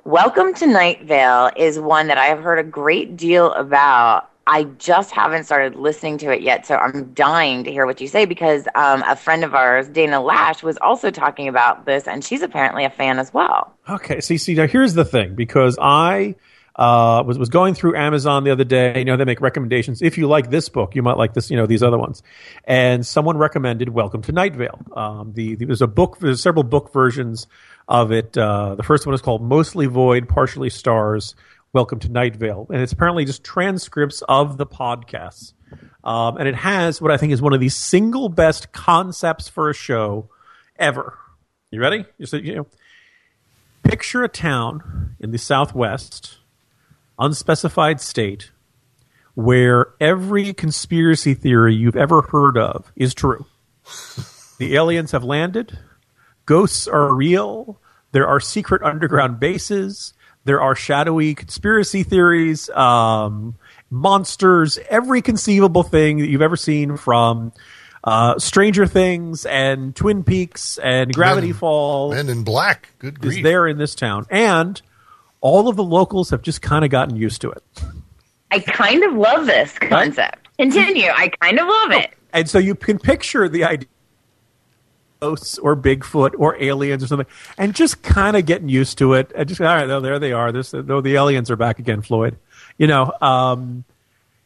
Welcome 0.06 0.54
to 0.56 0.68
night 0.68 1.04
vale 1.04 1.52
is 1.58 1.80
one 1.80 2.08
that 2.08 2.18
i 2.18 2.26
have 2.26 2.40
heard 2.40 2.60
a 2.60 2.64
great 2.64 3.18
deal 3.18 3.52
about 3.54 4.30
I 4.46 4.64
just 4.64 5.12
haven't 5.12 5.46
started 5.46 5.76
listening 5.76 6.18
to 6.20 6.32
it 6.32 6.42
yet, 6.42 6.66
so 6.66 6.76
I'm 6.76 7.14
dying 7.14 7.64
to 7.64 7.72
hear 7.72 7.86
what 7.86 8.02
you 8.02 8.08
say 8.08 8.26
because 8.26 8.68
um, 8.76 9.02
a 9.08 9.16
friend 9.16 9.44
of 9.44 9.56
ours, 9.56 9.88
Dana 9.88 10.18
Loesch, 10.18 10.64
was 10.64 10.78
also 10.78 11.12
talking 11.12 11.48
about 11.48 11.86
this, 11.86 12.08
and 12.08 12.24
she's 12.24 12.42
apparently 12.42 12.84
a 12.84 12.90
fan 12.90 13.20
as 13.20 13.34
well. 13.34 13.74
Okay, 13.90 14.20
see, 14.20 14.38
see, 14.38 14.54
now 14.54 14.68
here's 14.68 14.96
the 14.96 15.06
thing 15.06 15.36
because 15.36 15.78
I 15.82 16.36
uh, 16.76 17.24
was 17.26 17.38
was 17.38 17.50
going 17.50 17.74
through 17.74 17.96
Amazon 17.96 18.44
the 18.44 18.52
other 18.52 18.64
day. 18.64 19.00
You 19.00 19.06
know, 19.06 19.16
they 19.16 19.26
make 19.26 19.42
recommendations. 19.42 20.02
If 20.02 20.18
you 20.18 20.28
like 20.28 20.50
this 20.50 20.70
book, 20.70 20.96
you 20.96 21.04
might 21.04 21.18
like 21.18 21.34
this. 21.34 21.50
You 21.50 21.58
know, 21.58 21.66
these 21.66 21.84
other 21.84 21.98
ones. 21.98 22.24
And 22.66 23.06
someone 23.06 23.38
recommended 23.38 23.90
Welcome 23.90 24.24
to 24.24 24.32
Night 24.32 24.56
Vale. 24.56 24.80
Um, 24.96 25.34
the, 25.34 25.56
the, 25.56 25.66
there's 25.66 25.82
a 25.82 25.88
book. 25.88 26.20
There's 26.20 26.42
several 26.42 26.64
book 26.64 26.92
versions 26.92 27.48
of 27.88 28.12
it. 28.12 28.38
Uh, 28.38 28.76
the 28.76 28.84
first 28.84 29.06
one 29.06 29.14
is 29.14 29.22
called 29.22 29.42
Mostly 29.42 29.86
Void, 29.86 30.28
Partially 30.28 30.70
Stars. 30.70 31.36
Welcome 31.74 31.98
to 32.02 32.10
Night 32.10 32.36
Vale. 32.36 32.68
And 32.72 32.84
it's 32.84 32.94
apparently 32.94 33.26
just 33.26 33.44
transcripts 33.44 34.22
of 34.30 34.58
the 34.58 34.66
podcasts. 34.68 35.54
Um, 36.04 36.38
and 36.38 36.48
it 36.48 36.54
has 36.54 37.02
what 37.02 37.10
I 37.10 37.18
think 37.18 37.34
is 37.34 37.42
one 37.42 37.54
of 37.54 37.60
the 37.60 37.70
single 37.70 38.30
best 38.30 38.72
concepts 38.72 39.50
for 39.50 39.72
a 39.72 39.74
show 39.74 40.30
ever. 40.76 41.18
You 41.72 41.82
ready? 41.82 42.06
You, 42.20 42.28
say, 42.28 42.42
you 42.42 42.56
know, 42.58 42.68
picture 43.82 44.24
a 44.24 44.30
town 44.30 45.16
in 45.20 45.32
the 45.32 45.40
Southwest, 45.40 46.38
unspecified 47.18 48.00
state, 48.00 48.52
where 49.34 49.96
every 50.00 50.54
conspiracy 50.54 51.34
theory 51.34 51.74
you've 51.74 51.96
ever 51.96 52.22
heard 52.22 52.56
of 52.56 52.92
is 52.96 53.16
true. 53.16 53.48
the 54.60 54.76
aliens 54.76 55.10
have 55.10 55.24
landed, 55.24 55.80
ghosts 56.46 56.88
are 56.88 57.16
real, 57.16 57.82
there 58.12 58.28
are 58.28 58.40
secret 58.40 58.84
underground 58.84 59.40
bases, 59.40 60.14
there 60.46 60.62
are 60.62 60.76
shadowy 60.76 61.36
conspiracy 61.36 62.04
theories, 62.04 62.70
um, 62.72 63.56
monsters, 63.90 64.78
every 64.90 65.22
conceivable 65.22 65.84
thing 65.84 66.20
that 66.20 66.28
you've 66.28 66.42
ever 66.42 66.58
seen 66.58 66.98
from 66.98 67.54
uh, 68.04 68.38
Stranger 68.40 68.86
Things 68.86 69.46
and 69.46 69.96
Twin 69.96 70.24
Peaks 70.24 70.78
and 70.80 71.14
Gravity 71.14 71.48
Men, 71.48 71.56
Falls. 71.56 72.16
Men 72.16 72.30
in 72.30 72.44
Black, 72.44 72.90
good 73.00 73.20
grief. 73.20 73.38
is 73.38 73.44
there 73.44 73.68
in 73.68 73.78
this 73.78 73.96
town, 73.96 74.26
and 74.30 74.82
all 75.40 75.68
of 75.68 75.76
the 75.76 75.84
locals 75.84 76.30
have 76.32 76.42
just 76.42 76.62
kind 76.62 76.84
of 76.84 76.92
gotten 76.92 77.16
used 77.16 77.42
to 77.42 77.52
it. 77.52 77.64
I 78.52 78.60
kind 78.60 79.04
of 79.04 79.14
love 79.14 79.46
this 79.46 79.78
concept. 79.80 80.48
Continue. 80.58 81.10
I 81.10 81.30
kind 81.42 81.60
of 81.60 81.68
love 81.68 81.92
it. 81.92 82.14
And 82.34 82.50
so 82.50 82.60
you 82.60 82.76
can 82.76 83.00
picture 83.00 83.48
the 83.50 83.64
idea 83.64 83.88
ghosts 85.24 85.58
or 85.58 85.76
Bigfoot 85.76 86.34
or 86.38 86.62
aliens 86.62 87.04
or 87.04 87.08
something, 87.08 87.28
and 87.58 87.74
just 87.74 88.02
kind 88.04 88.36
of 88.36 88.46
getting 88.46 88.70
used 88.70 88.98
to 88.98 89.14
it. 89.14 89.32
And 89.36 89.48
just 89.48 89.62
all 89.62 89.68
right, 89.68 89.90
oh, 89.90 90.02
there 90.02 90.20
they 90.20 90.34
are. 90.34 90.52
This, 90.52 90.74
oh, 90.74 91.02
the 91.02 91.16
aliens 91.16 91.50
are 91.50 91.56
back 91.56 91.80
again, 91.80 92.02
Floyd. 92.02 92.38
You 92.78 92.88
know, 92.88 93.14
um, 93.22 93.84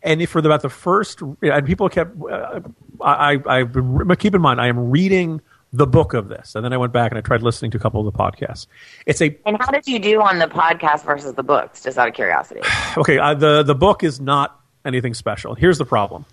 and 0.03 0.27
for 0.29 0.39
about 0.39 0.61
the 0.61 0.69
first, 0.69 1.21
and 1.21 1.65
people 1.65 1.89
kept. 1.89 2.11
Uh, 2.21 2.61
I, 3.01 3.39
I, 3.45 3.65
I 4.09 4.15
keep 4.15 4.33
in 4.33 4.41
mind, 4.41 4.59
I 4.59 4.67
am 4.67 4.89
reading 4.89 5.41
the 5.73 5.85
book 5.85 6.13
of 6.13 6.29
this, 6.29 6.55
and 6.55 6.63
then 6.63 6.73
I 6.73 6.77
went 6.77 6.93
back 6.93 7.11
and 7.11 7.17
I 7.17 7.21
tried 7.21 7.41
listening 7.41 7.71
to 7.71 7.77
a 7.77 7.81
couple 7.81 8.05
of 8.05 8.11
the 8.11 8.17
podcasts. 8.17 8.67
It's 9.05 9.21
a. 9.21 9.35
And 9.45 9.57
how 9.59 9.71
did 9.71 9.87
you 9.87 9.99
do 9.99 10.21
on 10.21 10.39
the 10.39 10.47
podcast 10.47 11.03
versus 11.03 11.33
the 11.33 11.43
books? 11.43 11.83
Just 11.83 11.97
out 11.97 12.07
of 12.07 12.13
curiosity. 12.13 12.61
okay, 12.97 13.17
uh, 13.17 13.33
the 13.33 13.63
the 13.63 13.75
book 13.75 14.03
is 14.03 14.19
not 14.19 14.59
anything 14.85 15.13
special. 15.13 15.55
Here's 15.55 15.77
the 15.77 15.85
problem. 15.85 16.25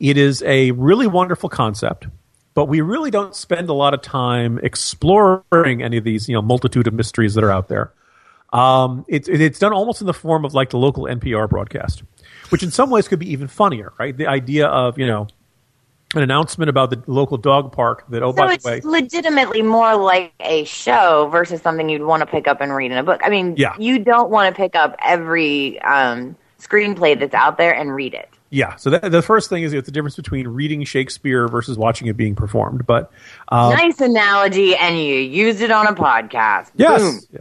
It 0.00 0.16
is 0.16 0.42
a 0.42 0.72
really 0.72 1.06
wonderful 1.06 1.48
concept 1.48 2.06
but 2.54 2.66
we 2.66 2.80
really 2.80 3.10
don't 3.10 3.34
spend 3.34 3.68
a 3.68 3.72
lot 3.72 3.94
of 3.94 4.00
time 4.00 4.58
exploring 4.62 5.82
any 5.82 5.96
of 5.96 6.04
these, 6.04 6.28
you 6.28 6.34
know, 6.34 6.42
multitude 6.42 6.86
of 6.86 6.94
mysteries 6.94 7.34
that 7.34 7.44
are 7.44 7.50
out 7.50 7.68
there. 7.68 7.92
Um, 8.52 9.04
it's 9.08 9.28
it's 9.28 9.58
done 9.58 9.72
almost 9.72 10.00
in 10.00 10.06
the 10.06 10.14
form 10.14 10.44
of 10.44 10.54
like 10.54 10.70
the 10.70 10.78
local 10.78 11.04
NPR 11.04 11.50
broadcast, 11.50 12.04
which 12.50 12.62
in 12.62 12.70
some 12.70 12.88
ways 12.88 13.08
could 13.08 13.18
be 13.18 13.30
even 13.32 13.48
funnier, 13.48 13.92
right? 13.98 14.16
The 14.16 14.28
idea 14.28 14.68
of 14.68 14.96
you 14.96 15.06
know 15.06 15.26
an 16.14 16.22
announcement 16.22 16.68
about 16.68 16.90
the 16.90 17.02
local 17.08 17.36
dog 17.36 17.72
park 17.72 18.04
that 18.10 18.22
oh 18.22 18.30
so 18.30 18.36
by 18.36 18.56
the 18.56 18.68
way, 18.68 18.80
legitimately 18.84 19.62
more 19.62 19.96
like 19.96 20.32
a 20.38 20.62
show 20.64 21.28
versus 21.32 21.60
something 21.62 21.88
you'd 21.88 22.02
want 22.02 22.20
to 22.20 22.26
pick 22.26 22.46
up 22.46 22.60
and 22.60 22.72
read 22.72 22.92
in 22.92 22.98
a 22.98 23.02
book. 23.02 23.20
I 23.24 23.28
mean, 23.28 23.56
yeah. 23.56 23.74
you 23.76 23.98
don't 23.98 24.30
want 24.30 24.54
to 24.54 24.56
pick 24.56 24.76
up 24.76 24.94
every 25.02 25.80
um, 25.80 26.36
screenplay 26.60 27.18
that's 27.18 27.34
out 27.34 27.58
there 27.58 27.74
and 27.74 27.92
read 27.92 28.14
it. 28.14 28.30
Yeah, 28.54 28.76
so 28.76 28.90
that, 28.90 29.10
the 29.10 29.20
first 29.20 29.50
thing 29.50 29.64
is 29.64 29.72
it's 29.72 29.86
the 29.86 29.90
difference 29.90 30.14
between 30.14 30.46
reading 30.46 30.84
Shakespeare 30.84 31.48
versus 31.48 31.76
watching 31.76 32.06
it 32.06 32.16
being 32.16 32.36
performed. 32.36 32.86
But 32.86 33.10
um, 33.48 33.72
nice 33.72 34.00
analogy, 34.00 34.76
and 34.76 34.96
you 34.96 35.16
used 35.16 35.60
it 35.60 35.72
on 35.72 35.88
a 35.88 35.92
podcast. 35.92 36.70
Yes. 36.76 37.00
Boom. 37.00 37.20
Yeah. 37.32 37.40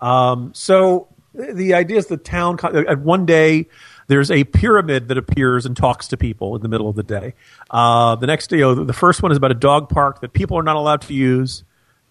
Um, 0.00 0.50
so 0.52 1.06
the 1.34 1.74
idea 1.74 1.98
is 1.98 2.08
the 2.08 2.16
town. 2.16 2.58
At 2.64 2.98
one 2.98 3.26
day, 3.26 3.68
there's 4.08 4.32
a 4.32 4.42
pyramid 4.42 5.06
that 5.06 5.18
appears 5.18 5.66
and 5.66 5.76
talks 5.76 6.08
to 6.08 6.16
people 6.16 6.56
in 6.56 6.62
the 6.62 6.68
middle 6.68 6.88
of 6.88 6.96
the 6.96 7.04
day. 7.04 7.34
Uh, 7.70 8.16
the 8.16 8.26
next 8.26 8.48
day, 8.48 8.56
you 8.56 8.62
know, 8.62 8.74
the 8.82 8.92
first 8.92 9.22
one 9.22 9.30
is 9.30 9.38
about 9.38 9.52
a 9.52 9.54
dog 9.54 9.88
park 9.88 10.20
that 10.20 10.32
people 10.32 10.58
are 10.58 10.64
not 10.64 10.74
allowed 10.74 11.02
to 11.02 11.14
use, 11.14 11.62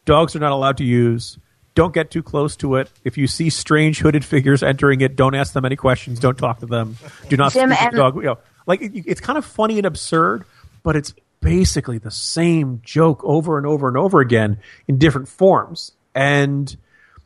dogs 0.06 0.34
are 0.34 0.39
not 0.39 0.54
allowed 0.54 0.78
to 0.78 0.86
use, 0.86 1.38
don't 1.75 1.93
get 1.93 2.12
too 2.12 2.23
close 2.23 2.55
to 2.58 2.75
it. 2.75 2.89
If 3.03 3.17
you 3.17 3.27
see 3.27 3.49
strange 3.49 3.99
hooded 3.99 4.25
figures 4.25 4.63
entering 4.63 5.01
it, 5.01 5.15
don't 5.15 5.36
ask 5.36 5.53
them 5.53 5.65
any 5.65 5.75
questions. 5.75 6.19
Don't 6.19 6.38
talk 6.38 6.60
to 6.60 6.65
them. 6.65 6.97
Do 7.29 7.38
not 7.38 7.53
Jim, 7.53 7.69
speak 7.69 7.79
to 7.79 7.86
and- 7.86 7.93
the 7.93 7.97
dog. 7.97 8.15
You 8.17 8.21
know, 8.23 8.38
like 8.65 8.82
it, 8.82 8.91
it's 9.05 9.21
kind 9.21 9.38
of 9.38 9.45
funny 9.45 9.77
and 9.77 9.86
absurd, 9.86 10.45
but 10.84 10.95
it's 10.95 11.13
basically 11.41 11.97
the 11.97 12.12
same 12.12 12.82
joke 12.84 13.23
over 13.23 13.58
and 13.58 13.65
over 13.65 13.88
and 13.88 13.95
over 13.97 14.19
again 14.19 14.60
in 14.88 14.97
different 14.97 15.27
forms, 15.27 15.91
and 16.13 16.75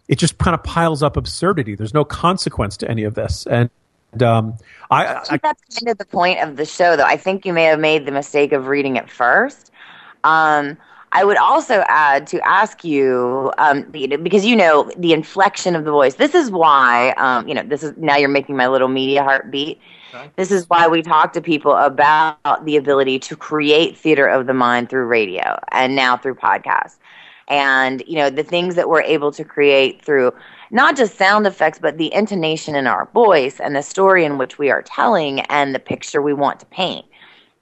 it 0.07 0.17
just 0.19 0.37
kind 0.37 0.53
of 0.53 0.63
piles 0.63 1.01
up 1.01 1.17
absurdity. 1.17 1.75
There's 1.75 1.93
no 1.93 2.05
consequence 2.05 2.77
to 2.77 2.89
any 2.89 3.03
of 3.05 3.15
this, 3.15 3.47
and 3.47 3.69
um, 4.21 4.55
I, 4.91 5.05
I 5.05 5.19
I 5.19 5.23
think 5.23 5.41
that's 5.41 5.79
kind 5.79 5.89
of 5.91 5.97
the 5.97 6.05
point 6.05 6.39
of 6.41 6.55
the 6.57 6.65
show, 6.65 6.95
though. 6.95 7.03
I 7.05 7.17
think 7.17 7.45
you 7.45 7.53
may 7.53 7.63
have 7.63 7.79
made 7.79 8.05
the 8.05 8.11
mistake 8.11 8.51
of 8.51 8.67
reading 8.67 8.97
it 8.97 9.09
first. 9.09 9.71
Um, 10.23 10.77
I 11.15 11.23
would 11.23 11.37
also 11.37 11.83
add 11.87 12.25
to 12.27 12.41
ask 12.41 12.83
you, 12.83 13.51
um, 13.59 13.85
you 13.93 14.07
know, 14.07 14.17
because 14.17 14.45
you 14.45 14.55
know 14.55 14.91
the 14.97 15.13
inflection 15.13 15.75
of 15.75 15.85
the 15.85 15.91
voice. 15.91 16.15
This 16.15 16.33
is 16.33 16.49
why, 16.49 17.11
um, 17.17 17.47
you 17.47 17.53
know, 17.53 17.61
this 17.61 17.83
is 17.83 17.93
now 17.97 18.17
you're 18.17 18.29
making 18.29 18.57
my 18.57 18.67
little 18.67 18.87
media 18.87 19.23
heartbeat. 19.23 19.79
This 20.35 20.51
is 20.51 20.67
why 20.69 20.87
we 20.87 21.01
talk 21.03 21.33
to 21.33 21.41
people 21.41 21.73
about 21.73 22.65
the 22.65 22.77
ability 22.77 23.19
to 23.19 23.35
create 23.35 23.95
theater 23.95 24.27
of 24.27 24.47
the 24.47 24.53
mind 24.53 24.89
through 24.89 25.05
radio 25.05 25.59
and 25.71 25.95
now 25.95 26.17
through 26.17 26.35
podcasts. 26.35 26.97
And, 27.47 28.03
you 28.07 28.15
know, 28.15 28.29
the 28.29 28.43
things 28.43 28.75
that 28.75 28.89
we're 28.89 29.01
able 29.01 29.31
to 29.33 29.43
create 29.43 30.03
through 30.03 30.33
not 30.71 30.95
just 30.95 31.17
sound 31.17 31.45
effects, 31.45 31.77
but 31.79 31.97
the 31.97 32.11
intonation 32.13 32.75
in 32.75 32.87
our 32.87 33.05
voice 33.13 33.59
and 33.59 33.75
the 33.75 33.83
story 33.83 34.25
in 34.25 34.39
which 34.39 34.57
we 34.57 34.71
are 34.71 34.81
telling 34.81 35.41
and 35.41 35.75
the 35.75 35.79
picture 35.79 36.21
we 36.21 36.33
want 36.33 36.59
to 36.61 36.65
paint. 36.67 37.05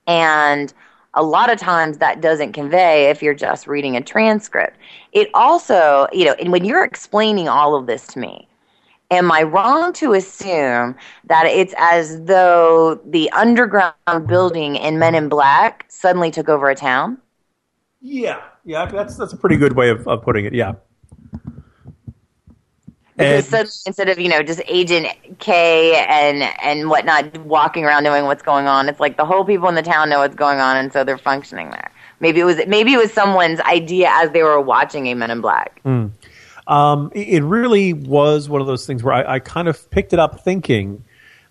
And 0.07 0.73
a 1.13 1.23
lot 1.23 1.51
of 1.51 1.59
times 1.59 1.97
that 1.97 2.21
doesn't 2.21 2.53
convey 2.53 3.09
if 3.09 3.21
you're 3.21 3.33
just 3.33 3.67
reading 3.67 3.95
a 3.95 4.01
transcript. 4.01 4.77
It 5.11 5.29
also, 5.33 6.07
you 6.11 6.25
know, 6.25 6.33
and 6.33 6.51
when 6.51 6.65
you're 6.65 6.83
explaining 6.83 7.49
all 7.49 7.75
of 7.75 7.85
this 7.85 8.07
to 8.07 8.19
me, 8.19 8.47
am 9.09 9.31
I 9.31 9.43
wrong 9.43 9.91
to 9.93 10.13
assume 10.13 10.95
that 11.25 11.45
it's 11.45 11.73
as 11.77 12.23
though 12.23 13.01
the 13.05 13.29
underground 13.31 14.27
building 14.27 14.77
in 14.77 14.99
Men 14.99 15.15
in 15.15 15.27
Black 15.27 15.85
suddenly 15.89 16.31
took 16.31 16.47
over 16.47 16.69
a 16.69 16.75
town? 16.75 17.17
yeah, 18.01 18.41
yeah, 18.65 18.85
that's 18.85 19.15
that's 19.15 19.33
a 19.33 19.37
pretty 19.37 19.57
good 19.57 19.73
way 19.75 19.89
of, 19.89 20.07
of 20.07 20.23
putting 20.23 20.45
it. 20.45 20.53
Yeah. 20.53 20.73
Because 23.21 23.45
And- 23.45 23.45
suddenly, 23.45 23.73
instead 23.85 24.09
of 24.09 24.19
you 24.19 24.29
know 24.29 24.43
just 24.43 24.61
Agent 24.67 25.07
K 25.39 25.95
and 26.07 26.43
and 26.61 26.89
whatnot 26.89 27.37
walking 27.39 27.85
around 27.85 28.03
knowing 28.03 28.25
what's 28.25 28.43
going 28.43 28.67
on, 28.67 28.89
it's 28.89 28.99
like 28.99 29.17
the 29.17 29.25
whole 29.25 29.45
people 29.45 29.69
in 29.69 29.75
the 29.75 29.81
town 29.81 30.09
know 30.09 30.19
what's 30.19 30.35
going 30.35 30.59
on, 30.59 30.77
and 30.77 30.91
so 30.91 31.03
they're 31.03 31.17
functioning 31.17 31.69
there. 31.69 31.91
Maybe 32.19 32.39
it 32.39 32.45
was 32.45 32.59
maybe 32.67 32.93
it 32.93 32.97
was 32.97 33.11
someone's 33.13 33.59
idea 33.61 34.09
as 34.11 34.31
they 34.31 34.43
were 34.43 34.59
watching 34.59 35.07
a 35.07 35.13
Men 35.13 35.31
in 35.31 35.41
Black. 35.41 35.81
Um, 36.67 37.11
it 37.13 37.27
it 37.27 37.43
really 37.43 37.93
was 37.93 38.47
one 38.49 38.61
of 38.61 38.67
those 38.67 38.85
things 38.85 39.03
where 39.03 39.13
I, 39.13 39.35
I 39.35 39.39
kind 39.39 39.67
of 39.67 39.89
picked 39.91 40.13
it 40.13 40.19
up 40.19 40.41
thinking 40.43 41.03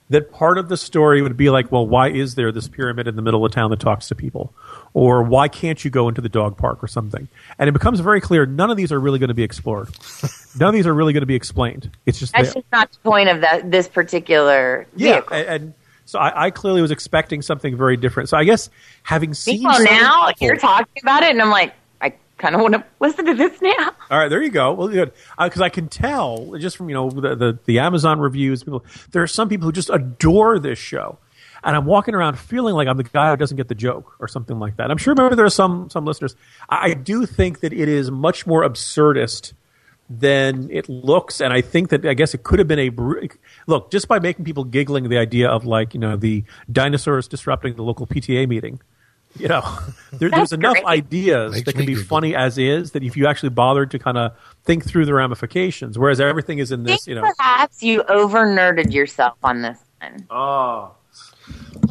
that 0.09 0.33
part 0.33 0.59
of 0.59 0.69
the 0.69 0.77
story 0.77 1.23
would 1.23 1.37
be 1.37 1.51
like, 1.51 1.71
well, 1.71 1.87
why 1.87 2.09
is 2.09 2.35
there 2.35 2.51
this 2.51 2.69
pyramid 2.69 3.07
in 3.07 3.17
the 3.17 3.23
middle 3.23 3.45
of 3.45 3.53
town 3.53 3.71
that 3.71 3.79
talks 3.81 4.09
to 4.09 4.15
people? 4.15 4.53
Or 4.93 5.23
why 5.23 5.47
can't 5.49 5.85
you 5.85 5.91
go 5.91 6.09
into 6.09 6.21
the 6.21 6.29
dog 6.29 6.57
park 6.57 6.83
or 6.83 6.89
something? 6.89 7.29
And 7.59 7.69
it 7.69 7.73
becomes 7.73 8.01
very 8.01 8.21
clear 8.21 8.45
none 8.45 8.71
of 8.71 8.77
these 8.77 8.91
are 8.91 8.99
really 8.99 9.21
going 9.21 9.29
to 9.29 9.35
be 9.35 9.45
explored. 9.45 9.89
none 10.59 10.69
of 10.71 10.75
these 10.75 10.87
are 10.87 10.95
really 10.95 11.13
going 11.13 11.23
to 11.23 11.27
be 11.27 11.37
explained. 11.37 11.91
It's 12.07 12.19
just 12.19 12.33
That's 12.33 12.49
there. 12.55 12.63
just 12.63 12.73
not 12.73 12.91
the 12.91 12.99
point 12.99 13.29
of 13.29 13.41
that 13.43 13.71
this 13.71 13.87
particular 13.87 14.87
Yeah, 14.97 15.21
and, 15.31 15.49
and 15.49 15.75
so 16.07 16.19
I, 16.19 16.47
I 16.47 16.51
clearly 16.51 16.83
was 16.83 16.91
expecting 16.91 17.41
something 17.41 17.77
very 17.77 17.97
different. 17.97 18.29
So 18.31 18.37
I 18.37 18.43
guess 18.43 18.69
having 19.05 19.33
seen 19.33 19.63
Well, 19.63 19.83
now 19.85 20.27
people- 20.29 20.47
you're 20.49 20.57
talking 20.57 21.01
about 21.03 21.23
it, 21.23 21.31
and 21.31 21.41
I'm 21.41 21.51
like, 21.51 21.73
I 22.01 22.15
kind 22.39 22.57
of 22.57 22.61
want 22.61 22.75
to 22.75 22.85
listen 22.99 23.27
to 23.27 23.35
this 23.35 23.63
now. 23.63 23.93
All 24.11 24.19
right, 24.19 24.29
there 24.29 24.43
you 24.43 24.51
go. 24.51 24.73
Well, 24.73 24.89
good 24.89 25.13
uh, 25.39 25.45
because 25.47 25.63
I 25.63 25.69
can 25.69 25.87
tell 25.89 26.57
just 26.59 26.77
from 26.77 26.89
you 26.89 26.95
know 26.95 27.11
the, 27.11 27.37
the 27.37 27.59
the 27.65 27.79
Amazon 27.79 28.19
reviews. 28.19 28.65
People, 28.65 28.85
there 29.13 29.23
are 29.23 29.29
some 29.29 29.49
people 29.49 29.67
who 29.67 29.73
just 29.73 29.89
adore 29.91 30.59
this 30.59 30.81
show, 30.81 31.19
and 31.63 31.77
I'm 31.77 31.85
walking 31.87 32.15
around 32.15 32.39
feeling 32.39 32.75
like 32.75 32.89
I'm 32.89 32.97
the 32.97 33.05
guy 33.05 33.31
who 33.31 33.37
doesn't 33.37 33.57
get 33.57 33.69
the 33.69 33.75
joke 33.75 34.15
or 34.19 34.29
something 34.29 34.59
like 34.59 34.77
that. 34.77 34.91
I'm 34.91 34.99
sure 34.99 35.15
maybe 35.15 35.35
there 35.37 35.45
are 35.45 35.51
some 35.51 35.91
some 35.91 36.05
listeners. 36.05 36.37
I, 36.69 36.91
I 36.91 36.95
do 36.95 37.27
think 37.27 37.61
that 37.61 37.73
it 37.73 37.89
is 37.89 38.11
much 38.11 38.47
more 38.47 38.63
absurdist 38.63 39.53
than 40.09 40.69
it 40.73 40.89
looks, 40.89 41.41
and 41.41 41.53
I 41.53 41.61
think 41.61 41.91
that 41.91 42.05
I 42.05 42.15
guess 42.15 42.35
it 42.35 42.43
could 42.43 42.59
have 42.59 42.67
been 42.67 42.81
a 42.81 42.89
br- 42.89 43.27
look 43.69 43.91
just 43.93 44.09
by 44.09 44.19
making 44.19 44.45
people 44.45 44.65
giggling 44.65 45.09
the 45.09 45.19
idea 45.19 45.49
of 45.49 45.65
like 45.65 45.95
you 45.95 46.01
know 46.01 46.17
the 46.17 46.43
dinosaurs 46.71 47.29
disrupting 47.29 47.77
the 47.77 47.83
local 47.83 48.07
PTA 48.07 48.49
meeting. 48.49 48.81
You 49.39 49.47
know, 49.47 49.61
there, 50.13 50.29
there's 50.29 50.51
That's 50.51 50.53
enough 50.55 50.73
great. 50.73 50.87
ideas 50.87 51.53
Makes 51.53 51.67
that 51.67 51.73
can 51.77 51.87
be 51.87 51.93
giggle. 51.95 52.09
funny 52.09 52.35
as 52.35 52.59
is 52.59 52.91
that 52.93 53.05
if 53.05 53.17
you 53.17 53.29
actually 53.29 53.51
bothered 53.51 53.93
to 53.93 54.01
kind 54.01 54.19
of 54.19 54.33
think 54.65 54.85
through 54.85 55.05
the 55.07 55.15
ramifications, 55.15 55.97
whereas 55.97 56.21
everything 56.21 56.59
is 56.59 56.73
in 56.73 56.83
this, 56.83 57.05
think 57.05 57.15
you 57.17 57.23
know. 57.23 57.33
perhaps 57.39 57.81
you 57.81 58.03
over 58.09 58.41
nerded 58.49 58.93
yourself 58.93 59.37
on 59.45 59.63
this 59.63 59.79
one. 60.01 60.27
Oh, 60.31 60.95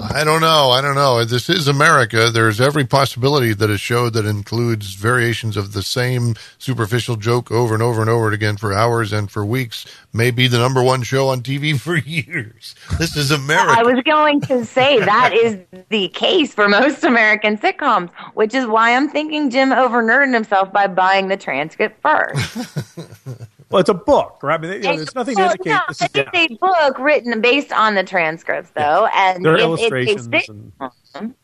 I 0.02 0.24
don't 0.24 0.39
know. 0.39 0.69
I 0.69 0.82
don't 0.82 0.95
know. 0.95 1.26
This 1.26 1.50
is 1.50 1.67
America. 1.67 2.30
There's 2.32 2.62
every 2.62 2.86
possibility 2.86 3.54
that 3.54 3.69
a 3.69 3.78
show 3.78 4.10
that 4.10 4.26
includes 4.26 4.93
variations 4.93 5.58
of 5.58 5.74
the 5.74 5.84
same 5.84 6.36
superficial 6.58 7.17
joke 7.17 7.52
over 7.52 7.74
and 7.74 7.84
over 7.84 8.00
and 8.00 8.10
over 8.10 8.32
again 8.32 8.56
for 8.56 8.72
hours 8.72 9.12
and 9.12 9.30
for 9.30 9.45
weeks 9.45 9.86
may 10.13 10.32
be 10.32 10.48
the 10.48 10.58
number 10.58 10.82
one 10.82 11.04
show 11.04 11.30
on 11.30 11.41
TV 11.41 11.78
for 11.80 11.98
years. 11.98 12.76
This 12.98 13.17
is 13.17 13.32
America. 13.32 13.78
I 13.78 13.84
was 13.84 14.02
going 14.04 14.41
to 14.41 14.63
say 14.65 15.00
that 15.00 15.34
is 15.34 15.58
the 15.89 16.08
case 16.10 16.54
for 16.54 16.69
most 16.69 17.04
American 17.04 17.58
sitcoms, 17.58 18.10
which 18.36 18.54
is 18.54 18.65
why 18.65 18.95
I'm 18.95 19.10
thinking 19.10 19.50
Jim 19.50 19.69
overnerded 19.69 20.34
himself 20.34 20.72
by 20.72 20.88
buying 20.88 21.28
the 21.28 21.38
transcript 21.38 22.02
first. 22.02 22.88
well, 23.69 23.79
it's 23.79 23.89
a 23.89 23.93
book, 23.93 24.39
right? 24.41 24.55
I 24.60 24.62
mean, 24.62 24.71
you 24.73 24.79
know, 24.79 24.95
there's 24.97 25.13
nothing 25.15 25.36
to 25.36 25.43
indicate 25.43 25.67
no, 25.67 25.79
this 25.88 26.01
is. 26.01 26.10
it's 26.13 26.29
yeah. 26.34 26.41
a 26.41 26.47
book 26.55 26.97
written 26.99 27.39
based 27.41 27.71
on 27.71 27.95
the 27.95 28.03
transcripts, 28.03 28.71
though, 28.75 29.08
and 29.13 29.45
There 29.45 29.53
are 29.53 29.58
illustrations 29.60 30.27
It's 30.32 30.49
a 30.49 30.91
and- 31.15 31.36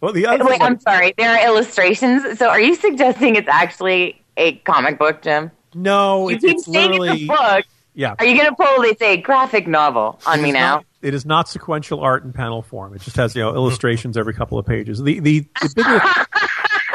Well, 0.00 0.12
the 0.12 0.26
other 0.26 0.44
Wait, 0.44 0.60
I'm 0.60 0.78
sorry. 0.80 1.14
There 1.16 1.30
are 1.30 1.46
illustrations. 1.46 2.38
So, 2.38 2.48
are 2.48 2.60
you 2.60 2.74
suggesting 2.74 3.36
it's 3.36 3.48
actually 3.48 4.22
a 4.36 4.56
comic 4.56 4.98
book, 4.98 5.22
Jim? 5.22 5.50
no, 5.74 6.28
You 6.28 6.36
it's, 6.36 6.44
keep 6.44 6.56
it's 6.58 6.68
literally 6.68 7.10
it's 7.10 7.22
a 7.24 7.26
book. 7.26 7.64
yeah. 7.94 8.14
Are 8.18 8.26
you 8.26 8.36
going 8.36 8.48
to 8.50 8.54
pull 8.56 8.82
this 8.82 9.00
a 9.00 9.16
graphic 9.16 9.66
novel 9.66 10.20
on 10.26 10.42
me 10.42 10.52
now? 10.52 10.76
not- 10.76 10.84
it 11.02 11.12
is 11.12 11.26
not 11.26 11.48
sequential 11.50 12.00
art 12.00 12.24
in 12.24 12.32
panel 12.32 12.62
form. 12.62 12.94
It 12.94 13.02
just 13.02 13.16
has 13.16 13.34
you 13.36 13.42
know 13.42 13.54
illustrations 13.54 14.16
every 14.16 14.32
couple 14.32 14.58
of 14.58 14.64
pages. 14.64 15.02
The 15.02 15.20
the 15.20 15.40
the, 15.60 15.72
bigger, 15.76 16.00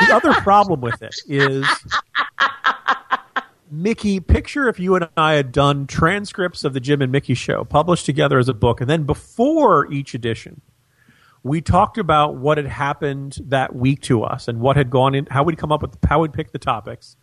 the 0.07 0.15
other 0.15 0.33
problem 0.41 0.81
with 0.81 0.99
it 1.03 1.15
is 1.27 1.63
Mickey. 3.81 4.19
Picture 4.19 4.67
if 4.67 4.79
you 4.79 4.95
and 4.95 5.09
I 5.15 5.33
had 5.33 5.51
done 5.51 5.87
transcripts 5.87 6.63
of 6.63 6.73
the 6.73 6.79
Jim 6.79 7.01
and 7.01 7.11
Mickey 7.11 7.33
show, 7.33 7.63
published 7.63 8.05
together 8.05 8.37
as 8.39 8.49
a 8.49 8.53
book, 8.53 8.81
and 8.81 8.89
then 8.89 9.03
before 9.03 9.91
each 9.91 10.13
edition, 10.13 10.61
we 11.43 11.61
talked 11.61 11.97
about 11.97 12.35
what 12.35 12.57
had 12.57 12.67
happened 12.67 13.37
that 13.45 13.75
week 13.75 14.01
to 14.03 14.23
us 14.23 14.47
and 14.47 14.59
what 14.59 14.75
had 14.75 14.89
gone 14.89 15.15
in, 15.15 15.25
how 15.27 15.43
we'd 15.43 15.57
come 15.57 15.71
up 15.71 15.81
with, 15.81 15.97
how 16.07 16.21
we'd 16.21 16.33
pick 16.33 16.51
the 16.51 16.59
topics. 16.59 17.15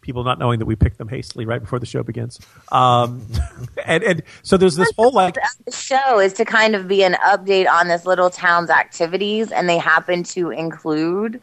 People 0.00 0.22
not 0.22 0.38
knowing 0.38 0.58
that 0.58 0.66
we 0.66 0.76
picked 0.76 0.98
them 0.98 1.08
hastily 1.08 1.46
right 1.46 1.60
before 1.60 1.78
the 1.78 1.86
show 1.86 2.02
begins, 2.02 2.38
um, 2.70 3.26
and 3.86 4.04
and 4.04 4.22
so 4.42 4.58
there's 4.58 4.76
this 4.76 4.92
whole 4.96 5.12
like 5.12 5.36
The 5.64 5.72
show 5.72 6.20
is 6.20 6.34
to 6.34 6.44
kind 6.44 6.76
of 6.76 6.86
be 6.86 7.02
an 7.02 7.14
update 7.14 7.66
on 7.66 7.88
this 7.88 8.04
little 8.04 8.28
town's 8.28 8.68
activities, 8.68 9.50
and 9.50 9.66
they 9.66 9.78
happen 9.78 10.22
to 10.24 10.50
include 10.50 11.40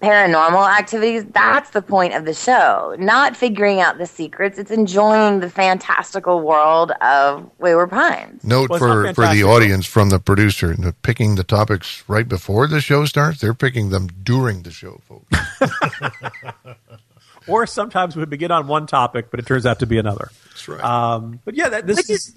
paranormal 0.00 0.66
activities. 0.78 1.24
That's 1.26 1.70
the 1.70 1.82
point 1.82 2.14
of 2.14 2.24
the 2.24 2.34
show, 2.34 2.96
not 2.98 3.36
figuring 3.36 3.80
out 3.80 3.98
the 3.98 4.06
secrets. 4.06 4.58
It's 4.58 4.70
enjoying 4.70 5.40
the 5.40 5.50
fantastical 5.50 6.40
world 6.40 6.92
of 7.02 7.50
Wayward 7.58 7.90
Pines. 7.90 8.42
Note 8.42 8.70
Well, 8.70 8.78
for, 8.78 9.14
for 9.14 9.28
the 9.28 9.44
audience 9.44 9.86
from 9.86 10.10
the 10.10 10.18
producer, 10.18 10.74
the 10.74 10.92
picking 11.02 11.34
the 11.34 11.44
topics 11.44 12.02
right 12.08 12.28
before 12.28 12.66
the 12.66 12.80
show 12.80 13.04
starts. 13.04 13.40
They're 13.40 13.54
picking 13.54 13.90
them 13.90 14.08
during 14.08 14.62
the 14.62 14.70
show, 14.70 15.00
folks. 15.06 15.36
or 17.46 17.66
sometimes 17.66 18.16
we 18.16 18.24
begin 18.24 18.50
on 18.50 18.66
one 18.66 18.86
topic, 18.86 19.30
but 19.30 19.38
it 19.40 19.46
turns 19.46 19.66
out 19.66 19.78
to 19.80 19.86
be 19.86 19.98
another. 19.98 20.30
That's 20.48 20.68
right. 20.68 20.82
Um, 20.82 21.40
but 21.44 21.54
yeah, 21.54 21.68
that, 21.68 21.86
this 21.86 21.98
Which 21.98 22.10
is. 22.10 22.28
is- 22.28 22.34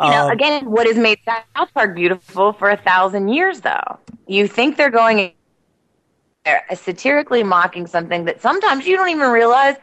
You 0.00 0.08
know, 0.08 0.24
um, 0.24 0.30
again, 0.30 0.70
what 0.70 0.86
has 0.86 0.96
made 0.96 1.18
South 1.26 1.68
Park 1.74 1.94
beautiful 1.94 2.54
for 2.54 2.70
a 2.70 2.78
thousand 2.78 3.28
years, 3.28 3.60
though? 3.60 3.98
You 4.26 4.48
think 4.48 4.78
they're 4.78 4.88
going 4.90 5.16
they're 5.18 5.32
satirically 6.74 7.42
mocking 7.42 7.86
something 7.86 8.24
that 8.24 8.40
sometimes 8.40 8.86
you 8.86 8.96
don't 8.96 9.08
even 9.08 9.30
realize 9.30 9.76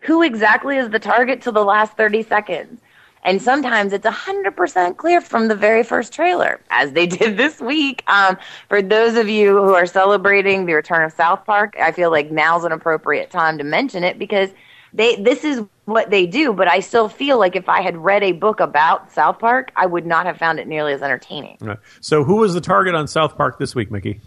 who 0.00 0.22
exactly 0.22 0.76
is 0.76 0.90
the 0.90 0.98
target 0.98 1.42
till 1.42 1.52
the 1.52 1.64
last 1.64 1.96
30 1.96 2.22
seconds. 2.22 2.80
And 3.24 3.42
sometimes 3.42 3.92
it's 3.92 4.06
100% 4.06 4.96
clear 4.96 5.20
from 5.20 5.48
the 5.48 5.56
very 5.56 5.82
first 5.82 6.12
trailer, 6.12 6.60
as 6.70 6.92
they 6.92 7.06
did 7.18 7.36
this 7.36 7.60
week. 7.60 8.04
Um, 8.06 8.38
for 8.68 8.80
those 8.80 9.16
of 9.16 9.28
you 9.28 9.56
who 9.56 9.74
are 9.74 9.86
celebrating 9.86 10.64
the 10.64 10.74
return 10.74 11.04
of 11.04 11.12
South 11.12 11.44
Park, 11.44 11.74
I 11.80 11.90
feel 11.90 12.10
like 12.10 12.30
now's 12.30 12.64
an 12.64 12.72
appropriate 12.72 13.30
time 13.30 13.58
to 13.58 13.64
mention 13.64 14.04
it 14.04 14.18
because 14.18 14.50
they 14.92 15.16
this 15.16 15.42
is 15.42 15.64
what 15.86 16.10
they 16.10 16.24
do. 16.24 16.52
But 16.52 16.68
I 16.68 16.78
still 16.78 17.08
feel 17.08 17.36
like 17.38 17.56
if 17.56 17.68
I 17.68 17.80
had 17.80 17.96
read 17.96 18.22
a 18.22 18.30
book 18.30 18.60
about 18.60 19.12
South 19.12 19.40
Park, 19.40 19.72
I 19.74 19.86
would 19.86 20.06
not 20.06 20.24
have 20.26 20.38
found 20.38 20.60
it 20.60 20.68
nearly 20.68 20.92
as 20.92 21.02
entertaining. 21.02 21.56
Right. 21.60 21.78
So, 22.00 22.22
who 22.22 22.36
was 22.36 22.54
the 22.54 22.60
target 22.60 22.94
on 22.94 23.08
South 23.08 23.36
Park 23.36 23.58
this 23.58 23.74
week, 23.74 23.90
Mickey? 23.90 24.20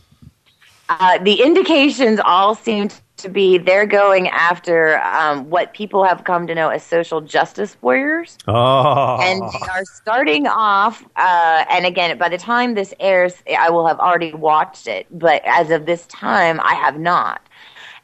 Uh, 0.89 1.19
the 1.19 1.41
indications 1.41 2.19
all 2.25 2.55
seem 2.55 2.89
to 3.17 3.29
be 3.29 3.57
they're 3.57 3.85
going 3.85 4.27
after 4.29 4.99
um, 5.01 5.49
what 5.49 5.73
people 5.73 6.03
have 6.03 6.23
come 6.23 6.47
to 6.47 6.55
know 6.55 6.69
as 6.69 6.83
social 6.83 7.21
justice 7.21 7.77
warriors. 7.81 8.37
Oh. 8.47 9.19
And 9.21 9.41
they 9.41 9.67
are 9.69 9.85
starting 9.85 10.47
off, 10.47 11.05
uh, 11.15 11.65
and 11.69 11.85
again, 11.85 12.17
by 12.17 12.29
the 12.29 12.37
time 12.37 12.73
this 12.73 12.93
airs, 12.99 13.35
I 13.57 13.69
will 13.69 13.85
have 13.85 13.99
already 13.99 14.33
watched 14.33 14.87
it. 14.87 15.05
But 15.11 15.43
as 15.45 15.69
of 15.69 15.85
this 15.85 16.07
time, 16.07 16.59
I 16.61 16.73
have 16.73 16.99
not. 16.99 17.41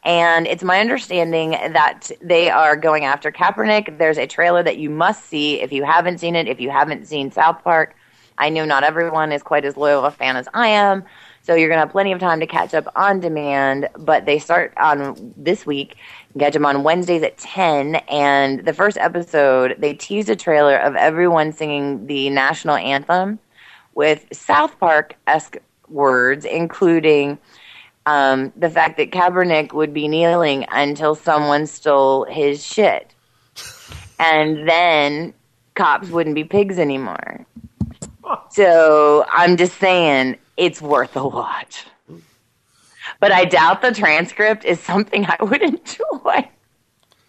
And 0.04 0.46
it's 0.46 0.64
my 0.64 0.80
understanding 0.80 1.52
that 1.52 2.12
they 2.22 2.52
are 2.52 2.76
going 2.76 3.06
after 3.06 3.32
Kaepernick. 3.32 3.98
There's 3.98 4.20
a 4.20 4.28
trailer 4.28 4.62
that 4.62 4.78
you 4.78 4.92
must 4.92 5.26
see 5.26 5.60
if 5.60 5.72
you 5.72 5.84
haven't 5.84 6.20
seen 6.20 6.36
it, 6.36 6.48
if 6.48 6.60
you 6.60 6.70
haven't 6.70 7.08
seen 7.08 7.32
South 7.32 7.64
Park. 7.64 7.96
I 8.38 8.50
know 8.50 8.66
not 8.66 8.84
everyone 8.84 9.32
is 9.32 9.42
quite 9.42 9.66
as 9.66 9.76
loyal 9.76 10.06
a 10.06 10.12
fan 10.12 10.36
as 10.36 10.48
I 10.54 10.68
am. 10.68 11.06
So 11.46 11.54
you're 11.54 11.70
going 11.70 11.78
to 11.78 11.82
have 11.82 11.92
plenty 11.92 12.12
of 12.12 12.20
time 12.20 12.40
to 12.40 12.48
catch 12.48 12.74
up 12.74 12.92
on 12.96 13.20
demand, 13.20 13.88
but 14.00 14.26
they 14.26 14.40
start 14.40 14.74
on 14.78 15.32
this 15.38 15.64
week. 15.64 15.96
Catch 16.40 16.54
them 16.54 16.66
on 16.66 16.82
Wednesdays 16.82 17.22
at 17.22 17.38
10. 17.38 17.98
And 18.10 18.66
the 18.66 18.74
first 18.74 18.98
episode, 18.98 19.76
they 19.78 19.94
tease 19.94 20.28
a 20.28 20.36
trailer 20.36 20.76
of 20.76 20.96
everyone 20.96 21.52
singing 21.52 22.08
the 22.08 22.32
national 22.32 22.78
anthem 22.78 23.38
with 23.94 24.26
South 24.32 24.80
Park 24.80 25.18
esque 25.28 25.58
words, 25.88 26.46
including 26.46 27.38
um, 28.08 28.52
the 28.56 28.70
fact 28.70 28.98
that 28.98 29.12
Kaepernick 29.12 29.72
would 29.72 29.94
be 29.94 30.08
kneeling 30.08 30.66
until 30.72 31.14
someone 31.14 31.68
stole 31.68 32.26
his 32.26 32.66
shit. 32.66 33.14
And 34.18 34.68
then 34.68 35.36
cops 35.76 36.10
wouldn't 36.10 36.34
be 36.34 36.44
pigs 36.44 36.80
anymore. 36.80 37.46
So 38.50 39.26
I'm 39.32 39.58
just 39.58 39.78
saying 39.78 40.38
it's 40.58 40.82
worth 40.82 41.16
a 41.16 41.28
watch. 41.28 41.86
But 43.20 43.32
I 43.32 43.46
doubt 43.46 43.82
the 43.82 43.92
transcript 43.92 44.66
is 44.66 44.80
something 44.80 45.26
I 45.26 45.38
would 45.44 45.62
enjoy. 45.62 46.50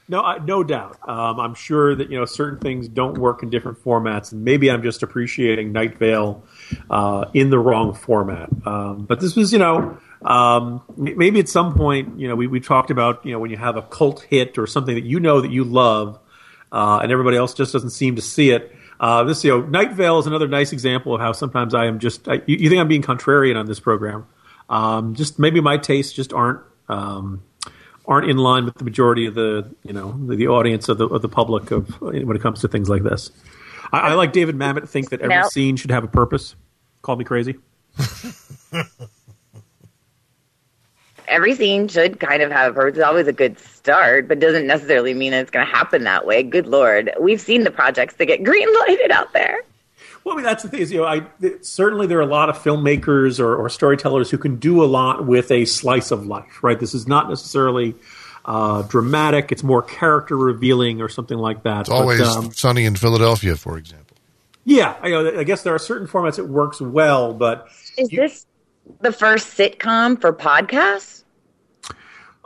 No, 0.09 0.23
I, 0.23 0.39
no 0.39 0.63
doubt. 0.63 0.99
Um, 1.09 1.41
I'm 1.41 1.55
sure 1.55 1.95
that 1.95 2.11
you 2.11 2.19
know 2.19 2.27
certain 2.27 2.61
things 2.61 2.87
don't 2.87 3.19
work 3.19 3.43
in 3.43 3.51
different 3.51 3.83
formats, 3.83 4.31
and 4.31 4.45
maybe 4.45 4.71
I'm 4.71 4.83
just 4.83 5.03
appreciating 5.03 5.73
Night 5.73 5.99
Vale 5.99 6.45
uh, 6.89 7.25
in 7.35 7.51
the 7.51 7.59
wrong 7.59 7.93
format. 7.93 8.49
Um, 8.65 9.05
but 9.05 9.19
this 9.19 9.35
was, 9.35 9.53
you 9.53 9.59
know, 9.59 9.99
um, 10.23 10.83
maybe 10.97 11.41
at 11.41 11.49
some 11.49 11.75
point, 11.75 12.21
you 12.21 12.29
know, 12.29 12.37
we, 12.37 12.47
we 12.47 12.61
talked 12.61 12.93
about 12.93 13.27
you 13.27 13.33
know 13.33 13.41
when 13.41 13.51
you 13.51 13.57
have 13.57 13.77
a 13.77 13.83
cult 13.83 14.23
hit 14.23 14.59
or 14.59 14.69
something 14.69 14.95
that 14.95 15.05
you 15.05 15.19
know 15.19 15.41
that 15.41 15.51
you 15.51 15.65
love, 15.65 16.21
uh, 16.71 17.01
and 17.03 17.11
everybody 17.11 17.37
else 17.37 17.53
just 17.53 17.73
doesn't 17.73 17.91
seem 17.91 18.15
to 18.15 18.23
see 18.23 18.51
it. 18.51 18.77
Uh, 18.99 19.25
this, 19.25 19.45
you 19.45 19.51
know, 19.51 19.61
Night 19.67 19.93
Vale 19.93 20.19
is 20.19 20.27
another 20.27 20.49
nice 20.49 20.73
example 20.73 21.15
of 21.15 21.21
how 21.21 21.33
sometimes 21.33 21.75
I 21.75 21.87
am 21.87 21.99
just. 21.99 22.29
I, 22.29 22.35
you, 22.47 22.57
you, 22.57 22.69
think 22.69 22.81
I'm 22.81 22.89
being 22.89 23.03
contrarian 23.03 23.57
on 23.57 23.67
this 23.67 23.81
program? 23.81 24.27
Um, 24.69 25.15
just 25.15 25.39
maybe 25.39 25.61
my 25.61 25.77
tastes 25.77 26.13
just 26.13 26.33
aren't 26.33 26.61
um, 26.89 27.43
aren't 28.07 28.31
in 28.31 28.39
line 28.39 28.65
with 28.65 28.75
the 28.75 28.85
majority 28.85 29.27
of 29.27 29.35
the 29.35 29.75
you 29.83 29.93
know 29.93 30.19
the, 30.27 30.37
the, 30.37 30.49
audience 30.49 30.89
of 30.89 30.99
the 30.99 31.09
of 31.09 31.23
the 31.23 31.29
public 31.29 31.71
of 31.71 32.01
when 32.01 32.35
it 32.35 32.43
comes 32.43 32.61
to 32.61 32.69
things 32.69 32.89
like 32.89 33.03
this. 33.03 33.31
I, 33.93 33.99
I 33.99 34.15
like 34.15 34.33
David 34.33 34.57
Mamet 34.57 34.89
think 34.89 35.11
that 35.11 35.21
every 35.21 35.49
scene 35.51 35.77
should 35.77 35.91
have 35.91 36.05
a 36.05 36.09
purpose. 36.09 36.57
Call 37.03 37.17
me 37.17 37.25
crazy. 37.25 37.57
every 41.29 41.55
scene 41.55 41.89
should 41.89 42.21
kind 42.21 42.43
of 42.43 42.51
have 42.51 42.73
a 42.73 42.75
purpose. 42.75 42.99
It's 42.99 43.07
always 43.07 43.27
a 43.27 43.33
good 43.33 43.59
start, 43.59 44.29
but 44.29 44.41
doesn't 44.41 44.67
necessarily 44.67 45.15
mean 45.15 45.33
it's 45.33 45.51
going 45.51 45.67
to 45.67 45.73
happen 45.73 46.05
that 46.05 46.27
way. 46.27 46.43
Good 46.43 46.67
lord, 46.67 47.13
we've 47.21 47.41
seen 47.41 47.65
the 47.65 47.71
projects 47.71 48.15
that 48.17 48.27
get 48.27 48.43
green 48.43 48.69
lighted 48.81 49.11
out 49.11 49.33
there. 49.33 49.61
Well, 50.25 50.35
I 50.35 50.37
mean, 50.39 50.45
that's 50.45 50.65
the 50.65 50.69
thing 50.69 50.81
is, 50.81 50.91
you 50.91 50.99
know, 50.99 51.05
I, 51.05 51.23
certainly 51.63 52.09
there 52.09 52.19
are 52.19 52.23
a 52.23 52.27
lot 52.27 52.49
of 52.49 52.59
filmmakers 52.59 53.39
or, 53.39 53.55
or, 53.55 53.69
storytellers 53.69 54.29
who 54.29 54.39
can 54.39 54.57
do 54.57 54.83
a 54.83 54.87
lot 54.87 55.25
with 55.25 55.53
a 55.53 55.65
slice 55.67 56.11
of 56.11 56.27
life, 56.27 56.65
right? 56.65 56.81
This 56.81 56.95
is 56.95 57.07
not 57.07 57.29
necessarily 57.29 57.95
uh, 58.45 58.83
dramatic; 58.83 59.53
it's 59.53 59.63
more 59.63 59.83
character 59.83 60.37
revealing 60.37 61.01
or 61.01 61.09
something 61.09 61.39
like 61.39 61.63
that. 61.63 61.83
It's 61.83 61.91
but, 61.91 61.95
always 61.95 62.23
um, 62.23 62.53
sunny 62.53 62.87
in 62.87 62.97
Philadelphia, 62.97 63.55
for 63.55 63.79
example. 63.79 64.17
Yeah, 64.65 64.97
I, 65.01 65.15
I, 65.15 65.45
guess 65.45 65.63
there 65.63 65.77
are 65.77 65.79
certain 65.79 66.09
formats 66.09 66.41
it 66.41 66.49
works 66.49 66.81
well, 66.81 67.33
but 67.33 67.69
is 67.97 68.11
you, 68.11 68.23
this 68.23 68.47
the 69.01 69.13
first 69.13 69.57
sitcom 69.57 70.21
for 70.21 70.33
podcasts? 70.33 71.16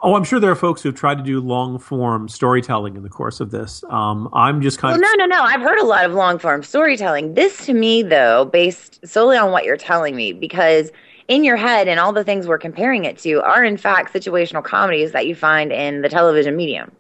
Oh, 0.02 0.14
I'm 0.14 0.24
sure 0.24 0.40
there 0.40 0.50
are 0.50 0.56
folks 0.56 0.80
who've 0.80 0.94
tried 0.94 1.18
to 1.18 1.22
do 1.22 1.40
long 1.40 1.78
form 1.78 2.28
storytelling 2.28 2.96
in 2.96 3.02
the 3.02 3.10
course 3.10 3.40
of 3.40 3.50
this. 3.50 3.84
Um, 3.90 4.30
I'm 4.32 4.62
just 4.62 4.78
kind 4.78 4.98
well, 4.98 5.12
of. 5.12 5.18
No, 5.18 5.26
no, 5.26 5.36
no. 5.36 5.42
I've 5.42 5.60
heard 5.60 5.78
a 5.78 5.84
lot 5.84 6.04
of 6.06 6.12
long 6.12 6.38
form 6.38 6.62
storytelling. 6.62 7.34
This 7.34 7.66
to 7.66 7.74
me, 7.74 8.02
though, 8.02 8.46
based 8.46 9.06
solely 9.06 9.36
on 9.36 9.52
what 9.52 9.64
you're 9.64 9.76
telling 9.76 10.16
me, 10.16 10.32
because 10.32 10.90
in 11.28 11.44
your 11.44 11.56
head 11.56 11.86
and 11.86 12.00
all 12.00 12.12
the 12.12 12.24
things 12.24 12.46
we're 12.46 12.58
comparing 12.58 13.04
it 13.04 13.18
to 13.18 13.42
are, 13.42 13.62
in 13.62 13.76
fact, 13.76 14.12
situational 14.12 14.64
comedies 14.64 15.12
that 15.12 15.26
you 15.26 15.34
find 15.34 15.70
in 15.70 16.00
the 16.00 16.08
television 16.08 16.56
medium. 16.56 16.90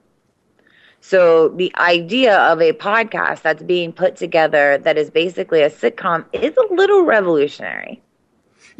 So 1.00 1.48
the 1.48 1.74
idea 1.76 2.36
of 2.38 2.60
a 2.60 2.74
podcast 2.74 3.40
that's 3.42 3.62
being 3.62 3.92
put 3.92 4.16
together 4.16 4.76
that 4.78 4.98
is 4.98 5.10
basically 5.10 5.62
a 5.62 5.70
sitcom 5.70 6.26
is 6.34 6.54
a 6.56 6.74
little 6.74 7.04
revolutionary. 7.04 8.02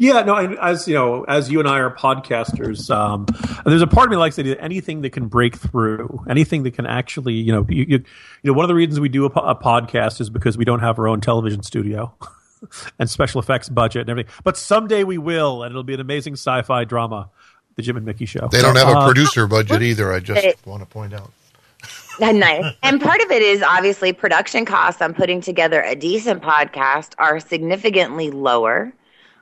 Yeah, 0.01 0.23
no, 0.23 0.35
as 0.35 0.87
you 0.87 0.95
know, 0.95 1.25
as 1.25 1.51
you 1.51 1.59
and 1.59 1.69
I 1.69 1.77
are 1.77 1.95
podcasters, 1.95 2.89
um, 2.89 3.27
there's 3.65 3.83
a 3.83 3.87
part 3.87 4.07
of 4.07 4.09
me 4.09 4.17
likes 4.17 4.35
that 4.37 4.47
anything 4.59 5.01
that 5.01 5.11
can 5.11 5.27
break 5.27 5.55
through, 5.55 6.25
anything 6.27 6.63
that 6.63 6.73
can 6.73 6.87
actually, 6.87 7.35
you 7.35 7.51
know, 7.51 7.67
you, 7.69 7.85
you, 7.87 7.97
you 8.41 8.51
know, 8.51 8.53
one 8.53 8.63
of 8.63 8.67
the 8.67 8.73
reasons 8.73 8.99
we 8.99 9.09
do 9.09 9.25
a, 9.25 9.27
a 9.27 9.55
podcast 9.55 10.19
is 10.19 10.31
because 10.31 10.57
we 10.57 10.65
don't 10.65 10.79
have 10.79 10.97
our 10.97 11.07
own 11.07 11.21
television 11.21 11.61
studio 11.61 12.11
and 12.99 13.11
special 13.11 13.39
effects 13.39 13.69
budget 13.69 14.01
and 14.01 14.09
everything. 14.09 14.33
But 14.43 14.57
someday 14.57 15.03
we 15.03 15.19
will, 15.19 15.61
and 15.61 15.71
it'll 15.71 15.83
be 15.83 15.93
an 15.93 15.99
amazing 15.99 16.33
sci-fi 16.33 16.83
drama, 16.83 17.29
the 17.75 17.83
Jim 17.83 17.95
and 17.95 18.03
Mickey 18.03 18.25
Show. 18.25 18.47
They 18.51 18.63
don't 18.63 18.77
have 18.77 18.87
a 18.87 18.97
uh, 19.01 19.05
producer 19.05 19.45
budget 19.45 19.83
either. 19.83 20.11
I 20.11 20.19
just 20.19 20.43
it, 20.43 20.57
want 20.65 20.81
to 20.81 20.87
point 20.87 21.13
out. 21.13 21.31
nice. 22.19 22.73
And 22.81 22.99
part 22.99 23.21
of 23.21 23.29
it 23.29 23.43
is 23.43 23.61
obviously 23.61 24.13
production 24.13 24.65
costs 24.65 24.99
on 24.99 25.13
putting 25.13 25.41
together 25.41 25.79
a 25.79 25.95
decent 25.95 26.41
podcast 26.41 27.13
are 27.19 27.39
significantly 27.39 28.31
lower 28.31 28.93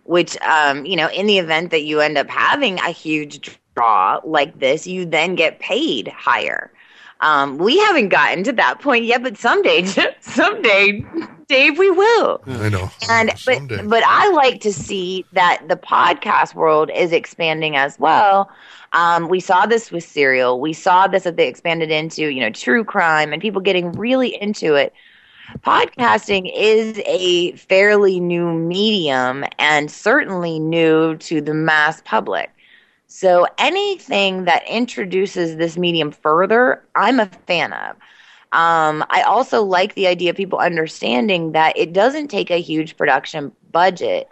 which 0.09 0.35
um, 0.41 0.85
you 0.87 0.95
know 0.95 1.07
in 1.11 1.27
the 1.27 1.37
event 1.37 1.69
that 1.69 1.83
you 1.83 2.01
end 2.01 2.17
up 2.17 2.27
having 2.27 2.79
a 2.79 2.89
huge 2.89 3.59
draw 3.75 4.19
like 4.23 4.59
this 4.59 4.87
you 4.87 5.05
then 5.05 5.35
get 5.35 5.59
paid 5.59 6.07
higher. 6.07 6.71
Um, 7.21 7.57
we 7.57 7.77
haven't 7.77 8.09
gotten 8.09 8.43
to 8.45 8.51
that 8.53 8.79
point 8.81 9.05
yet 9.05 9.21
but 9.21 9.37
someday 9.37 9.83
someday 10.19 11.05
dave 11.47 11.77
we 11.77 11.91
will. 11.91 12.41
I 12.47 12.69
know. 12.69 12.89
And 13.07 13.31
but 13.45 13.87
but 13.87 14.03
i 14.03 14.31
like 14.31 14.61
to 14.61 14.73
see 14.73 15.25
that 15.33 15.61
the 15.67 15.75
podcast 15.75 16.55
world 16.55 16.89
is 16.95 17.11
expanding 17.11 17.75
as 17.75 17.99
well. 17.99 18.49
Um, 18.93 19.29
we 19.29 19.39
saw 19.39 19.67
this 19.67 19.91
with 19.91 20.03
serial. 20.03 20.59
We 20.59 20.73
saw 20.73 21.05
this 21.05 21.23
that 21.23 21.37
they 21.37 21.47
expanded 21.47 21.91
into 21.91 22.29
you 22.33 22.39
know 22.39 22.49
true 22.49 22.83
crime 22.83 23.31
and 23.31 23.39
people 23.39 23.61
getting 23.61 23.91
really 23.91 24.41
into 24.41 24.73
it 24.73 24.91
podcasting 25.57 26.51
is 26.55 27.01
a 27.05 27.53
fairly 27.53 28.19
new 28.19 28.53
medium 28.53 29.43
and 29.57 29.89
certainly 29.91 30.59
new 30.59 31.17
to 31.17 31.41
the 31.41 31.53
mass 31.53 32.01
public. 32.05 32.51
So 33.07 33.47
anything 33.57 34.45
that 34.45 34.67
introduces 34.67 35.57
this 35.57 35.77
medium 35.77 36.11
further, 36.11 36.83
I'm 36.95 37.19
a 37.19 37.25
fan 37.47 37.73
of. 37.73 37.95
Um, 38.51 39.03
I 39.09 39.23
also 39.23 39.63
like 39.63 39.95
the 39.95 40.07
idea 40.07 40.31
of 40.31 40.35
people 40.35 40.59
understanding 40.59 41.51
that 41.51 41.77
it 41.77 41.93
doesn't 41.93 42.29
take 42.29 42.49
a 42.51 42.61
huge 42.61 42.97
production 42.97 43.51
budget 43.71 44.29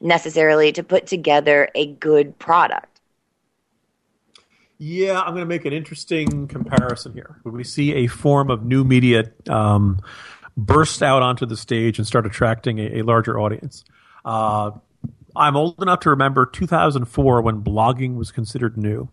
necessarily 0.00 0.72
to 0.72 0.82
put 0.82 1.06
together 1.06 1.68
a 1.74 1.86
good 1.86 2.36
product. 2.38 3.00
Yeah, 4.78 5.20
I'm 5.20 5.34
going 5.34 5.42
to 5.42 5.46
make 5.46 5.66
an 5.66 5.74
interesting 5.74 6.48
comparison 6.48 7.12
here. 7.12 7.40
We 7.44 7.64
see 7.64 7.92
a 7.92 8.06
form 8.06 8.50
of 8.50 8.64
new 8.64 8.82
media 8.82 9.30
um, 9.48 10.00
burst 10.66 11.02
out 11.02 11.22
onto 11.22 11.46
the 11.46 11.56
stage 11.56 11.98
and 11.98 12.06
start 12.06 12.26
attracting 12.26 12.78
a, 12.78 13.00
a 13.00 13.02
larger 13.02 13.38
audience. 13.38 13.84
Uh, 14.24 14.72
I'm 15.34 15.56
old 15.56 15.80
enough 15.80 16.00
to 16.00 16.10
remember 16.10 16.44
2004 16.46 17.42
when 17.42 17.62
blogging 17.62 18.16
was 18.16 18.30
considered 18.30 18.76
new, 18.76 19.08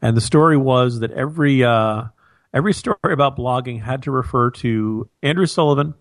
and 0.00 0.16
the 0.16 0.20
story 0.20 0.56
was 0.56 1.00
that 1.00 1.10
every 1.12 1.64
uh, 1.64 2.04
every 2.52 2.72
story 2.72 2.96
about 3.04 3.36
blogging 3.36 3.82
had 3.82 4.02
to 4.02 4.10
refer 4.10 4.50
to 4.50 5.08
Andrew 5.22 5.46
Sullivan, 5.46 5.94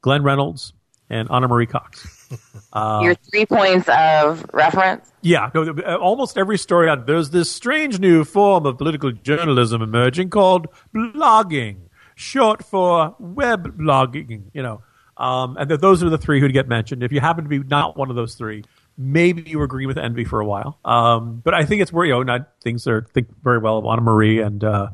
Glenn 0.00 0.22
Reynolds, 0.22 0.72
and 1.10 1.28
Ana 1.28 1.48
Marie 1.48 1.66
Cox. 1.66 2.38
Uh, 2.72 3.00
Your 3.02 3.14
three 3.14 3.44
points 3.44 3.88
of 3.88 4.46
reference. 4.52 5.10
Yeah, 5.22 5.50
no, 5.52 5.72
almost 5.96 6.38
every 6.38 6.56
story 6.56 6.88
on 6.88 7.04
there's 7.04 7.30
this 7.30 7.50
strange 7.50 7.98
new 7.98 8.24
form 8.24 8.64
of 8.64 8.78
political 8.78 9.10
journalism 9.10 9.82
emerging 9.82 10.30
called 10.30 10.68
blogging 10.94 11.89
short 12.20 12.64
for 12.64 13.16
web 13.18 13.78
blogging, 13.78 14.42
you 14.52 14.62
know. 14.62 14.82
Um, 15.16 15.56
and 15.58 15.70
that 15.70 15.80
those 15.80 16.02
are 16.02 16.08
the 16.08 16.18
three 16.18 16.40
who'd 16.40 16.52
get 16.52 16.68
mentioned. 16.68 17.02
If 17.02 17.12
you 17.12 17.20
happen 17.20 17.44
to 17.44 17.50
be 17.50 17.58
not 17.58 17.96
one 17.96 18.08
of 18.08 18.16
those 18.16 18.34
three, 18.34 18.64
maybe 18.96 19.42
you 19.42 19.58
were 19.58 19.66
green 19.66 19.88
with 19.88 19.98
envy 19.98 20.24
for 20.24 20.40
a 20.40 20.46
while. 20.46 20.78
Um, 20.84 21.40
but 21.44 21.52
I 21.52 21.64
think 21.64 21.82
it's 21.82 21.92
where 21.92 22.06
you 22.06 22.12
know 22.12 22.22
not, 22.22 22.48
things 22.62 22.86
are 22.86 23.06
think 23.12 23.28
very 23.42 23.58
well 23.58 23.78
of 23.78 23.86
Ana 23.86 24.00
Marie 24.02 24.40
and 24.40 24.62
uh, 24.64 24.88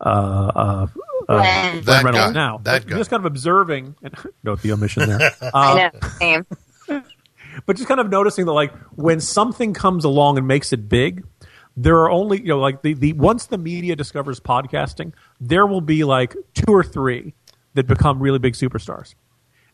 uh, 0.00 0.04
uh, 0.04 0.86
uh 1.28 1.80
that 1.82 2.04
Reynolds 2.04 2.16
guy, 2.16 2.32
now. 2.32 2.58
That 2.58 2.86
guy. 2.86 2.96
Just 2.96 3.10
kind 3.10 3.20
of 3.20 3.26
observing. 3.26 3.94
And, 4.02 4.14
note 4.42 4.62
the 4.62 4.72
omission 4.72 5.08
there. 5.08 5.32
I 5.54 5.90
know. 5.92 6.08
Same. 6.18 6.46
but 6.88 7.04
but 7.66 7.76
just 7.76 7.88
kind 7.88 8.00
of 8.00 8.10
noticing 8.10 8.46
that 8.46 8.52
like 8.52 8.74
when 8.96 9.20
something 9.20 9.72
comes 9.74 10.04
along 10.04 10.38
and 10.38 10.48
makes 10.48 10.72
it 10.72 10.88
big, 10.88 11.24
there 11.82 11.96
are 11.96 12.10
only 12.10 12.40
you 12.40 12.48
know 12.48 12.60
like 12.60 12.82
the, 12.82 12.94
the 12.94 13.12
once 13.14 13.46
the 13.46 13.58
media 13.58 13.96
discovers 13.96 14.38
podcasting, 14.38 15.12
there 15.40 15.66
will 15.66 15.80
be 15.80 16.04
like 16.04 16.36
two 16.54 16.72
or 16.72 16.84
three 16.84 17.34
that 17.74 17.86
become 17.86 18.20
really 18.20 18.38
big 18.38 18.54
superstars, 18.54 19.14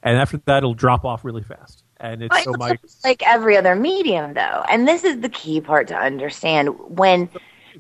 and 0.02 0.16
after 0.16 0.38
that 0.46 0.58
it'll 0.58 0.74
drop 0.74 1.04
off 1.04 1.24
really 1.24 1.42
fast. 1.42 1.82
And 1.98 2.22
it's 2.22 2.44
so 2.44 2.52
my 2.58 2.78
like 3.04 3.22
every 3.26 3.56
other 3.56 3.74
medium 3.74 4.34
though. 4.34 4.64
And 4.70 4.86
this 4.86 5.02
is 5.02 5.20
the 5.20 5.28
key 5.28 5.60
part 5.60 5.88
to 5.88 5.96
understand. 5.96 6.68
When 6.96 7.28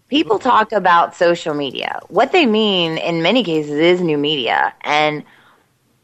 people 0.08 0.38
talk 0.38 0.72
about 0.72 1.14
social 1.16 1.54
media 1.54 2.00
what 2.08 2.30
they 2.30 2.44
mean 2.44 2.98
in 2.98 3.22
many 3.22 3.44
cases 3.44 3.72
is 3.72 4.00
new 4.00 4.18
media. 4.18 4.74
And 4.82 5.22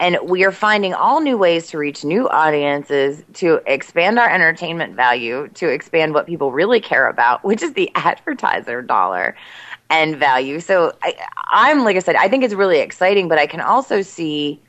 and 0.02 0.18
we 0.24 0.42
are 0.42 0.50
finding 0.50 0.94
all 0.94 1.20
new 1.20 1.38
ways 1.38 1.68
to 1.68 1.78
reach 1.78 2.04
new 2.04 2.28
audiences 2.28 3.22
to 3.34 3.60
expand 3.66 4.18
our 4.18 4.28
entertainment 4.28 4.96
value 4.96 5.48
to 5.54 5.68
expand 5.68 6.12
what 6.12 6.26
people 6.26 6.50
really 6.50 6.80
care 6.80 7.06
about 7.08 7.42
which 7.50 7.62
is 7.62 7.72
the 7.74 7.90
advertiser 7.94 8.82
dollar 8.82 9.34
and 9.88 10.16
value 10.16 10.60
so 10.60 10.92
I, 11.02 11.14
i'm 11.50 11.84
like 11.84 11.96
i 11.96 12.00
said 12.00 12.16
i 12.16 12.28
think 12.28 12.44
it's 12.44 12.54
really 12.54 12.80
exciting 12.80 13.28
but 13.28 13.38
i 13.38 13.46
can 13.46 13.60
also 13.60 14.02
see 14.02 14.60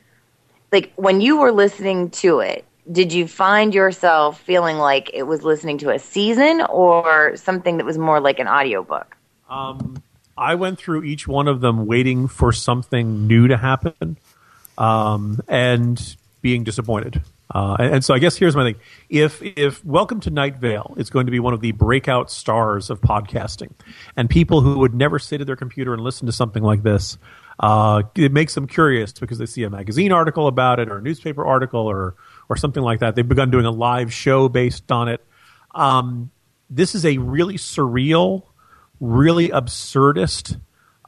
like 0.72 0.92
when 0.96 1.20
you 1.20 1.38
were 1.38 1.52
listening 1.52 2.10
to 2.10 2.38
it 2.38 2.64
did 2.90 3.12
you 3.12 3.26
find 3.26 3.74
yourself 3.74 4.40
feeling 4.40 4.76
like 4.76 5.10
it 5.14 5.22
was 5.22 5.42
listening 5.42 5.78
to 5.78 5.90
a 5.90 5.98
season 5.98 6.60
or 6.68 7.34
something 7.34 7.78
that 7.78 7.86
was 7.86 7.96
more 7.96 8.20
like 8.20 8.38
an 8.38 8.46
audiobook? 8.46 9.16
Um, 9.48 10.02
I 10.36 10.54
went 10.54 10.78
through 10.78 11.04
each 11.04 11.26
one 11.26 11.48
of 11.48 11.62
them 11.62 11.86
waiting 11.86 12.28
for 12.28 12.52
something 12.52 13.26
new 13.26 13.48
to 13.48 13.56
happen 13.56 14.18
um, 14.78 15.40
and 15.48 16.16
being 16.42 16.64
disappointed. 16.64 17.22
Uh, 17.54 17.76
and, 17.78 17.94
and 17.96 18.04
so 18.04 18.14
I 18.14 18.18
guess 18.18 18.36
here's 18.36 18.56
my 18.56 18.64
thing: 18.64 18.80
if 19.08 19.42
if 19.42 19.84
Welcome 19.84 20.20
to 20.20 20.30
Night 20.30 20.56
Vale 20.56 20.94
is 20.96 21.10
going 21.10 21.26
to 21.26 21.32
be 21.32 21.40
one 21.40 21.54
of 21.54 21.60
the 21.60 21.72
breakout 21.72 22.30
stars 22.30 22.90
of 22.90 23.00
podcasting, 23.00 23.72
and 24.16 24.28
people 24.28 24.60
who 24.60 24.78
would 24.78 24.94
never 24.94 25.18
sit 25.18 25.40
at 25.40 25.46
their 25.46 25.56
computer 25.56 25.92
and 25.92 26.02
listen 26.02 26.26
to 26.26 26.32
something 26.32 26.62
like 26.62 26.82
this, 26.82 27.18
uh, 27.60 28.02
it 28.16 28.32
makes 28.32 28.54
them 28.54 28.66
curious 28.66 29.12
because 29.12 29.38
they 29.38 29.46
see 29.46 29.62
a 29.62 29.70
magazine 29.70 30.10
article 30.10 30.46
about 30.46 30.80
it 30.80 30.88
or 30.88 30.98
a 30.98 31.02
newspaper 31.02 31.44
article 31.44 31.86
or 31.86 32.14
or 32.48 32.56
something 32.56 32.82
like 32.82 33.00
that. 33.00 33.14
They've 33.14 33.28
begun 33.28 33.50
doing 33.50 33.66
a 33.66 33.70
live 33.70 34.12
show 34.12 34.48
based 34.48 34.90
on 34.90 35.08
it. 35.08 35.24
Um, 35.74 36.30
this 36.70 36.94
is 36.94 37.04
a 37.04 37.18
really 37.18 37.56
surreal, 37.56 38.44
really 39.00 39.48
absurdist, 39.48 40.58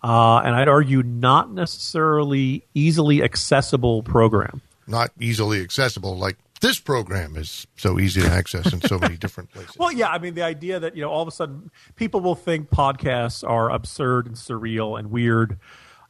uh, 0.07 0.38
and 0.44 0.54
I'd 0.54 0.68
argue 0.68 1.02
not 1.02 1.52
necessarily 1.52 2.64
easily 2.74 3.24
accessible 3.24 4.04
program. 4.04 4.62
Not 4.86 5.11
easily 5.18 5.61
accessible, 5.61 6.16
like 6.16 6.36
this 6.61 6.78
program 6.78 7.36
is 7.36 7.66
so 7.76 7.98
easy 7.98 8.20
to 8.20 8.28
access 8.28 8.72
in 8.72 8.80
so 8.82 9.00
many 9.00 9.16
different 9.20 9.50
places. 9.50 9.76
Well, 9.76 9.90
yeah, 9.90 10.09
I 10.09 10.18
mean 10.18 10.34
the 10.34 10.42
idea 10.42 10.78
that 10.78 10.94
you 10.94 11.02
know 11.02 11.11
all 11.11 11.22
of 11.22 11.28
a 11.28 11.32
sudden 11.32 11.72
people 11.96 12.20
will 12.20 12.36
think 12.36 12.70
podcasts 12.70 13.42
are 13.48 13.68
absurd 13.68 14.26
and 14.26 14.36
surreal 14.36 14.96
and 14.96 15.11
weird 15.11 15.59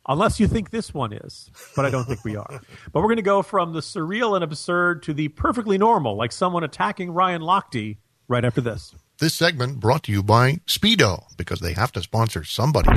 unless 0.07 0.39
you 0.39 0.47
think 0.47 0.73
this 0.73 0.93
one 0.93 1.15
is, 1.15 1.51
but 1.75 1.87
I 1.87 1.91
don't 1.91 2.05
think 2.05 2.23
we 2.23 2.37
are. 2.37 2.61
But 2.93 3.01
we're 3.01 3.09
going 3.09 3.17
to 3.17 3.23
go 3.23 3.41
from 3.41 3.73
the 3.73 3.81
surreal 3.81 4.35
and 4.35 4.45
absurd 4.45 5.05
to 5.05 5.15
the 5.15 5.29
perfectly 5.29 5.79
normal, 5.79 6.17
like 6.17 6.33
someone 6.33 6.65
attacking 6.65 7.13
Ryan 7.13 7.41
Lochte 7.41 7.97
right 8.29 8.45
after 8.45 8.61
this. 8.61 8.95
This 9.19 9.33
segment 9.33 9.81
brought 9.81 10.03
to 10.03 10.13
you 10.13 10.23
by 10.23 10.57
Speedo 10.67 11.25
because 11.39 11.61
they 11.61 11.73
have 11.73 11.93
to 11.93 12.03
sponsor 12.03 12.45
somebody. 12.45 12.91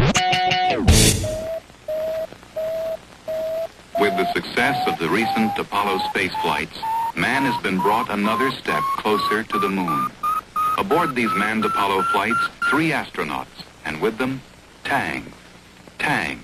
With 3.99 4.15
the 4.15 4.31
success 4.33 4.87
of 4.87 4.97
the 4.97 5.09
recent 5.09 5.57
Apollo 5.57 5.99
space 6.09 6.33
flights, 6.41 6.79
man 7.17 7.43
has 7.43 7.61
been 7.61 7.79
brought 7.79 8.09
another 8.09 8.49
step 8.51 8.81
closer 8.97 9.43
to 9.43 9.59
the 9.59 9.67
moon. 9.67 10.09
Aboard 10.77 11.15
these 11.15 11.33
manned 11.33 11.65
Apollo 11.65 12.03
flights, 12.13 12.39
three 12.69 12.91
astronauts, 12.91 13.65
and 13.83 13.99
with 13.99 14.17
them, 14.17 14.41
Tang. 14.85 15.33
Tang, 15.97 16.39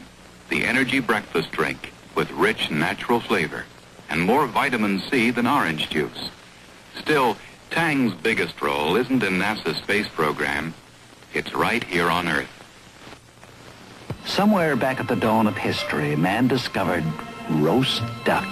the 0.49 0.65
energy 0.65 0.99
breakfast 0.99 1.51
drink 1.51 1.93
with 2.13 2.29
rich 2.31 2.69
natural 2.69 3.21
flavor 3.21 3.63
and 4.09 4.21
more 4.21 4.47
vitamin 4.47 4.99
C 4.99 5.31
than 5.31 5.47
orange 5.47 5.89
juice. 5.89 6.29
Still, 6.99 7.37
Tang's 7.71 8.13
biggest 8.13 8.61
role 8.61 8.97
isn't 8.97 9.23
in 9.23 9.39
NASA's 9.39 9.77
space 9.77 10.07
program. 10.09 10.73
It's 11.33 11.53
right 11.53 11.83
here 11.83 12.09
on 12.09 12.27
Earth. 12.27 12.54
Somewhere 14.25 14.75
back 14.75 14.99
at 14.99 15.07
the 15.07 15.15
dawn 15.15 15.45
of 15.45 15.55
history, 15.55 16.15
man 16.15 16.47
discovered 16.47 17.03
roast 17.49 18.01
duck. 18.23 18.43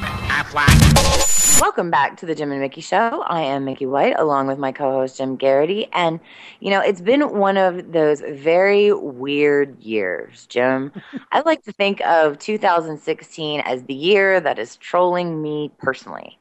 Welcome 1.60 1.90
back 1.90 2.16
to 2.18 2.28
the 2.28 2.36
Jim 2.36 2.52
and 2.52 2.62
Mickey 2.62 2.82
Show. 2.82 3.24
I 3.26 3.42
am 3.42 3.66
Mickey 3.66 3.88
White 3.88 4.14
along 4.20 4.46
with 4.46 4.60
my 4.60 4.72
co 4.72 4.92
host 4.92 5.18
Jim 5.18 5.36
Geraghty. 5.36 5.88
And, 5.92 6.20
you 6.60 6.70
know, 6.70 6.80
it's 6.80 7.02
been 7.02 7.38
one 7.40 7.58
of 7.58 7.92
those 7.92 8.22
very 8.22 8.94
weird 8.94 9.82
years, 9.82 10.46
Jim. 10.46 10.92
I 11.32 11.42
like 11.42 11.64
to 11.64 11.72
think 11.72 12.02
of 12.02 12.38
2016 12.38 13.62
as 13.62 13.84
the 13.84 13.96
year 13.96 14.40
that 14.40 14.60
is 14.60 14.76
trolling 14.76 15.42
me 15.42 15.72
personally. 15.80 16.38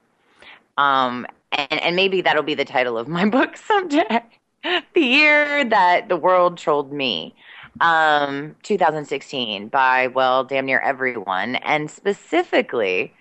Um, 0.76 1.26
and, 1.52 1.82
and 1.82 1.96
maybe 1.96 2.20
that'll 2.20 2.42
be 2.42 2.54
the 2.54 2.66
title 2.66 2.98
of 2.98 3.08
my 3.08 3.26
book 3.30 3.56
someday. 3.56 4.22
the 4.62 5.00
year 5.00 5.64
that 5.64 6.10
the 6.10 6.16
world 6.16 6.58
trolled 6.58 6.92
me. 6.92 7.34
Um, 7.80 8.54
2016 8.62 9.68
by, 9.68 10.06
well, 10.08 10.44
damn 10.44 10.66
near 10.66 10.80
everyone. 10.80 11.56
And 11.56 11.90
specifically, 11.90 13.12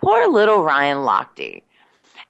Poor 0.00 0.28
little 0.28 0.64
Ryan 0.64 0.98
Lochte. 0.98 1.62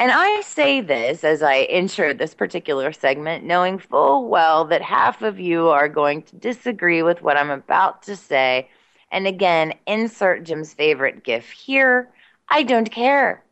And 0.01 0.11
I 0.11 0.41
say 0.41 0.81
this 0.81 1.23
as 1.23 1.41
I 1.41 1.55
ensure 1.55 2.13
this 2.13 2.35
particular 2.35 2.93
segment, 2.93 3.45
knowing 3.45 3.79
full 3.79 4.27
well 4.27 4.65
that 4.65 4.83
half 4.83 5.23
of 5.23 5.39
you 5.39 5.69
are 5.69 5.89
going 5.89 6.23
to 6.23 6.37
disagree 6.37 7.03
with 7.05 7.23
what 7.23 7.37
I'm 7.37 7.51
about 7.51 8.03
to 8.05 8.17
say. 8.17 8.69
And 9.13 9.29
again, 9.29 9.75
insert 9.87 10.43
Jim's 10.43 10.75
favorite 10.75 11.23
gif 11.23 11.49
here. 11.51 12.11
I 12.49 12.65
don't 12.65 12.91
care. 12.91 13.45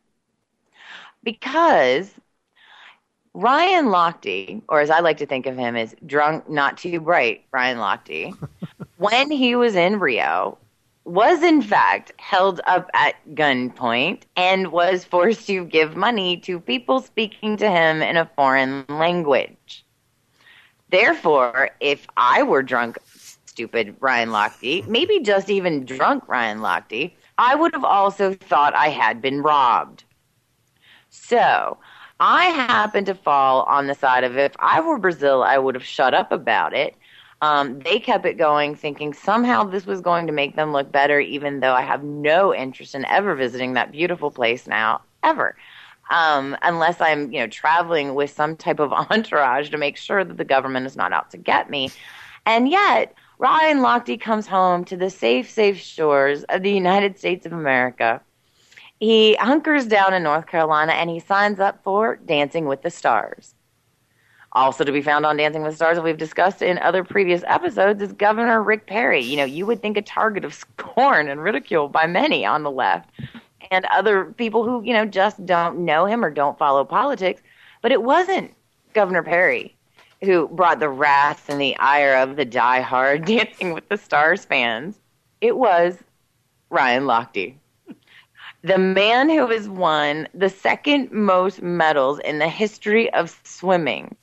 Because 1.23 2.11
Ryan 3.39 3.87
Lochte, 3.87 4.63
or 4.69 4.81
as 4.81 4.91
I 4.91 4.99
like 4.99 5.19
to 5.19 5.27
think 5.27 5.47
of 5.47 5.57
him 5.57 5.77
as 5.77 5.95
drunk, 6.05 6.51
not 6.51 6.77
too 6.77 6.99
bright, 6.99 7.45
Ryan 7.53 7.79
Lochte, 7.79 8.37
when 8.97 9.31
he 9.31 9.55
was 9.55 9.77
in 9.77 10.01
Rio, 10.01 10.59
was 11.05 11.45
in 11.45 11.63
fact 11.63 12.11
held 12.19 12.61
up 12.67 12.91
at 12.95 13.15
gunpoint 13.37 14.23
and 14.35 14.73
was 14.73 15.05
forced 15.05 15.47
to 15.47 15.65
give 15.67 15.95
money 15.95 16.37
to 16.39 16.59
people 16.59 16.99
speaking 16.99 17.57
to 17.59 17.71
him 17.71 18.03
in 18.03 18.17
a 18.17 18.29
foreign 18.35 18.85
language. 18.89 19.85
Therefore, 20.91 21.71
if 21.79 22.09
I 22.17 22.43
were 22.43 22.65
drunk, 22.65 22.99
stupid 23.05 23.95
Ryan 24.01 24.31
Lochte, 24.31 24.85
maybe 24.89 25.21
just 25.21 25.49
even 25.49 25.85
drunk 25.85 26.27
Ryan 26.27 26.59
Lochte, 26.59 27.13
I 27.39 27.55
would 27.55 27.73
have 27.73 27.85
also 27.85 28.35
thought 28.35 28.75
I 28.75 28.89
had 28.89 29.23
been 29.23 29.43
robbed. 29.43 30.03
So, 31.09 31.79
I 32.21 32.47
happen 32.47 33.05
to 33.07 33.15
fall 33.15 33.63
on 33.63 33.87
the 33.87 33.95
side 33.95 34.25
of 34.25 34.37
if 34.37 34.53
I 34.59 34.81
were 34.81 34.99
Brazil, 34.99 35.43
I 35.43 35.59
would 35.59 35.75
have 35.75 35.85
shut 35.85 36.15
up 36.15 36.33
about 36.33 36.75
it 36.75 36.97
um, 37.41 37.79
they 37.81 38.01
kept 38.01 38.27
it 38.27 38.35
going, 38.35 38.75
thinking 38.75 39.13
somehow 39.13 39.65
this 39.65 39.87
was 39.87 40.01
going 40.01 40.27
to 40.27 40.33
make 40.33 40.57
them 40.57 40.73
look 40.73 40.91
better, 40.91 41.21
even 41.21 41.61
though 41.61 41.73
I 41.73 41.83
have 41.83 42.03
no 42.03 42.55
interest 42.55 42.95
in 42.95 43.05
ever 43.05 43.35
visiting 43.35 43.75
that 43.75 43.93
beautiful 43.93 44.31
place 44.31 44.67
now, 44.67 45.03
ever. 45.23 45.57
Um, 46.11 46.57
unless 46.63 47.01
I'm, 47.01 47.31
you 47.31 47.41
know, 47.41 47.47
traveling 47.47 48.15
with 48.15 48.31
some 48.31 48.57
type 48.57 48.81
of 48.81 48.93
entourage 49.11 49.71
to 49.71 49.79
make 49.79 49.97
sure 49.97 50.25
that 50.25 50.37
the 50.37 50.45
government 50.45 50.87
is 50.87 50.97
not 50.97 51.13
out 51.13 51.31
to 51.31 51.37
get 51.37 51.71
me. 51.71 51.91
And 52.45 52.69
yet, 52.69 53.15
Ryan 53.39 53.79
Lochte 53.79 54.21
comes 54.21 54.49
home 54.49 54.85
to 54.87 54.97
the 54.97 55.11
safe, 55.11 55.49
safe 55.49 55.77
shores 55.79 56.43
of 56.45 56.63
the 56.63 56.73
United 56.73 57.19
States 57.19 57.47
of 57.47 57.53
America. 57.53 58.21
He 59.01 59.37
hunkers 59.37 59.87
down 59.87 60.13
in 60.13 60.23
North 60.23 60.47
Carolina 60.47 60.93
and 60.93 61.09
he 61.09 61.21
signs 61.21 61.61
up 61.61 61.83
for 61.85 62.17
Dancing 62.17 62.67
with 62.67 62.83
the 62.83 62.91
Stars. 62.91 63.55
Also 64.53 64.83
to 64.83 64.91
be 64.91 65.03
found 65.03 65.25
on 65.25 65.37
Dancing 65.37 65.63
with 65.63 65.73
the 65.73 65.77
Stars, 65.77 65.97
that 65.97 66.03
we've 66.03 66.19
discussed 66.19 66.63
in 66.63 66.79
other 66.79 67.05
previous 67.05 67.45
episodes, 67.47 68.03
is 68.03 68.13
Governor 68.13 68.63
Rick 68.63 68.87
Perry. 68.87 69.23
You 69.23 69.37
know, 69.37 69.45
you 69.45 69.67
would 69.67 69.81
think 69.83 69.97
a 69.97 70.03
target 70.03 70.45
of 70.45 70.55
scorn 70.55 71.29
and 71.29 71.43
ridicule 71.43 71.89
by 71.89 72.07
many 72.07 72.45
on 72.45 72.63
the 72.63 72.71
left 72.71 73.11
and 73.71 73.85
other 73.87 74.25
people 74.25 74.65
who, 74.65 74.83
you 74.83 74.93
know, 74.93 75.05
just 75.05 75.45
don't 75.47 75.81
know 75.81 76.07
him 76.07 76.25
or 76.25 76.31
don't 76.31 76.59
follow 76.59 76.85
politics. 76.85 77.43
But 77.83 77.93
it 77.93 78.03
wasn't 78.03 78.53
Governor 78.95 79.23
Perry 79.23 79.77
who 80.23 80.49
brought 80.49 80.81
the 80.81 80.89
wrath 80.89 81.49
and 81.49 81.61
the 81.61 81.77
ire 81.79 82.17
of 82.17 82.37
the 82.37 82.45
die-hard 82.45 83.25
Dancing 83.27 83.73
with 83.73 83.89
the 83.89 83.97
Stars 83.97 84.45
fans. 84.45 84.99
It 85.41 85.57
was 85.57 85.97
Ryan 86.71 87.05
Lochte. 87.05 87.55
The 88.69 88.79
man 88.79 89.31
who 89.31 89.47
has 89.49 89.67
won 89.67 90.29
the 90.35 90.51
second 90.51 91.11
most 91.11 91.63
medals 91.63 92.19
in 92.19 92.39
the 92.39 92.51
history 92.51 93.13
of 93.15 93.35
swimming 93.43 94.15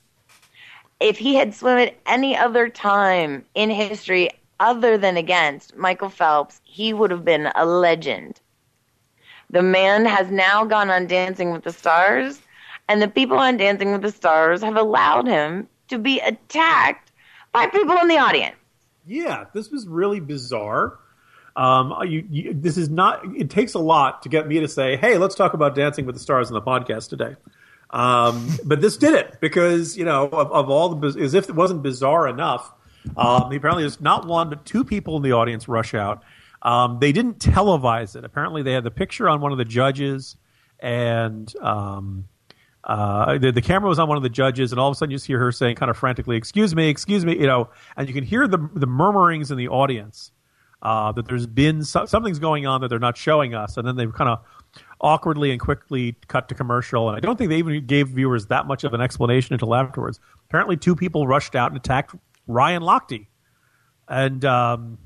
if 1.00 1.18
he 1.18 1.34
had 1.34 1.52
swum 1.52 1.78
at 1.78 1.96
any 2.06 2.36
other 2.36 2.68
time 2.68 3.44
in 3.54 3.70
history 3.70 4.30
other 4.60 4.96
than 4.96 5.16
against 5.16 5.76
Michael 5.76 6.08
Phelps, 6.08 6.60
he 6.64 6.92
would 6.92 7.10
have 7.10 7.24
been 7.24 7.50
a 7.56 7.66
legend. 7.66 8.40
The 9.50 9.62
man 9.62 10.06
has 10.06 10.30
now 10.30 10.64
gone 10.64 10.90
on 10.90 11.08
Dancing 11.08 11.50
with 11.50 11.64
the 11.64 11.72
Stars 11.72 12.40
And 12.88 13.02
the 13.02 13.08
people 13.08 13.38
on 13.38 13.56
Dancing 13.56 13.90
with 13.90 14.02
the 14.02 14.12
Stars 14.12 14.62
have 14.62 14.76
allowed 14.76 15.26
him 15.26 15.68
to 15.88 15.98
be 15.98 16.20
attacked 16.20 17.10
by 17.52 17.66
people 17.66 17.98
in 17.98 18.06
the 18.06 18.18
audience. 18.18 18.54
Yeah, 19.04 19.46
this 19.52 19.72
was 19.72 19.88
really 19.88 20.20
bizarre. 20.20 21.00
Um, 21.56 21.94
you, 22.06 22.26
you, 22.30 22.54
this 22.54 22.76
is 22.76 22.90
not. 22.90 23.22
It 23.34 23.48
takes 23.48 23.72
a 23.74 23.78
lot 23.78 24.22
to 24.22 24.28
get 24.28 24.46
me 24.46 24.60
to 24.60 24.68
say, 24.68 24.96
"Hey, 24.96 25.16
let's 25.16 25.34
talk 25.34 25.54
about 25.54 25.74
Dancing 25.74 26.04
with 26.04 26.14
the 26.14 26.20
Stars 26.20 26.48
on 26.48 26.54
the 26.54 26.62
podcast 26.62 27.08
today." 27.08 27.34
Um, 27.90 28.48
but 28.64 28.82
this 28.82 28.98
did 28.98 29.14
it 29.14 29.40
because 29.40 29.96
you 29.96 30.04
know 30.04 30.28
of, 30.28 30.52
of 30.52 30.68
all 30.68 30.94
the 30.94 31.18
as 31.18 31.32
if 31.32 31.48
it 31.48 31.54
wasn't 31.54 31.82
bizarre 31.82 32.28
enough. 32.28 32.72
Um, 33.16 33.52
apparently, 33.52 33.84
there's 33.84 34.02
not 34.02 34.26
one 34.26 34.50
but 34.50 34.66
two 34.66 34.84
people 34.84 35.16
in 35.16 35.22
the 35.22 35.32
audience 35.32 35.66
rush 35.66 35.94
out. 35.94 36.24
Um, 36.60 36.98
they 37.00 37.12
didn't 37.12 37.38
televise 37.38 38.16
it. 38.16 38.24
Apparently, 38.24 38.62
they 38.62 38.72
had 38.72 38.84
the 38.84 38.90
picture 38.90 39.28
on 39.28 39.40
one 39.40 39.52
of 39.52 39.58
the 39.58 39.64
judges, 39.64 40.36
and 40.80 41.50
um, 41.62 42.28
uh, 42.84 43.38
the, 43.38 43.50
the, 43.50 43.62
camera 43.62 43.88
was 43.88 43.98
on 43.98 44.08
one 44.08 44.16
of 44.16 44.24
the 44.24 44.28
judges, 44.28 44.72
and 44.72 44.80
all 44.80 44.88
of 44.88 44.92
a 44.92 44.94
sudden 44.96 45.10
you 45.10 45.16
just 45.16 45.26
hear 45.26 45.38
her 45.38 45.52
saying, 45.52 45.76
kind 45.76 45.90
of 45.90 45.96
frantically, 45.96 46.36
"Excuse 46.36 46.74
me, 46.74 46.90
excuse 46.90 47.24
me," 47.24 47.38
you 47.38 47.46
know, 47.46 47.70
and 47.96 48.08
you 48.08 48.14
can 48.14 48.24
hear 48.24 48.46
the 48.46 48.58
the 48.74 48.86
murmurings 48.86 49.50
in 49.50 49.56
the 49.56 49.68
audience 49.68 50.32
uh, 50.82 51.12
that 51.12 51.26
there's 51.26 51.46
been 51.46 51.84
so, 51.84 52.04
something's 52.06 52.38
going 52.38 52.66
on 52.66 52.80
that 52.80 52.88
they're 52.88 52.98
not 52.98 53.16
showing 53.16 53.54
us, 53.54 53.76
and 53.76 53.86
then 53.86 53.96
they've 53.96 54.12
kind 54.12 54.30
of 54.30 54.40
awkwardly 55.00 55.50
and 55.50 55.60
quickly 55.60 56.16
cut 56.28 56.48
to 56.48 56.54
commercial. 56.54 57.08
And 57.08 57.16
I 57.16 57.20
don't 57.20 57.36
think 57.36 57.50
they 57.50 57.58
even 57.58 57.86
gave 57.86 58.08
viewers 58.08 58.46
that 58.46 58.66
much 58.66 58.84
of 58.84 58.94
an 58.94 59.00
explanation 59.00 59.54
until 59.54 59.74
afterwards. 59.74 60.20
Apparently, 60.48 60.76
two 60.76 60.94
people 60.94 61.26
rushed 61.26 61.54
out 61.54 61.70
and 61.70 61.76
attacked 61.76 62.14
Ryan 62.46 62.82
Lochte, 62.82 63.26
and 64.08 64.44
um, 64.44 64.98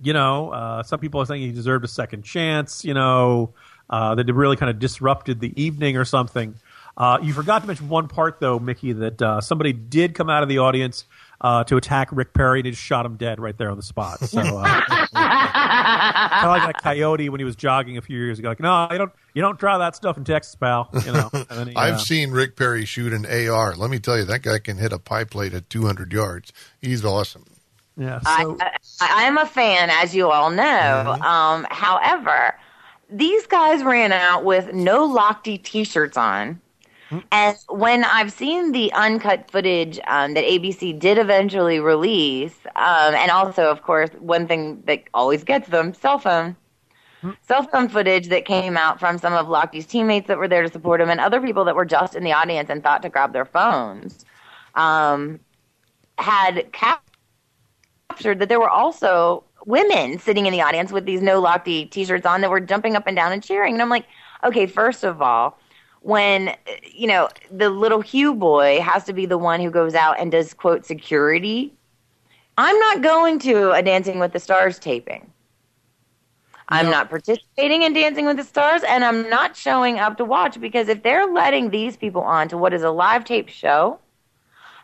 you 0.00 0.12
know, 0.12 0.50
uh, 0.50 0.82
some 0.82 1.00
people 1.00 1.20
are 1.20 1.26
saying 1.26 1.42
he 1.42 1.52
deserved 1.52 1.84
a 1.84 1.88
second 1.88 2.22
chance. 2.22 2.84
You 2.84 2.94
know, 2.94 3.54
uh, 3.90 4.14
that 4.14 4.32
really 4.32 4.56
kind 4.56 4.70
of 4.70 4.78
disrupted 4.78 5.40
the 5.40 5.52
evening 5.60 5.96
or 5.96 6.04
something. 6.04 6.54
Uh, 6.96 7.18
you 7.22 7.32
forgot 7.32 7.60
to 7.60 7.68
mention 7.68 7.88
one 7.88 8.08
part, 8.08 8.40
though, 8.40 8.58
Mickey, 8.58 8.92
that 8.92 9.22
uh, 9.22 9.40
somebody 9.40 9.72
did 9.72 10.14
come 10.14 10.28
out 10.28 10.42
of 10.42 10.48
the 10.48 10.58
audience 10.58 11.04
uh, 11.40 11.64
to 11.64 11.76
attack 11.76 12.08
Rick 12.10 12.34
Perry 12.34 12.60
and 12.60 12.66
he 12.66 12.72
just 12.72 12.82
shot 12.82 13.06
him 13.06 13.16
dead 13.16 13.40
right 13.40 13.56
there 13.56 13.70
on 13.70 13.76
the 13.76 13.82
spot. 13.82 14.18
So, 14.20 14.40
uh, 14.40 14.64
kind 14.86 16.44
of 16.44 16.50
like 16.50 16.66
that 16.66 16.82
coyote 16.82 17.28
when 17.28 17.40
he 17.40 17.44
was 17.44 17.56
jogging 17.56 17.96
a 17.96 18.02
few 18.02 18.18
years 18.18 18.38
ago. 18.38 18.48
Like, 18.48 18.60
no, 18.60 18.88
you 18.90 18.98
don't, 18.98 19.12
you 19.34 19.42
don't 19.42 19.58
draw 19.58 19.78
that 19.78 19.94
stuff 19.94 20.16
in 20.16 20.24
Texas, 20.24 20.54
pal. 20.54 20.90
You 21.04 21.12
know. 21.12 21.30
He, 21.32 21.76
I've 21.76 21.94
uh, 21.94 21.98
seen 21.98 22.30
Rick 22.30 22.56
Perry 22.56 22.84
shoot 22.84 23.12
an 23.12 23.24
AR. 23.26 23.74
Let 23.74 23.90
me 23.90 23.98
tell 23.98 24.18
you, 24.18 24.24
that 24.24 24.42
guy 24.42 24.58
can 24.58 24.76
hit 24.76 24.92
a 24.92 24.98
pie 24.98 25.24
plate 25.24 25.54
at 25.54 25.70
200 25.70 26.12
yards. 26.12 26.52
He's 26.80 27.04
awesome. 27.04 27.44
Yeah. 27.96 28.20
So. 28.20 28.56
I, 28.60 28.78
I, 29.00 29.22
am 29.24 29.38
a 29.38 29.46
fan, 29.46 29.90
as 29.90 30.14
you 30.14 30.30
all 30.30 30.50
know. 30.50 30.62
Mm-hmm. 30.62 31.22
Um, 31.22 31.66
however, 31.70 32.54
these 33.10 33.46
guys 33.46 33.82
ran 33.82 34.12
out 34.12 34.44
with 34.44 34.72
no 34.72 35.08
Lochte 35.08 35.62
T-shirts 35.62 36.16
on 36.16 36.60
and 37.32 37.56
when 37.68 38.04
I've 38.04 38.32
seen 38.32 38.72
the 38.72 38.92
uncut 38.92 39.50
footage 39.50 39.98
um, 40.06 40.34
that 40.34 40.44
ABC 40.44 40.98
did 40.98 41.18
eventually 41.18 41.80
release, 41.80 42.56
um, 42.76 43.14
and 43.14 43.30
also, 43.30 43.70
of 43.70 43.82
course, 43.82 44.10
one 44.18 44.46
thing 44.46 44.82
that 44.86 45.04
always 45.14 45.44
gets 45.44 45.68
them 45.68 45.94
cell 45.94 46.18
phone. 46.18 46.56
Hmm. 47.22 47.30
Cell 47.42 47.64
phone 47.64 47.88
footage 47.88 48.28
that 48.28 48.44
came 48.44 48.76
out 48.76 49.00
from 49.00 49.18
some 49.18 49.32
of 49.32 49.46
Lochte's 49.46 49.86
teammates 49.86 50.28
that 50.28 50.38
were 50.38 50.48
there 50.48 50.62
to 50.62 50.70
support 50.70 51.00
him 51.00 51.10
and 51.10 51.20
other 51.20 51.40
people 51.40 51.64
that 51.64 51.74
were 51.74 51.84
just 51.84 52.14
in 52.14 52.22
the 52.22 52.32
audience 52.32 52.70
and 52.70 52.82
thought 52.82 53.02
to 53.02 53.08
grab 53.08 53.32
their 53.32 53.44
phones 53.44 54.24
um, 54.74 55.40
had 56.18 56.70
captured 56.72 58.38
that 58.38 58.48
there 58.48 58.60
were 58.60 58.70
also 58.70 59.44
women 59.66 60.18
sitting 60.18 60.46
in 60.46 60.52
the 60.52 60.62
audience 60.62 60.92
with 60.92 61.04
these 61.04 61.20
no 61.20 61.42
Lochte 61.42 61.90
t 61.90 62.04
shirts 62.04 62.24
on 62.24 62.40
that 62.40 62.50
were 62.50 62.60
jumping 62.60 62.94
up 62.96 63.06
and 63.06 63.16
down 63.16 63.32
and 63.32 63.42
cheering. 63.42 63.74
And 63.74 63.82
I'm 63.82 63.90
like, 63.90 64.06
okay, 64.44 64.66
first 64.66 65.04
of 65.04 65.20
all, 65.20 65.57
when 66.00 66.54
you 66.92 67.06
know 67.06 67.28
the 67.50 67.70
little 67.70 68.00
Hugh 68.00 68.34
boy 68.34 68.80
has 68.80 69.04
to 69.04 69.12
be 69.12 69.26
the 69.26 69.38
one 69.38 69.60
who 69.60 69.70
goes 69.70 69.94
out 69.94 70.18
and 70.18 70.30
does 70.30 70.54
quote 70.54 70.84
security. 70.84 71.72
I'm 72.56 72.78
not 72.80 73.02
going 73.02 73.38
to 73.40 73.70
a 73.72 73.82
Dancing 73.82 74.18
with 74.18 74.32
the 74.32 74.40
Stars 74.40 74.78
taping. 74.78 75.30
I'm 76.70 76.86
no. 76.86 76.92
not 76.92 77.08
participating 77.08 77.82
in 77.82 77.92
Dancing 77.92 78.26
with 78.26 78.36
the 78.36 78.44
Stars, 78.44 78.82
and 78.82 79.04
I'm 79.04 79.30
not 79.30 79.56
showing 79.56 79.98
up 79.98 80.18
to 80.18 80.24
watch 80.24 80.60
because 80.60 80.88
if 80.88 81.02
they're 81.02 81.26
letting 81.32 81.70
these 81.70 81.96
people 81.96 82.22
on 82.22 82.48
to 82.48 82.58
what 82.58 82.74
is 82.74 82.82
a 82.82 82.90
live 82.90 83.24
tape 83.24 83.48
show, 83.48 83.98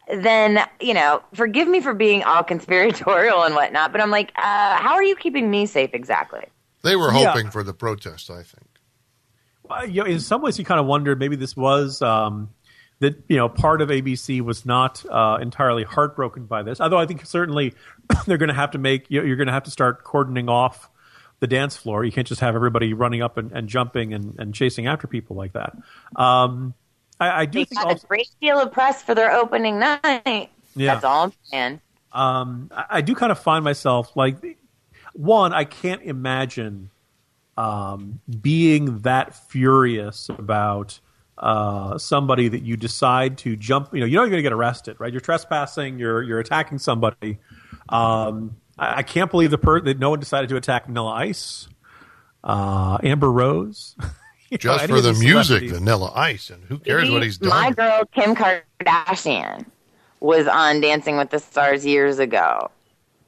then 0.09 0.65
you 0.81 0.95
know, 0.95 1.21
forgive 1.35 1.69
me 1.69 1.81
for 1.81 1.93
being 1.93 2.23
all 2.23 2.43
conspiratorial 2.53 3.43
and 3.43 3.55
whatnot, 3.55 3.93
but 3.93 4.01
I'm 4.01 4.11
like, 4.11 4.33
uh, 4.37 4.77
how 4.77 4.95
are 4.95 5.03
you 5.03 5.17
keeping 5.17 5.51
me 5.51 5.67
safe 5.67 5.91
exactly? 5.93 6.45
They 6.83 6.97
were 6.97 7.11
hoping 7.11 7.47
yeah. 7.47 7.51
for 7.51 7.63
the 7.63 7.75
protest, 7.75 8.31
I 8.31 8.43
think 8.43 8.74
you 9.87 10.03
know, 10.03 10.07
in 10.07 10.21
some 10.21 10.43
ways, 10.43 10.59
you 10.59 10.65
kind 10.65 10.81
of 10.81 10.87
wondered 10.87 11.19
maybe 11.19 11.37
this 11.37 11.57
was 11.57 12.03
um, 12.03 12.51
that 13.01 13.23
you 13.29 13.37
know 13.37 13.49
part 13.49 13.81
of 13.81 13.89
ABC 13.89 14.41
was 14.41 14.65
not 14.67 15.05
uh, 15.11 15.39
entirely 15.41 15.85
heartbroken 15.85 16.47
by 16.47 16.63
this. 16.63 16.81
Although 16.81 16.99
I 16.99 17.07
think 17.07 17.25
certainly 17.27 17.75
they're 18.27 18.39
going 18.39 18.49
to 18.49 18.55
have 18.55 18.73
to 18.73 18.79
make 18.79 19.07
you're 19.11 19.37
going 19.37 19.47
to 19.47 19.53
have 19.53 19.65
to 19.65 19.71
start 19.71 20.05
cordoning 20.05 20.49
off 20.49 20.91
the 21.41 21.47
dance 21.47 21.77
floor. 21.77 22.05
You 22.05 22.13
can't 22.13 22.27
just 22.27 22.41
have 22.41 22.55
everybody 22.55 22.95
running 22.95 23.23
up 23.23 23.37
and, 23.37 23.53
and 23.53 23.69
jumping 23.69 24.15
and, 24.15 24.35
and, 24.39 24.55
chasing 24.55 24.87
after 24.87 25.07
people 25.07 25.37
like 25.37 25.53
that. 25.53 25.77
Um, 26.17 26.75
I, 27.21 27.43
I, 27.43 27.47
do 27.47 27.59
they 27.59 27.65
think 27.65 27.81
got 27.83 27.89
also, 27.89 28.07
a 28.07 28.09
great 28.09 28.31
deal 28.41 28.59
of 28.59 28.73
press 28.73 29.03
for 29.03 29.15
their 29.15 29.31
opening 29.33 29.79
night. 29.79 30.51
Yeah. 30.75 30.95
That's 30.95 31.05
all 31.05 31.25
I'm 31.25 31.33
saying. 31.43 31.81
Um, 32.13 32.71
I, 32.75 32.85
I 32.89 33.01
do 33.03 33.15
kind 33.15 33.31
of 33.31 33.39
find 33.39 33.65
myself 33.65 34.17
like 34.17 34.37
one. 35.13 35.53
I 35.53 35.65
can't 35.65 36.03
imagine 36.03 36.91
um, 37.57 38.21
being 38.41 39.01
that 39.01 39.35
furious 39.35 40.29
about 40.29 40.99
uh, 41.39 41.99
somebody 41.99 42.49
that 42.49 42.63
you 42.63 42.77
decide 42.77 43.39
to 43.39 43.57
jump, 43.57 43.93
you 43.93 44.01
know, 44.01 44.07
you 44.07 44.17
know 44.17 44.23
you're 44.23 44.31
going 44.31 44.39
to 44.39 44.43
get 44.43 44.53
arrested, 44.53 44.97
right? 44.99 45.13
You're 45.13 45.21
trespassing, 45.21 45.99
you're 45.99 46.23
you're 46.23 46.39
attacking 46.39 46.79
somebody. 46.79 47.39
Um, 47.89 48.57
I, 48.79 48.99
I, 48.99 49.03
can't 49.03 49.31
believe 49.31 49.51
the 49.51 49.59
per- 49.59 49.81
that 49.81 49.99
no 49.99 50.11
one 50.11 50.21
decided 50.21 50.49
to 50.51 50.57
attack 50.57 50.87
Vanilla 50.87 51.13
Ice, 51.13 51.69
uh, 52.43 52.99
Amber 53.03 53.31
Rose. 53.31 53.97
Just 54.59 54.89
know, 54.89 54.97
for 54.97 55.01
the 55.01 55.15
music, 55.15 55.69
Vanilla 55.69 56.13
Ice, 56.15 56.51
and 56.51 56.63
who 56.65 56.79
cares 56.79 57.11
what 57.11 57.25
he's 57.25 57.39
done? 57.39 57.51
My 57.51 57.73
girl 57.73 58.05
Kim 58.15 58.37
Kardashian 58.37 59.67
was 60.21 60.47
on 60.47 60.81
Dancing 60.81 61.17
with 61.17 61.31
the 61.31 61.41
Stars 61.41 61.85
years 61.85 62.21
ago, 62.21 62.71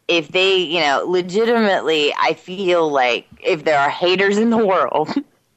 if 0.09 0.29
they, 0.29 0.57
you 0.57 0.81
know, 0.81 1.05
legitimately, 1.07 2.15
I 2.21 2.35
feel 2.35 2.91
like 2.91 3.27
if 3.43 3.65
there 3.65 3.79
are 3.79 3.91
haters 3.91 4.39
in 4.39 4.51
the 4.51 4.65
world, 4.65 5.13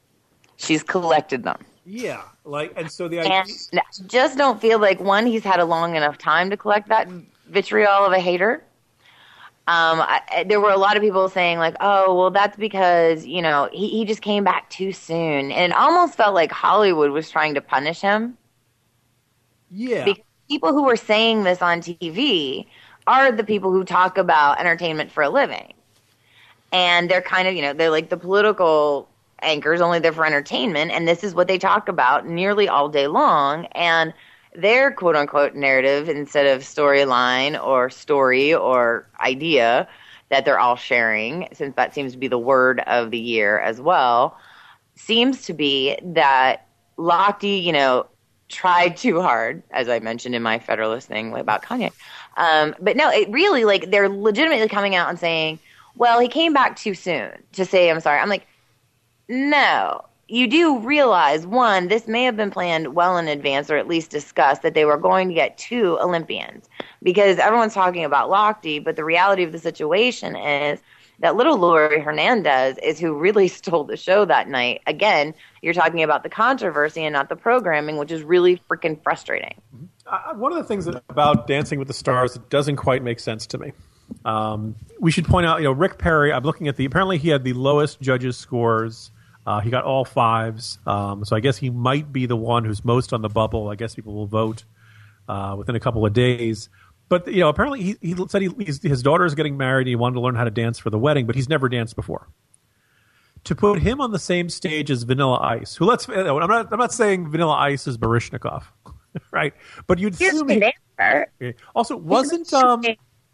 she's 0.58 0.84
collected 0.84 1.44
them. 1.44 1.58
Yeah, 1.86 2.24
like, 2.46 2.74
and 2.76 2.92
so 2.92 3.08
the 3.08 3.20
idea. 3.20 3.32
And 3.32 3.50
I 3.74 4.04
just 4.08 4.38
don't 4.38 4.60
feel 4.60 4.80
like 4.80 5.00
one, 5.00 5.26
he's 5.26 5.44
had 5.44 5.60
a 5.60 5.66
long 5.66 5.96
enough 5.96 6.18
time 6.18 6.50
to 6.50 6.58
collect 6.58 6.90
that 6.90 7.08
vitriol 7.48 8.06
of 8.06 8.12
a 8.12 8.20
hater. 8.20 8.64
Um, 9.68 10.02
I, 10.02 10.46
there 10.48 10.60
were 10.60 10.72
a 10.72 10.78
lot 10.78 10.98
of 10.98 11.04
people 11.04 11.30
saying 11.30 11.60
like, 11.60 11.76
"Oh, 11.80 12.16
well, 12.16 12.32
that's 12.32 12.58
because 12.58 13.24
you 13.28 13.40
know 13.40 13.70
he 13.72 13.88
he 13.90 14.04
just 14.04 14.24
came 14.24 14.44
back 14.44 14.68
too 14.72 14.92
soon," 14.92 15.52
and 15.52 15.72
it 15.72 15.78
almost 15.78 16.16
felt 16.16 16.34
like 16.34 16.52
Hollywood 16.52 17.12
was 17.12 17.30
trying 17.30 17.54
to 17.54 17.62
punish 17.62 18.02
him. 18.02 18.36
Yeah, 19.70 20.06
because 20.06 20.24
people 20.50 20.74
who 20.74 20.86
were 20.86 20.96
saying 20.96 21.44
this 21.44 21.62
on 21.62 21.82
TV 21.82 22.66
are 23.10 23.32
the 23.32 23.44
people 23.44 23.72
who 23.72 23.84
talk 23.84 24.20
about 24.20 24.60
entertainment 24.60 25.12
for 25.12 25.24
a 25.24 25.30
living. 25.30 25.74
And 26.72 27.10
they're 27.10 27.24
kind 27.24 27.48
of, 27.48 27.56
you 27.56 27.64
know, 27.64 27.74
they're 27.74 27.90
like 27.90 28.10
the 28.10 28.18
political 28.18 29.10
anchors, 29.42 29.82
only 29.82 29.98
they're 29.98 30.14
for 30.14 30.28
entertainment. 30.28 30.92
And 30.92 31.08
this 31.08 31.24
is 31.24 31.34
what 31.34 31.48
they 31.48 31.58
talk 31.58 31.90
about 31.90 32.28
nearly 32.28 32.70
all 32.70 32.88
day 32.88 33.08
long. 33.08 33.66
And 33.72 34.14
their 34.56 34.92
quote 34.92 35.16
unquote 35.16 35.56
narrative 35.56 36.08
instead 36.08 36.46
of 36.46 36.62
storyline 36.62 37.60
or 37.62 37.90
story 37.90 38.54
or 38.54 39.08
idea 39.20 39.88
that 40.30 40.46
they're 40.46 40.60
all 40.60 40.76
sharing, 40.76 41.48
since 41.54 41.76
that 41.76 41.96
seems 41.96 42.12
to 42.12 42.20
be 42.20 42.28
the 42.28 42.38
word 42.38 42.80
of 42.82 43.10
the 43.10 43.18
year 43.18 43.60
as 43.60 43.82
well, 43.82 44.38
seems 44.94 45.46
to 45.46 45.54
be 45.54 45.98
that 46.04 46.68
Lochte, 47.00 47.64
you 47.64 47.72
know, 47.72 48.06
tried 48.50 48.98
too 48.98 49.22
hard, 49.22 49.64
as 49.72 49.88
I 49.88 50.00
mentioned 50.00 50.36
in 50.36 50.44
my 50.44 50.60
Federalist 50.60 51.08
thing 51.08 51.34
about 51.36 51.64
Kanye, 51.64 51.92
um, 52.40 52.74
but 52.80 52.96
no, 52.96 53.10
it 53.12 53.30
really 53.30 53.66
like 53.66 53.92
they're 53.92 54.10
legitimately 54.10 54.70
coming 54.70 54.96
out 54.96 55.10
and 55.10 55.20
saying, 55.20 55.60
"Well, 55.96 56.20
he 56.20 56.28
came 56.28 56.54
back 56.54 56.78
too 56.78 56.96
soon 56.96 57.32
to 57.52 57.66
say 57.66 57.90
I'm 57.90 58.00
sorry." 58.00 58.20
I'm 58.20 58.30
like, 58.30 58.48
no. 59.28 60.02
You 60.32 60.48
do 60.48 60.78
realize 60.80 61.48
one, 61.48 61.88
this 61.88 62.08
may 62.08 62.24
have 62.24 62.38
been 62.38 62.52
planned 62.52 62.94
well 62.94 63.18
in 63.18 63.28
advance, 63.28 63.70
or 63.72 63.78
at 63.78 63.88
least 63.88 64.12
discussed 64.12 64.62
that 64.62 64.76
they 64.76 64.86
were 64.86 64.98
going 64.98 65.28
to 65.28 65.34
get 65.34 65.58
two 65.58 65.98
Olympians 66.00 66.70
because 67.02 67.40
everyone's 67.40 67.74
talking 67.74 68.06
about 68.06 68.30
Lochte, 68.30 68.84
but 68.84 68.96
the 68.96 69.04
reality 69.04 69.42
of 69.42 69.52
the 69.52 69.58
situation 69.58 70.36
is 70.36 70.80
that 71.18 71.36
little 71.36 71.58
Laurie 71.58 72.00
Hernandez 72.00 72.78
is 72.84 73.00
who 73.00 73.16
really 73.16 73.48
stole 73.60 73.84
the 73.84 73.98
show 73.98 74.24
that 74.26 74.48
night. 74.48 74.82
Again, 74.86 75.34
you're 75.64 75.74
talking 75.74 76.04
about 76.04 76.22
the 76.22 76.30
controversy 76.30 77.04
and 77.04 77.14
not 77.14 77.28
the 77.28 77.36
programming, 77.36 77.98
which 77.98 78.12
is 78.12 78.22
really 78.22 78.62
freaking 78.70 79.02
frustrating. 79.02 79.60
Mm-hmm 79.76 79.86
one 80.36 80.52
of 80.52 80.58
the 80.58 80.64
things 80.64 80.88
about 80.88 81.48
Dancing 81.48 81.80
with 81.80 81.88
the 81.88 81.94
Stars 81.94 82.34
that 82.34 82.50
doesn't 82.50 82.78
quite 82.78 83.04
make 83.04 83.20
sense 83.20 83.48
to 83.48 83.58
me. 83.58 83.74
Um, 84.26 84.76
we 85.00 85.12
should 85.12 85.26
point 85.26 85.46
out, 85.46 85.60
you 85.60 85.66
know, 85.66 85.72
Rick 85.72 85.98
Perry. 85.98 86.34
I'm 86.34 86.44
looking 86.44 86.68
at 86.68 86.76
the. 86.78 86.86
Apparently, 86.86 87.18
he 87.18 87.30
had 87.30 87.44
the 87.44 87.54
lowest 87.54 88.02
judges' 88.02 88.38
scores 88.38 89.12
uh, 89.46 89.50
Uh, 89.50 89.60
he 89.62 89.72
got 89.72 89.84
all 89.84 90.06
fives, 90.06 90.78
um, 90.86 91.26
so 91.26 91.36
I 91.36 91.40
guess 91.40 91.58
he 91.58 91.72
might 91.72 92.14
be 92.14 92.28
the 92.28 92.36
one 92.36 92.66
who's 92.66 92.86
most 92.86 93.14
on 93.14 93.24
the 93.24 93.30
bubble. 93.30 93.70
I 93.70 93.76
guess 93.76 93.96
people 93.96 94.14
will 94.14 94.28
vote 94.28 94.64
uh, 95.28 95.56
within 95.58 95.76
a 95.76 95.80
couple 95.80 96.06
of 96.06 96.14
days. 96.14 96.70
But 97.08 97.28
you 97.28 97.40
know, 97.40 97.50
apparently 97.50 97.82
he, 97.82 97.98
he 98.00 98.16
said 98.28 98.44
he, 98.44 98.50
his 98.64 99.02
daughter 99.02 99.26
is 99.26 99.34
getting 99.34 99.58
married. 99.58 99.88
and 99.88 99.90
He 99.90 99.96
wanted 99.96 100.16
to 100.16 100.22
learn 100.22 100.36
how 100.36 100.44
to 100.44 100.52
dance 100.52 100.78
for 100.78 100.92
the 100.92 101.00
wedding, 101.00 101.26
but 101.26 101.36
he's 101.36 101.50
never 101.50 101.68
danced 101.68 101.96
before. 101.96 102.28
To 103.46 103.56
put 103.56 103.80
him 103.80 104.02
on 104.02 104.12
the 104.12 104.20
same 104.20 104.50
stage 104.50 104.92
as 104.92 105.02
Vanilla 105.02 105.40
Ice, 105.40 105.76
who 105.76 105.86
let's 105.86 106.08
I'm 106.08 106.26
not 106.48 106.72
I'm 106.72 106.78
not 106.78 106.94
saying 106.94 107.32
Vanilla 107.32 107.56
Ice 107.56 107.88
is 107.88 107.98
Baryshnikov, 107.98 108.66
right? 109.32 109.54
But 109.88 110.00
you'd 110.00 110.16
He's 110.16 110.34
assume 110.34 110.50
he- 110.50 111.54
Also, 111.76 111.96
wasn't 111.96 112.52
um 112.54 112.84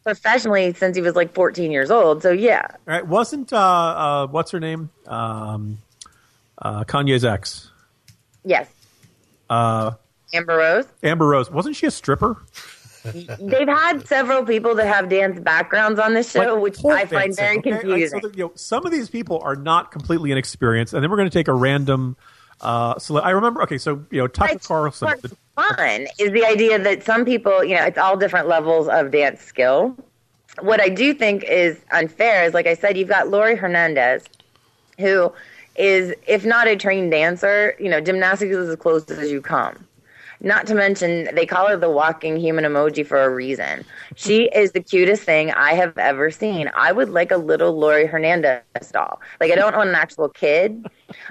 professionally 0.04 0.72
since 0.74 0.96
he 0.96 1.02
was 1.02 1.16
like 1.16 1.34
14 1.34 1.72
years 1.72 1.92
old. 1.92 2.22
So 2.22 2.32
yeah, 2.32 2.68
right? 2.86 3.06
Wasn't 3.06 3.52
uh, 3.52 3.58
uh 3.58 4.28
what's 4.28 4.52
her 4.52 4.60
name? 4.60 4.90
Um, 5.08 5.80
uh, 6.60 6.84
Kanye's 6.86 7.26
ex, 7.26 7.72
yes, 8.44 8.70
uh, 9.50 9.92
Amber 10.34 10.58
Rose. 10.58 10.86
Amber 11.04 11.28
Rose. 11.28 11.50
Wasn't 11.52 11.76
she 11.76 11.88
a 11.88 11.92
stripper? 11.92 12.38
They've 13.40 13.68
had 13.68 14.08
several 14.08 14.44
people 14.46 14.74
that 14.76 14.88
have 14.88 15.10
dance 15.10 15.40
backgrounds 15.40 16.00
on 16.00 16.14
this 16.14 16.32
show, 16.32 16.56
Like 16.56 16.62
which 16.62 16.86
I 16.86 17.06
find 17.06 17.36
very 17.36 17.60
okay? 17.60 17.72
Like, 17.72 17.82
confusing. 17.82 18.22
so 18.22 18.28
that, 18.28 18.38
you 18.38 18.46
know, 18.46 18.52
some 18.56 18.86
of 18.86 18.92
these 18.92 19.10
people 19.10 19.42
are 19.44 19.56
not 19.56 19.92
completely 19.92 20.32
inexperienced, 20.32 20.94
and 20.94 21.04
then 21.04 21.12
we're 21.12 21.18
going 21.18 21.30
to 21.30 21.38
take 21.38 21.48
a 21.48 21.54
random. 21.54 22.18
Uh, 22.62 22.98
so 22.98 23.18
I 23.20 23.32
remember. 23.32 23.62
Okay, 23.64 23.78
so 23.78 24.06
you 24.10 24.22
know, 24.22 24.28
Tucker 24.28 24.58
Carlson. 24.60 25.08
What's 25.08 25.34
fun 25.56 26.08
is 26.20 26.32
the 26.32 26.46
idea 26.46 26.78
that 26.80 27.04
some 27.04 27.26
people, 27.26 27.64
you 27.64 27.76
know, 27.76 27.84
it's 27.84 27.98
all 27.98 28.18
different 28.18 28.48
levels 28.48 28.88
of 28.88 29.12
dance 29.12 29.42
skill. 29.42 29.96
What 30.60 30.80
I 30.82 30.90
do 30.90 31.14
think 31.14 31.44
is 31.44 31.80
unfair 31.92 32.46
is, 32.46 32.54
like 32.54 32.68
I 32.68 32.76
said, 32.76 32.98
you've 32.98 33.10
got 33.10 33.30
Laurie 33.30 33.56
Hernandez, 33.56 34.24
who 35.00 35.32
is, 35.76 36.14
if 36.28 36.46
not 36.46 36.68
a 36.68 36.76
trained 36.76 37.12
dancer, 37.12 37.76
you 37.80 37.90
know, 37.90 38.00
gymnastics 38.00 38.56
is 38.56 38.70
as 38.70 38.76
close 38.76 39.10
as 39.10 39.32
you 39.32 39.42
come. 39.42 39.86
Not 40.42 40.68
to 40.68 40.76
mention, 40.76 41.30
they 41.34 41.46
call 41.46 41.68
her 41.68 41.78
the 41.78 41.90
walking 41.90 42.38
human 42.38 42.66
emoji 42.66 43.06
for 43.06 43.24
a 43.24 43.30
reason. 43.30 43.86
She 44.16 44.46
is 44.56 44.72
the 44.74 44.82
cutest 44.82 45.24
thing 45.24 45.52
I 45.52 45.74
have 45.74 45.98
ever 45.98 46.30
seen. 46.32 46.70
I 46.76 46.92
would 46.92 47.10
like 47.10 47.32
a 47.32 47.38
little 47.38 47.78
Laurie 47.78 48.06
Hernandez 48.06 48.62
doll. 48.92 49.22
Like, 49.40 49.52
I 49.52 49.56
don't 49.56 49.76
want 49.76 49.90
an 49.90 49.96
actual 49.96 50.30
kid, 50.30 50.86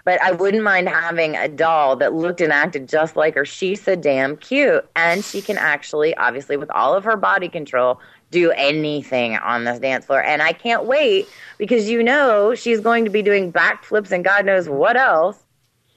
but 0.05 0.21
I 0.23 0.33
wouldn't 0.33 0.63
mind 0.63 0.89
having 0.89 1.37
a 1.37 1.49
doll 1.49 1.97
that 1.97 2.15
looked 2.15 2.41
and 2.41 2.53
acted 2.53 2.89
just 2.89 3.17
like 3.17 3.35
her. 3.35 3.45
She's 3.45 3.83
so 3.83 3.95
damn 3.95 4.37
cute. 4.37 4.89
And 4.97 5.25
she 5.25 5.43
can 5.43 5.59
actually, 5.59 6.17
obviously, 6.17 6.57
with 6.57 6.71
all 6.71 6.95
of 6.95 7.05
her 7.05 7.17
body 7.17 7.49
control, 7.49 8.01
do 8.31 8.51
anything 8.53 9.37
on 9.37 9.65
this 9.65 9.79
dance 9.79 10.07
floor. 10.07 10.23
And 10.23 10.43
I 10.43 10.53
can't 10.53 10.85
wait 10.87 11.29
because 11.57 11.89
you 11.89 12.03
know 12.03 12.55
she's 12.55 12.81
going 12.81 13.05
to 13.05 13.11
be 13.11 13.23
doing 13.23 13.53
backflips 13.53 14.11
and 14.11 14.25
God 14.25 14.45
knows 14.45 14.69
what 14.69 14.97
else 14.97 15.44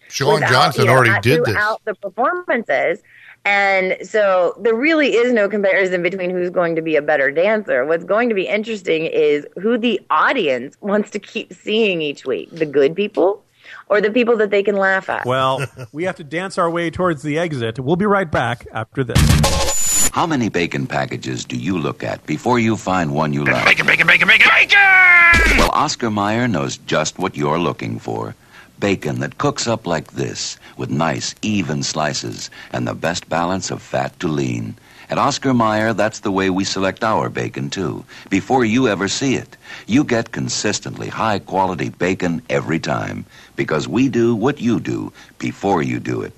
Sean 0.09 0.35
without, 0.35 0.51
Johnson 0.51 0.81
you 0.81 0.87
know, 0.87 0.93
already 0.93 1.21
did 1.21 1.43
this. 1.45 1.53
throughout 1.53 1.81
the 1.85 1.95
performances. 1.95 3.01
And 3.45 3.95
so 4.05 4.55
there 4.59 4.75
really 4.75 5.15
is 5.15 5.31
no 5.31 5.47
comparison 5.47 6.03
between 6.03 6.29
who's 6.29 6.49
going 6.49 6.75
to 6.75 6.81
be 6.81 6.97
a 6.97 7.01
better 7.01 7.31
dancer. 7.31 7.85
What's 7.85 8.03
going 8.03 8.27
to 8.27 8.35
be 8.35 8.45
interesting 8.45 9.05
is 9.05 9.47
who 9.57 9.77
the 9.77 10.01
audience 10.09 10.75
wants 10.81 11.11
to 11.11 11.19
keep 11.19 11.53
seeing 11.53 12.01
each 12.01 12.25
week 12.25 12.49
the 12.51 12.65
good 12.65 12.93
people 12.93 13.43
or 13.89 14.01
the 14.01 14.11
people 14.11 14.35
that 14.37 14.49
they 14.49 14.63
can 14.63 14.75
laugh 14.75 15.09
at. 15.09 15.25
Well, 15.25 15.65
we 15.93 16.03
have 16.03 16.17
to 16.17 16.25
dance 16.25 16.57
our 16.57 16.69
way 16.69 16.89
towards 16.89 17.23
the 17.23 17.39
exit. 17.39 17.79
We'll 17.79 17.95
be 17.95 18.05
right 18.05 18.29
back 18.29 18.67
after 18.73 19.03
this. 19.03 20.09
How 20.09 20.25
many 20.25 20.49
bacon 20.49 20.87
packages 20.87 21.45
do 21.45 21.55
you 21.55 21.77
look 21.77 22.03
at 22.03 22.25
before 22.25 22.59
you 22.59 22.75
find 22.75 23.13
one 23.13 23.33
you 23.33 23.45
like? 23.45 23.65
Bacon, 23.65 23.85
bacon, 23.85 24.07
bacon, 24.07 24.27
bacon, 24.27 24.49
bacon! 24.49 25.57
Well, 25.57 25.69
Oscar 25.71 26.09
Mayer 26.09 26.47
knows 26.47 26.77
just 26.77 27.19
what 27.19 27.37
you're 27.37 27.59
looking 27.59 27.99
for. 27.99 28.35
Bacon 28.79 29.19
that 29.21 29.37
cooks 29.39 29.67
up 29.67 29.87
like 29.87 30.11
this, 30.11 30.57
with 30.77 30.89
nice, 30.89 31.33
even 31.41 31.81
slices, 31.81 32.51
and 32.71 32.87
the 32.87 32.93
best 32.93 33.27
balance 33.27 33.71
of 33.71 33.81
fat 33.81 34.19
to 34.19 34.27
lean. 34.27 34.75
At 35.09 35.17
Oscar 35.17 35.53
Mayer, 35.53 35.93
that's 35.93 36.19
the 36.19 36.31
way 36.31 36.49
we 36.49 36.63
select 36.63 37.03
our 37.03 37.29
bacon, 37.29 37.69
too. 37.69 38.03
Before 38.29 38.65
you 38.65 38.87
ever 38.87 39.07
see 39.07 39.35
it, 39.35 39.55
you 39.87 40.03
get 40.03 40.31
consistently 40.31 41.07
high 41.07 41.39
quality 41.39 41.89
bacon 41.89 42.41
every 42.49 42.79
time. 42.79 43.25
Because 43.55 43.87
we 43.87 44.09
do 44.09 44.35
what 44.35 44.59
you 44.59 44.79
do 44.79 45.11
before 45.39 45.81
you 45.81 45.99
do 45.99 46.21
it. 46.21 46.33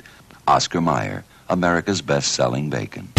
Oscar 0.48 0.82
Mayer, 0.82 1.26
America's 1.50 2.02
best 2.02 2.34
selling 2.34 2.70
bacon. 2.70 3.10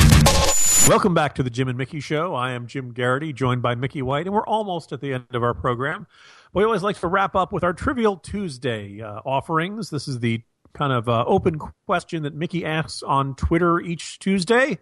Welcome 0.88 1.14
back 1.14 1.34
to 1.34 1.42
the 1.42 1.50
Jim 1.50 1.68
and 1.68 1.76
Mickey 1.76 2.00
Show. 2.00 2.34
I 2.34 2.52
am 2.52 2.66
Jim 2.66 2.94
Geraghty, 2.94 3.32
joined 3.32 3.60
by 3.60 3.74
Mickey 3.74 4.02
White, 4.02 4.26
and 4.26 4.34
we're 4.34 4.46
almost 4.46 4.92
at 4.92 5.00
the 5.00 5.12
end 5.12 5.26
of 5.32 5.42
our 5.42 5.52
program. 5.52 6.06
We 6.52 6.64
always 6.64 6.82
like 6.82 6.98
to 6.98 7.06
wrap 7.06 7.36
up 7.36 7.52
with 7.52 7.62
our 7.62 7.72
Trivial 7.72 8.16
Tuesday 8.16 9.00
uh, 9.00 9.20
offerings. 9.24 9.90
This 9.90 10.08
is 10.08 10.18
the 10.18 10.42
kind 10.74 10.92
of 10.92 11.08
uh, 11.08 11.24
open 11.24 11.60
question 11.86 12.24
that 12.24 12.34
Mickey 12.34 12.64
asks 12.64 13.04
on 13.04 13.36
Twitter 13.36 13.78
each 13.78 14.18
Tuesday. 14.18 14.78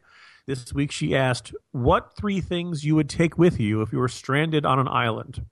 This 0.47 0.73
week 0.73 0.91
she 0.91 1.15
asked, 1.15 1.55
What 1.73 2.17
three 2.17 2.41
things 2.41 2.85
you 2.85 2.95
would 2.95 3.11
take 3.11 3.37
with 3.37 3.61
you 3.61 3.83
if 3.83 3.93
you 3.93 3.99
were 3.99 4.09
stranded 4.09 4.65
on 4.65 4.79
an 4.79 4.89
island? 4.89 5.45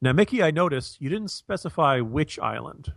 Now, 0.00 0.12
Mickey, 0.12 0.42
I 0.42 0.50
noticed 0.50 0.98
you 0.98 1.10
didn't 1.10 1.28
specify 1.28 2.00
which 2.00 2.38
island. 2.38 2.94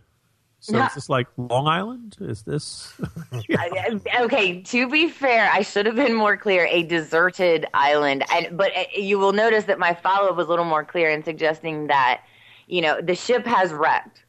So 0.61 0.77
Yeah. 0.77 0.87
is 0.87 0.93
this 0.93 1.09
like 1.09 1.27
Long 1.37 1.67
Island? 1.67 2.17
Is 2.21 2.43
this 2.43 2.93
I- 3.57 3.99
okay, 4.21 4.61
to 4.61 4.87
be 4.87 5.09
fair, 5.09 5.49
I 5.51 5.63
should 5.63 5.87
have 5.87 5.95
been 5.95 6.13
more 6.13 6.37
clear. 6.37 6.67
A 6.67 6.83
deserted 6.83 7.65
island, 7.73 8.23
and 8.31 8.55
but 8.55 8.71
uh, 8.77 8.83
you 8.95 9.17
will 9.17 9.33
notice 9.33 9.63
that 9.65 9.79
my 9.79 9.95
follow 9.95 10.29
up 10.29 10.35
was 10.35 10.45
a 10.47 10.49
little 10.49 10.65
more 10.65 10.85
clear 10.85 11.09
in 11.09 11.23
suggesting 11.23 11.87
that 11.87 12.21
you 12.67 12.81
know 12.81 13.01
the 13.01 13.15
ship 13.15 13.45
has 13.47 13.73
wrecked. 13.73 14.23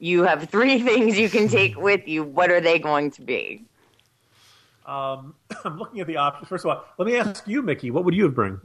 You 0.00 0.24
have 0.24 0.50
three 0.50 0.80
things 0.88 1.16
you 1.16 1.30
can 1.30 1.46
take 1.48 1.76
with 1.76 2.08
you. 2.08 2.24
What 2.24 2.50
are 2.50 2.60
they 2.60 2.80
going 2.80 3.12
to 3.12 3.22
be? 3.22 3.64
Um, 4.84 5.34
I'm 5.64 5.78
looking 5.78 6.00
at 6.00 6.08
the 6.08 6.16
options. 6.16 6.48
First 6.48 6.64
of 6.64 6.70
all, 6.72 6.84
let 6.98 7.06
me 7.06 7.16
ask 7.16 7.46
you, 7.46 7.62
Mickey, 7.62 7.92
what 7.92 8.04
would 8.04 8.14
you 8.14 8.24
have 8.24 8.34
bring? 8.34 8.60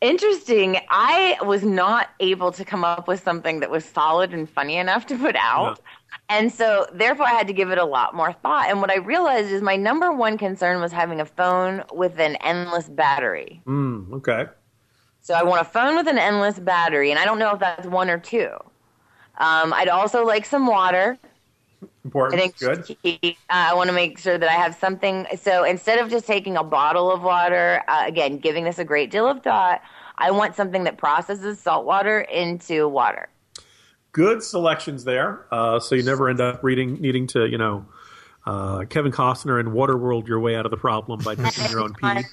Interesting. 0.00 0.78
I 0.90 1.38
was 1.42 1.64
not 1.64 2.10
able 2.20 2.52
to 2.52 2.64
come 2.64 2.84
up 2.84 3.08
with 3.08 3.22
something 3.22 3.60
that 3.60 3.70
was 3.70 3.84
solid 3.84 4.34
and 4.34 4.48
funny 4.48 4.76
enough 4.76 5.06
to 5.06 5.18
put 5.18 5.36
out. 5.36 5.80
And 6.28 6.52
so, 6.52 6.86
therefore, 6.92 7.26
I 7.26 7.30
had 7.30 7.46
to 7.46 7.52
give 7.52 7.70
it 7.70 7.78
a 7.78 7.84
lot 7.84 8.14
more 8.14 8.32
thought. 8.32 8.68
And 8.68 8.80
what 8.80 8.90
I 8.90 8.96
realized 8.96 9.50
is 9.50 9.62
my 9.62 9.76
number 9.76 10.12
one 10.12 10.36
concern 10.38 10.80
was 10.80 10.92
having 10.92 11.20
a 11.20 11.24
phone 11.24 11.82
with 11.92 12.18
an 12.18 12.36
endless 12.36 12.88
battery. 12.88 13.62
Mm, 13.66 14.12
okay. 14.14 14.46
So, 15.20 15.34
I 15.34 15.42
want 15.42 15.60
a 15.62 15.64
phone 15.64 15.96
with 15.96 16.08
an 16.08 16.18
endless 16.18 16.58
battery, 16.58 17.10
and 17.10 17.18
I 17.18 17.24
don't 17.24 17.38
know 17.38 17.52
if 17.52 17.60
that's 17.60 17.86
one 17.86 18.10
or 18.10 18.18
two. 18.18 18.50
Um, 19.38 19.72
I'd 19.72 19.88
also 19.88 20.24
like 20.24 20.44
some 20.44 20.66
water. 20.66 21.18
Important. 22.06 22.40
I 22.40 22.46
think 22.46 22.58
Good. 23.04 23.34
uh, 23.34 23.34
I 23.50 23.74
want 23.74 23.88
to 23.88 23.92
make 23.92 24.16
sure 24.16 24.38
that 24.38 24.48
I 24.48 24.52
have 24.52 24.76
something. 24.76 25.26
So 25.40 25.64
instead 25.64 25.98
of 25.98 26.08
just 26.08 26.24
taking 26.24 26.56
a 26.56 26.62
bottle 26.62 27.10
of 27.10 27.20
water, 27.20 27.82
uh, 27.88 28.04
again, 28.06 28.38
giving 28.38 28.62
this 28.62 28.78
a 28.78 28.84
great 28.84 29.10
deal 29.10 29.26
of 29.26 29.42
thought, 29.42 29.82
I 30.16 30.30
want 30.30 30.54
something 30.54 30.84
that 30.84 30.98
processes 30.98 31.58
salt 31.58 31.84
water 31.84 32.20
into 32.20 32.86
water. 32.86 33.28
Good 34.12 34.44
selections 34.44 35.02
there. 35.02 35.46
Uh, 35.50 35.80
so 35.80 35.96
you 35.96 36.04
never 36.04 36.28
end 36.28 36.40
up 36.40 36.62
reading, 36.62 37.00
needing 37.00 37.26
to, 37.28 37.44
you 37.44 37.58
know, 37.58 37.86
uh, 38.46 38.84
Kevin 38.84 39.10
Costner 39.10 39.58
and 39.58 39.70
Waterworld 39.70 40.28
your 40.28 40.38
way 40.38 40.54
out 40.54 40.64
of 40.64 40.70
the 40.70 40.76
problem 40.76 41.20
by 41.24 41.34
drinking 41.36 41.70
your 41.72 41.80
own 41.80 41.94
pee. 41.94 42.24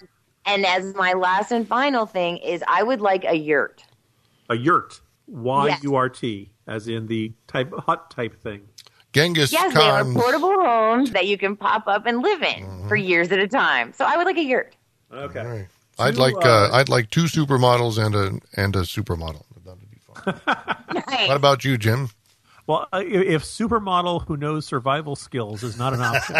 And 0.45 0.67
as 0.67 0.93
my 0.93 1.13
last 1.13 1.51
and 1.51 1.67
final 1.67 2.05
thing 2.05 2.37
is, 2.37 2.63
I 2.67 2.83
would 2.83 3.01
like 3.01 3.25
a 3.25 3.35
yurt. 3.35 3.83
A 4.51 4.55
yurt. 4.55 5.01
Y. 5.25 5.79
U 5.81 5.95
R 5.95 6.09
T, 6.09 6.51
as 6.67 6.87
in 6.87 7.07
the 7.07 7.33
type 7.47 7.73
hut 7.73 8.11
type 8.11 8.39
thing. 8.39 8.67
Genghis 9.13 9.51
yes, 9.51 9.73
they 9.73 9.79
are 9.79 10.03
portable 10.03 10.51
homes 10.51 11.11
that 11.11 11.27
you 11.27 11.37
can 11.37 11.55
pop 11.55 11.87
up 11.87 12.05
and 12.05 12.21
live 12.21 12.41
in 12.41 12.87
for 12.87 12.95
years 12.95 13.31
at 13.31 13.39
a 13.39 13.47
time. 13.47 13.93
So 13.93 14.05
I 14.05 14.17
would 14.17 14.25
like 14.25 14.37
a 14.37 14.43
yurt. 14.43 14.75
Okay. 15.11 15.67
I'd 15.99 16.17
like 16.17 16.35
uh, 16.37 16.39
uh, 16.39 16.69
I'd 16.73 16.89
like 16.89 17.11
two 17.11 17.25
supermodels 17.25 18.03
and 18.03 18.15
a 18.15 18.59
and 18.59 18.75
a 18.75 18.79
supermodel. 18.79 19.43
That 19.63 19.77
would 19.77 19.91
be 19.91 21.01
Nice. 21.07 21.27
What 21.27 21.37
about 21.37 21.63
you, 21.63 21.77
Jim? 21.77 22.09
Well, 22.65 22.87
uh, 22.91 23.03
if 23.05 23.21
if 23.21 23.43
supermodel 23.43 24.25
who 24.25 24.37
knows 24.37 24.65
survival 24.65 25.15
skills 25.15 25.63
is 25.63 25.77
not 25.77 25.93
an 25.93 26.01
option. 26.01 26.35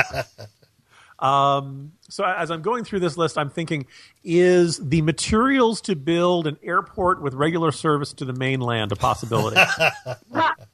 um, 1.20 1.92
so 2.10 2.24
as 2.24 2.50
I'm 2.50 2.64
going 2.64 2.84
through 2.84 3.02
this 3.02 3.18
list, 3.18 3.38
I'm 3.38 3.52
thinking: 3.52 3.86
is 4.24 4.78
the 4.78 5.04
materials 5.04 5.82
to 5.82 5.96
build 5.96 6.48
an 6.48 6.58
airport 6.64 7.22
with 7.22 7.36
regular 7.36 7.72
service 7.72 8.14
to 8.14 8.26
the 8.26 8.34
mainland 8.34 8.92
a 8.92 8.96
possibility? 8.96 9.62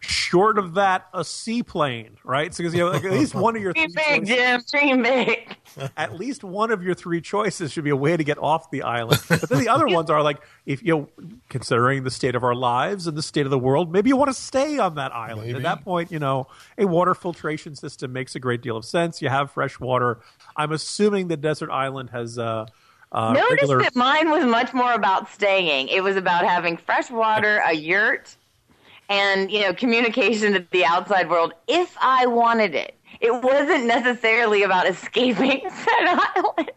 Short 0.00 0.58
of 0.58 0.74
that, 0.74 1.06
a 1.12 1.24
seaplane, 1.24 2.16
right? 2.24 2.54
So, 2.54 2.62
because 2.62 2.74
you 2.74 2.80
know, 2.80 2.90
like, 2.90 3.04
at 3.04 3.12
least 3.12 3.34
one 3.34 3.54
of 3.54 3.60
your 3.60 3.74
Dream 3.74 3.90
three 3.90 4.02
big, 4.20 4.26
Jim. 4.26 4.62
Dream 4.70 5.02
big. 5.02 5.56
at 5.96 6.18
least 6.18 6.42
one 6.42 6.70
of 6.70 6.82
your 6.82 6.94
three 6.94 7.20
choices 7.20 7.70
should 7.70 7.84
be 7.84 7.90
a 7.90 7.96
way 7.96 8.16
to 8.16 8.24
get 8.24 8.38
off 8.38 8.70
the 8.70 8.82
island. 8.82 9.20
But 9.28 9.48
then 9.48 9.58
the 9.58 9.68
other 9.68 9.86
ones 9.94 10.08
are 10.08 10.22
like, 10.22 10.40
if 10.64 10.82
you 10.82 10.96
know, 11.18 11.28
considering 11.50 12.04
the 12.04 12.10
state 12.10 12.34
of 12.34 12.42
our 12.42 12.54
lives 12.54 13.06
and 13.06 13.16
the 13.16 13.22
state 13.22 13.46
of 13.46 13.50
the 13.50 13.58
world, 13.58 13.92
maybe 13.92 14.08
you 14.08 14.16
want 14.16 14.30
to 14.30 14.34
stay 14.34 14.78
on 14.78 14.94
that 14.94 15.14
island. 15.14 15.54
At 15.54 15.62
that 15.62 15.84
point, 15.84 16.10
you 16.10 16.18
know, 16.18 16.46
a 16.78 16.86
water 16.86 17.14
filtration 17.14 17.76
system 17.76 18.12
makes 18.12 18.34
a 18.34 18.40
great 18.40 18.62
deal 18.62 18.76
of 18.76 18.86
sense. 18.86 19.20
You 19.20 19.28
have 19.28 19.50
fresh 19.50 19.78
water. 19.78 20.20
I'm 20.56 20.72
assuming 20.72 21.28
the 21.28 21.36
desert 21.36 21.70
island 21.70 22.10
has 22.10 22.38
uh, 22.38 22.66
uh, 23.12 23.32
Notice 23.32 23.50
regular. 23.50 23.82
that 23.82 23.96
mine 23.96 24.30
was 24.30 24.44
much 24.44 24.72
more 24.72 24.92
about 24.92 25.28
staying. 25.30 25.88
It 25.88 26.02
was 26.02 26.16
about 26.16 26.44
having 26.44 26.76
fresh 26.76 27.10
water, 27.10 27.60
a 27.66 27.72
yurt, 27.72 28.36
and 29.10 29.50
you 29.50 29.60
know 29.60 29.74
communication 29.74 30.54
to 30.54 30.66
the 30.70 30.86
outside 30.86 31.28
world 31.28 31.52
if 31.68 31.94
I 32.00 32.24
wanted 32.26 32.74
it. 32.74 32.94
It 33.20 33.32
wasn't 33.42 33.84
necessarily 33.84 34.62
about 34.62 34.88
escaping 34.88 35.68
said 35.70 36.04
island. 36.06 36.70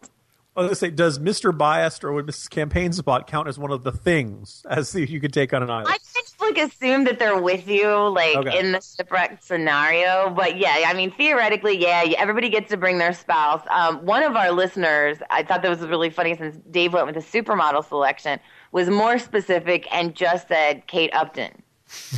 I 0.55 0.59
was 0.61 0.65
going 0.67 0.69
to 0.69 0.75
say, 0.75 0.89
does 0.91 1.17
Mr. 1.17 1.57
Biased 1.57 2.03
or 2.03 2.11
would 2.11 2.27
Mrs. 2.27 2.47
Campaign 2.49 2.91
Spot 2.93 3.25
count 3.25 3.47
as 3.47 3.57
one 3.57 3.71
of 3.71 3.83
the 3.83 3.91
things 3.91 4.63
as 4.69 4.93
you 4.95 5.19
could 5.19 5.33
take 5.33 5.51
on 5.53 5.63
an 5.63 5.69
island? 5.71 5.87
I 5.89 5.97
just 6.13 6.39
like 6.41 6.57
assume 6.59 7.05
that 7.05 7.17
they're 7.17 7.41
with 7.41 7.67
you, 7.67 7.87
like 8.09 8.35
Okay. 8.35 8.59
in 8.59 8.71
the 8.73 8.81
shipwreck 8.81 9.41
scenario. 9.41 10.29
But 10.29 10.57
yeah, 10.57 10.83
I 10.85 10.93
mean, 10.93 11.09
theoretically, 11.11 11.81
yeah, 11.81 12.03
everybody 12.19 12.49
gets 12.49 12.69
to 12.69 12.77
bring 12.77 12.99
their 12.99 13.13
spouse. 13.13 13.65
Um, 13.71 14.05
one 14.05 14.21
of 14.21 14.35
our 14.35 14.51
listeners, 14.51 15.17
I 15.31 15.41
thought 15.41 15.63
that 15.63 15.69
was 15.69 15.79
really 15.87 16.11
funny 16.11 16.35
since 16.37 16.57
Dave 16.69 16.93
went 16.93 17.07
with 17.07 17.15
the 17.15 17.21
supermodel 17.41 17.87
selection, 17.87 18.39
was 18.71 18.89
more 18.89 19.17
specific 19.17 19.87
and 19.91 20.13
just 20.13 20.49
said 20.49 20.85
Kate 20.85 21.11
Upton. 21.15 21.62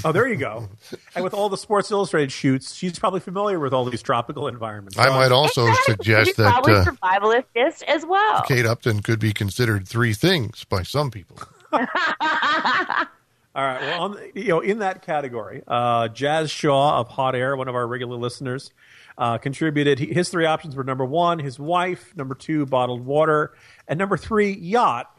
Oh, 0.03 0.11
there 0.11 0.28
you 0.28 0.36
go. 0.36 0.69
and 1.15 1.23
with 1.23 1.34
all 1.34 1.49
the 1.49 1.57
Sports 1.57 1.91
Illustrated 1.91 2.32
shoots, 2.32 2.73
she's 2.76 2.99
probably 2.99 3.19
familiar 3.19 3.59
with 3.59 3.73
all 3.73 3.86
these 3.86 4.01
tropical 4.01 4.47
environments. 4.47 4.97
I 4.97 5.09
might 5.09 5.32
also 5.32 5.71
suggest 5.84 6.28
She's 6.28 6.36
that 6.38 6.51
probably 6.51 6.73
uh, 6.73 6.86
survivalist 6.86 7.84
as 7.84 8.05
well. 8.05 8.43
Kate 8.43 8.65
Upton 8.65 9.01
could 9.01 9.19
be 9.19 9.34
considered 9.34 9.88
three 9.88 10.13
things 10.13 10.63
by 10.65 10.84
some 10.84 11.11
people. 11.11 11.38
All 11.71 13.63
right. 13.63 13.80
Well, 13.82 14.01
on, 14.01 14.17
you 14.34 14.49
know, 14.49 14.59
in 14.59 14.80
that 14.80 15.01
category, 15.01 15.63
uh, 15.65 16.09
Jazz 16.09 16.51
Shaw 16.51 16.99
of 16.99 17.07
Hot 17.07 17.36
Air, 17.36 17.55
one 17.55 17.69
of 17.69 17.76
our 17.76 17.88
regular 17.88 18.17
listeners, 18.17 18.71
uh, 19.17 19.38
contributed. 19.38 19.97
His 19.97 20.28
three 20.30 20.45
options 20.45 20.76
were 20.76 20.84
number 20.84 21.05
one, 21.05 21.39
his 21.39 21.57
wife; 21.57 22.13
number 22.17 22.36
two, 22.36 22.65
bottled 22.65 23.05
water; 23.05 23.53
and 23.88 23.97
number 23.97 24.17
three, 24.17 24.51
yacht. 24.51 25.09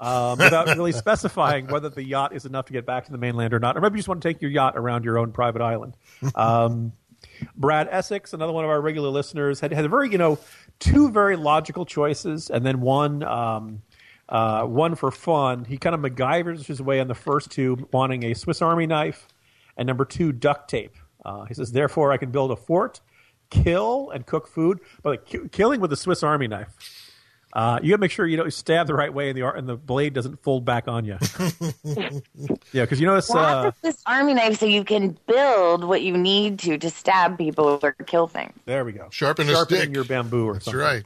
Um, 0.00 0.38
without 0.38 0.66
really 0.68 0.92
specifying 0.92 1.66
whether 1.66 1.90
the 1.90 2.02
yacht 2.02 2.34
is 2.34 2.46
enough 2.46 2.64
to 2.66 2.72
get 2.72 2.86
back 2.86 3.04
to 3.04 3.12
the 3.12 3.18
mainland 3.18 3.52
or 3.52 3.58
not, 3.58 3.76
or 3.76 3.82
maybe 3.82 3.94
you 3.94 3.98
just 3.98 4.08
want 4.08 4.22
to 4.22 4.28
take 4.28 4.40
your 4.40 4.50
yacht 4.50 4.72
around 4.76 5.04
your 5.04 5.18
own 5.18 5.30
private 5.30 5.60
island. 5.60 5.94
Um, 6.34 6.92
Brad 7.54 7.86
Essex, 7.90 8.32
another 8.32 8.52
one 8.52 8.64
of 8.64 8.70
our 8.70 8.80
regular 8.80 9.10
listeners, 9.10 9.60
had 9.60 9.72
had 9.72 9.84
a 9.84 9.88
very 9.88 10.10
you 10.10 10.16
know 10.16 10.38
two 10.78 11.10
very 11.10 11.36
logical 11.36 11.84
choices, 11.84 12.48
and 12.48 12.64
then 12.64 12.80
one 12.80 13.22
um, 13.22 13.82
uh, 14.30 14.64
one 14.64 14.94
for 14.94 15.10
fun. 15.10 15.64
He 15.64 15.76
kind 15.76 15.94
of 15.94 16.00
MacGyvers 16.00 16.64
his 16.66 16.80
way 16.80 17.00
on 17.00 17.08
the 17.08 17.14
first 17.14 17.50
two, 17.50 17.88
wanting 17.92 18.24
a 18.24 18.34
Swiss 18.34 18.62
Army 18.62 18.86
knife, 18.86 19.28
and 19.76 19.86
number 19.86 20.04
two 20.04 20.32
duct 20.32 20.70
tape. 20.70 20.94
Uh, 21.24 21.44
he 21.44 21.54
says, 21.54 21.72
therefore, 21.72 22.12
I 22.12 22.16
can 22.16 22.30
build 22.30 22.50
a 22.50 22.56
fort, 22.56 23.00
kill 23.50 24.10
and 24.10 24.24
cook 24.24 24.48
food, 24.48 24.80
but 25.02 25.10
like, 25.10 25.26
ki- 25.26 25.48
killing 25.52 25.80
with 25.80 25.92
a 25.92 25.96
Swiss 25.96 26.22
Army 26.22 26.48
knife. 26.48 26.68
Uh, 27.52 27.80
you 27.82 27.90
got 27.90 27.96
to 27.96 28.00
make 28.00 28.10
sure 28.12 28.26
you 28.26 28.36
don't 28.36 28.52
stab 28.52 28.86
the 28.86 28.94
right 28.94 29.12
way, 29.12 29.28
and 29.30 29.36
the 29.36 29.44
and 29.52 29.68
the 29.68 29.76
blade 29.76 30.14
doesn't 30.14 30.40
fold 30.42 30.64
back 30.64 30.86
on 30.86 31.04
you. 31.04 31.18
yeah, 32.72 32.84
because 32.84 33.00
you 33.00 33.06
notice. 33.06 33.28
Why 33.28 33.42
Uh, 33.42 33.70
this 33.82 34.02
army 34.06 34.34
knife 34.34 34.58
so 34.60 34.66
you 34.66 34.84
can 34.84 35.18
build 35.26 35.82
what 35.84 36.02
you 36.02 36.16
need 36.16 36.58
to 36.60 36.78
to 36.78 36.90
stab 36.90 37.36
people 37.38 37.80
or 37.82 37.92
kill 38.06 38.28
things? 38.28 38.52
There 38.66 38.84
we 38.84 38.92
go. 38.92 39.08
Sharpen 39.10 39.48
a 39.48 39.52
Sharpening 39.52 39.80
stick. 39.82 39.94
your 39.94 40.04
bamboo 40.04 40.46
or 40.46 40.52
That's 40.54 40.66
something. 40.66 40.80
right. 40.80 41.04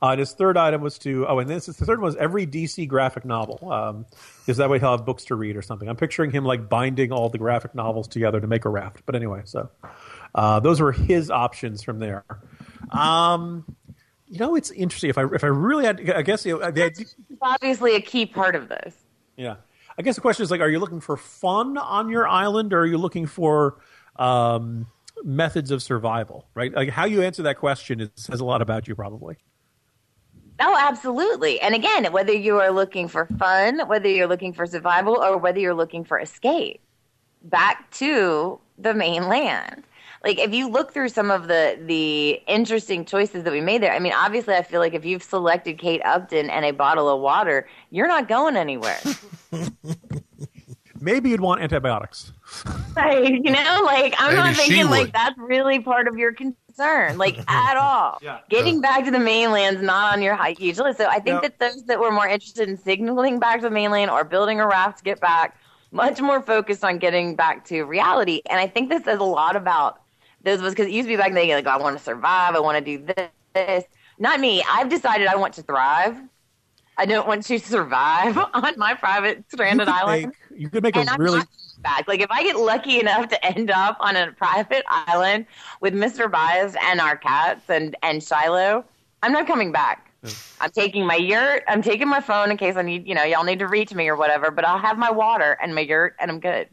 Uh, 0.00 0.10
and 0.12 0.18
his 0.20 0.32
third 0.32 0.56
item 0.56 0.80
was 0.80 0.98
to 0.98 1.26
oh, 1.28 1.38
and 1.38 1.48
this 1.48 1.68
is 1.68 1.76
the 1.76 1.84
third 1.86 2.00
one 2.00 2.06
was 2.06 2.16
every 2.16 2.44
DC 2.46 2.88
graphic 2.88 3.24
novel. 3.24 3.70
Um, 3.70 4.06
because 4.40 4.56
that 4.56 4.68
way 4.68 4.80
he'll 4.80 4.90
have 4.96 5.04
books 5.06 5.24
to 5.26 5.36
read 5.36 5.56
or 5.56 5.62
something. 5.62 5.88
I'm 5.88 5.94
picturing 5.96 6.32
him 6.32 6.44
like 6.44 6.68
binding 6.68 7.12
all 7.12 7.28
the 7.28 7.38
graphic 7.38 7.74
novels 7.76 8.08
together 8.08 8.40
to 8.40 8.46
make 8.48 8.64
a 8.64 8.68
raft. 8.68 9.02
But 9.06 9.14
anyway, 9.14 9.42
so 9.44 9.68
uh, 10.34 10.58
those 10.58 10.80
were 10.80 10.90
his 10.90 11.30
options 11.30 11.82
from 11.84 12.00
there. 12.00 12.24
Um, 12.90 13.64
you 14.32 14.38
know, 14.38 14.54
it's 14.54 14.70
interesting. 14.70 15.10
If 15.10 15.18
I 15.18 15.26
if 15.34 15.44
I 15.44 15.48
really 15.48 15.84
had, 15.84 16.10
I 16.10 16.22
guess 16.22 16.46
you 16.46 16.58
know, 16.58 16.70
the 16.70 16.84
idea, 16.84 17.04
obviously 17.42 17.94
a 17.96 18.00
key 18.00 18.24
part 18.24 18.56
of 18.56 18.70
this. 18.70 18.94
yeah. 19.36 19.56
I 19.98 20.00
guess 20.00 20.14
the 20.14 20.22
question 20.22 20.42
is 20.42 20.50
like, 20.50 20.62
are 20.62 20.70
you 20.70 20.78
looking 20.78 21.00
for 21.00 21.18
fun 21.18 21.76
on 21.76 22.08
your 22.08 22.26
island, 22.26 22.72
or 22.72 22.80
are 22.80 22.86
you 22.86 22.96
looking 22.96 23.26
for 23.26 23.76
um, 24.16 24.86
methods 25.22 25.70
of 25.70 25.82
survival? 25.82 26.46
Right? 26.54 26.72
Like 26.72 26.88
how 26.88 27.04
you 27.04 27.20
answer 27.20 27.42
that 27.42 27.58
question 27.58 28.00
is, 28.00 28.08
says 28.16 28.40
a 28.40 28.44
lot 28.46 28.62
about 28.62 28.88
you, 28.88 28.94
probably. 28.94 29.36
Oh, 30.60 30.76
absolutely. 30.80 31.60
And 31.60 31.74
again, 31.74 32.10
whether 32.10 32.32
you 32.32 32.58
are 32.58 32.70
looking 32.70 33.06
for 33.06 33.26
fun, 33.38 33.80
whether 33.86 34.08
you're 34.08 34.28
looking 34.28 34.54
for 34.54 34.64
survival, 34.64 35.22
or 35.22 35.36
whether 35.36 35.60
you're 35.60 35.74
looking 35.74 36.04
for 36.04 36.18
escape 36.18 36.80
back 37.42 37.90
to 37.90 38.58
the 38.78 38.94
mainland. 38.94 39.84
Like 40.24 40.38
if 40.38 40.54
you 40.54 40.68
look 40.68 40.92
through 40.92 41.08
some 41.08 41.30
of 41.30 41.48
the 41.48 41.78
the 41.84 42.40
interesting 42.46 43.04
choices 43.04 43.42
that 43.44 43.52
we 43.52 43.60
made 43.60 43.82
there, 43.82 43.92
I 43.92 43.98
mean, 43.98 44.12
obviously, 44.12 44.54
I 44.54 44.62
feel 44.62 44.80
like 44.80 44.94
if 44.94 45.04
you've 45.04 45.22
selected 45.22 45.78
Kate 45.78 46.00
Upton 46.04 46.48
and 46.48 46.64
a 46.64 46.70
bottle 46.70 47.08
of 47.08 47.20
water, 47.20 47.66
you're 47.90 48.08
not 48.08 48.28
going 48.28 48.56
anywhere. 48.56 48.98
Maybe 51.00 51.30
you'd 51.30 51.40
want 51.40 51.60
antibiotics. 51.60 52.32
Like, 52.94 53.28
you 53.28 53.50
know, 53.50 53.82
like 53.84 54.14
I'm 54.18 54.36
Maybe 54.36 54.36
not 54.36 54.54
she 54.54 54.68
thinking 54.68 54.90
like 54.90 55.12
that's 55.12 55.36
really 55.36 55.80
part 55.80 56.06
of 56.06 56.16
your 56.16 56.32
concern, 56.32 57.18
like 57.18 57.38
at 57.48 57.76
all. 57.76 58.18
Yeah. 58.22 58.38
Getting 58.48 58.80
back 58.80 59.04
to 59.06 59.10
the 59.10 59.18
mainland's 59.18 59.82
not 59.82 60.12
on 60.12 60.22
your 60.22 60.36
hike 60.36 60.60
usually. 60.60 60.94
So 60.94 61.06
I 61.06 61.18
think 61.18 61.42
that 61.42 61.58
those 61.58 61.82
that 61.86 61.98
were 61.98 62.12
more 62.12 62.28
interested 62.28 62.68
in 62.68 62.76
signaling 62.76 63.40
back 63.40 63.56
to 63.56 63.62
the 63.62 63.70
mainland 63.70 64.12
or 64.12 64.22
building 64.22 64.60
a 64.60 64.66
raft 64.68 64.98
to 64.98 65.04
get 65.04 65.20
back, 65.20 65.56
much 65.90 66.20
more 66.20 66.40
focused 66.40 66.84
on 66.84 66.98
getting 66.98 67.34
back 67.34 67.64
to 67.64 67.82
reality. 67.82 68.40
And 68.48 68.60
I 68.60 68.68
think 68.68 68.88
this 68.88 69.02
says 69.02 69.18
a 69.18 69.24
lot 69.24 69.56
about 69.56 70.01
those 70.44 70.58
of 70.58 70.64
us 70.64 70.72
because 70.72 70.86
it 70.86 70.92
used 70.92 71.06
to 71.06 71.12
be 71.12 71.16
back 71.16 71.32
then 71.32 71.48
like 71.48 71.66
oh, 71.66 71.70
I 71.70 71.76
want 71.76 71.96
to 71.96 72.02
survive, 72.02 72.54
I 72.54 72.60
want 72.60 72.84
to 72.84 72.98
do 72.98 73.04
this, 73.04 73.28
this. 73.54 73.84
Not 74.18 74.40
me. 74.40 74.62
I've 74.68 74.88
decided 74.88 75.26
I 75.26 75.36
want 75.36 75.54
to 75.54 75.62
thrive. 75.62 76.16
I 76.96 77.06
don't 77.06 77.26
want 77.26 77.44
to 77.46 77.58
survive 77.60 78.36
on 78.36 78.74
my 78.76 78.94
private 78.94 79.44
stranded 79.50 79.88
you 79.88 79.94
island. 79.94 80.26
Make, 80.50 80.60
you 80.60 80.70
could 80.70 80.82
make 80.82 80.96
And 80.96 81.08
a 81.08 81.12
I'm 81.12 81.20
really 81.20 81.42
back. 81.82 82.06
Like 82.06 82.20
if 82.20 82.30
I 82.30 82.42
get 82.42 82.56
lucky 82.56 83.00
enough 83.00 83.28
to 83.28 83.44
end 83.44 83.70
up 83.70 83.96
on 84.00 84.16
a 84.16 84.32
private 84.32 84.84
island 84.88 85.46
with 85.80 85.94
Mr. 85.94 86.30
Bias 86.30 86.76
and 86.82 87.00
our 87.00 87.16
cats 87.16 87.68
and 87.68 87.96
and 88.02 88.22
Shiloh, 88.22 88.84
I'm 89.22 89.32
not 89.32 89.46
coming 89.46 89.72
back. 89.72 90.12
I'm 90.60 90.70
taking 90.70 91.04
my 91.04 91.16
yurt. 91.16 91.64
I'm 91.66 91.82
taking 91.82 92.08
my 92.08 92.20
phone 92.20 92.50
in 92.50 92.56
case 92.56 92.76
I 92.76 92.82
need, 92.82 93.08
you 93.08 93.14
know, 93.14 93.24
y'all 93.24 93.44
need 93.44 93.58
to 93.58 93.66
reach 93.66 93.92
me 93.92 94.08
or 94.08 94.16
whatever. 94.16 94.52
But 94.52 94.64
I'll 94.64 94.78
have 94.78 94.96
my 94.98 95.10
water 95.10 95.58
and 95.60 95.74
my 95.74 95.80
yurt, 95.80 96.14
and 96.20 96.30
I'm 96.30 96.38
good. 96.38 96.68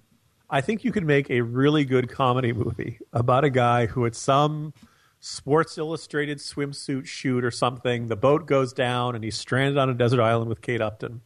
I 0.49 0.61
think 0.61 0.83
you 0.83 0.91
could 0.91 1.05
make 1.05 1.29
a 1.29 1.41
really 1.41 1.85
good 1.85 2.09
comedy 2.09 2.53
movie 2.53 2.99
about 3.13 3.43
a 3.43 3.49
guy 3.49 3.85
who 3.85 4.05
at 4.05 4.15
some 4.15 4.73
Sports 5.19 5.77
Illustrated 5.77 6.37
swimsuit 6.39 7.05
shoot 7.05 7.43
or 7.43 7.51
something, 7.51 8.07
the 8.07 8.15
boat 8.15 8.45
goes 8.47 8.73
down 8.73 9.15
and 9.15 9.23
he's 9.23 9.37
stranded 9.37 9.77
on 9.77 9.89
a 9.89 9.93
desert 9.93 10.21
island 10.21 10.49
with 10.49 10.61
Kate 10.61 10.81
Upton. 10.81 11.21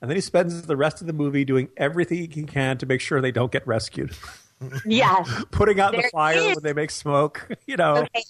And 0.00 0.10
then 0.10 0.16
he 0.16 0.20
spends 0.20 0.62
the 0.62 0.76
rest 0.76 1.00
of 1.00 1.06
the 1.06 1.12
movie 1.12 1.44
doing 1.44 1.68
everything 1.76 2.30
he 2.30 2.42
can 2.44 2.78
to 2.78 2.86
make 2.86 3.00
sure 3.00 3.20
they 3.20 3.32
don't 3.32 3.52
get 3.52 3.66
rescued. 3.66 4.12
Yes. 4.84 5.44
Putting 5.52 5.78
out 5.78 5.92
the 5.92 6.08
fire 6.12 6.36
is- 6.36 6.56
when 6.56 6.64
they 6.64 6.72
make 6.72 6.90
smoke, 6.90 7.48
you 7.66 7.76
know. 7.76 7.98
Okay. 7.98 8.24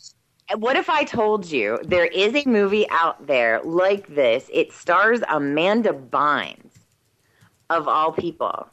What 0.57 0.77
if 0.77 0.91
I 0.91 1.05
told 1.05 1.51
you 1.51 1.79
there 1.85 2.05
is 2.05 2.35
a 2.35 2.47
movie 2.47 2.87
out 2.91 3.27
there 3.27 3.63
like 3.65 4.15
this? 4.15 4.51
It 4.53 4.73
stars 4.73 5.21
Amanda 5.31 5.95
Bynes, 5.95 6.71
of 7.71 7.89
all 7.89 8.13
people. 8.13 8.67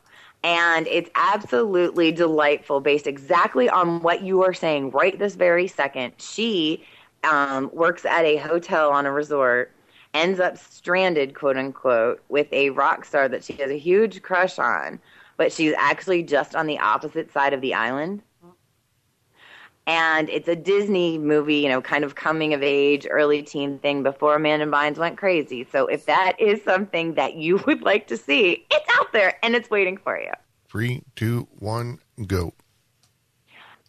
And 0.46 0.86
it's 0.86 1.10
absolutely 1.16 2.12
delightful, 2.12 2.80
based 2.80 3.08
exactly 3.08 3.68
on 3.68 4.04
what 4.04 4.22
you 4.22 4.44
are 4.44 4.54
saying 4.54 4.92
right 4.92 5.18
this 5.18 5.34
very 5.34 5.68
second. 5.68 6.14
She 6.20 6.86
um, 7.24 7.72
works 7.74 8.06
at 8.06 8.26
a 8.26 8.38
hotel 8.38 8.92
on 8.92 9.08
a 9.08 9.12
resort, 9.12 9.72
ends 10.14 10.40
up 10.40 10.60
stranded, 10.60 11.34
quote 11.34 11.58
unquote, 11.58 12.22
with 12.30 12.48
a 12.54 12.70
rock 12.70 13.06
star 13.06 13.28
that 13.28 13.44
she 13.44 13.54
has 13.54 13.72
a 13.72 13.78
huge 13.80 14.22
crush 14.22 14.60
on, 14.60 15.00
but 15.36 15.52
she's 15.52 15.74
actually 15.80 16.22
just 16.22 16.56
on 16.56 16.68
the 16.68 16.78
opposite 16.78 17.34
side 17.34 17.54
of 17.54 17.62
the 17.62 17.74
island 17.74 18.22
and 19.88 20.30
it's 20.30 20.48
a 20.48 20.56
Disney 20.56 21.18
movie, 21.18 21.58
you 21.58 21.70
know, 21.70 21.82
kind 21.82 22.04
of 22.04 22.16
coming 22.16 22.54
of 22.54 22.64
age, 22.64 23.06
early 23.10 23.44
teen 23.44 23.78
thing 23.80 24.02
before 24.02 24.36
Amanda 24.36 24.66
Bynes 24.66 24.98
went 24.98 25.18
crazy. 25.18 25.68
So 25.72 25.88
if 25.88 26.06
that 26.06 26.40
is 26.40 26.64
something 26.64 27.14
that 27.16 27.36
you 27.36 27.58
would 27.68 27.82
like 27.82 28.08
to 28.08 28.18
see, 28.18 28.66
it's 28.72 28.90
out 29.00 29.14
there 29.14 29.38
and 29.44 29.56
it's 29.56 29.70
waiting 29.70 29.98
for 29.98 30.20
you. 30.20 30.32
Three, 30.68 31.04
two, 31.16 31.48
one, 31.60 32.00
go. 32.26 32.54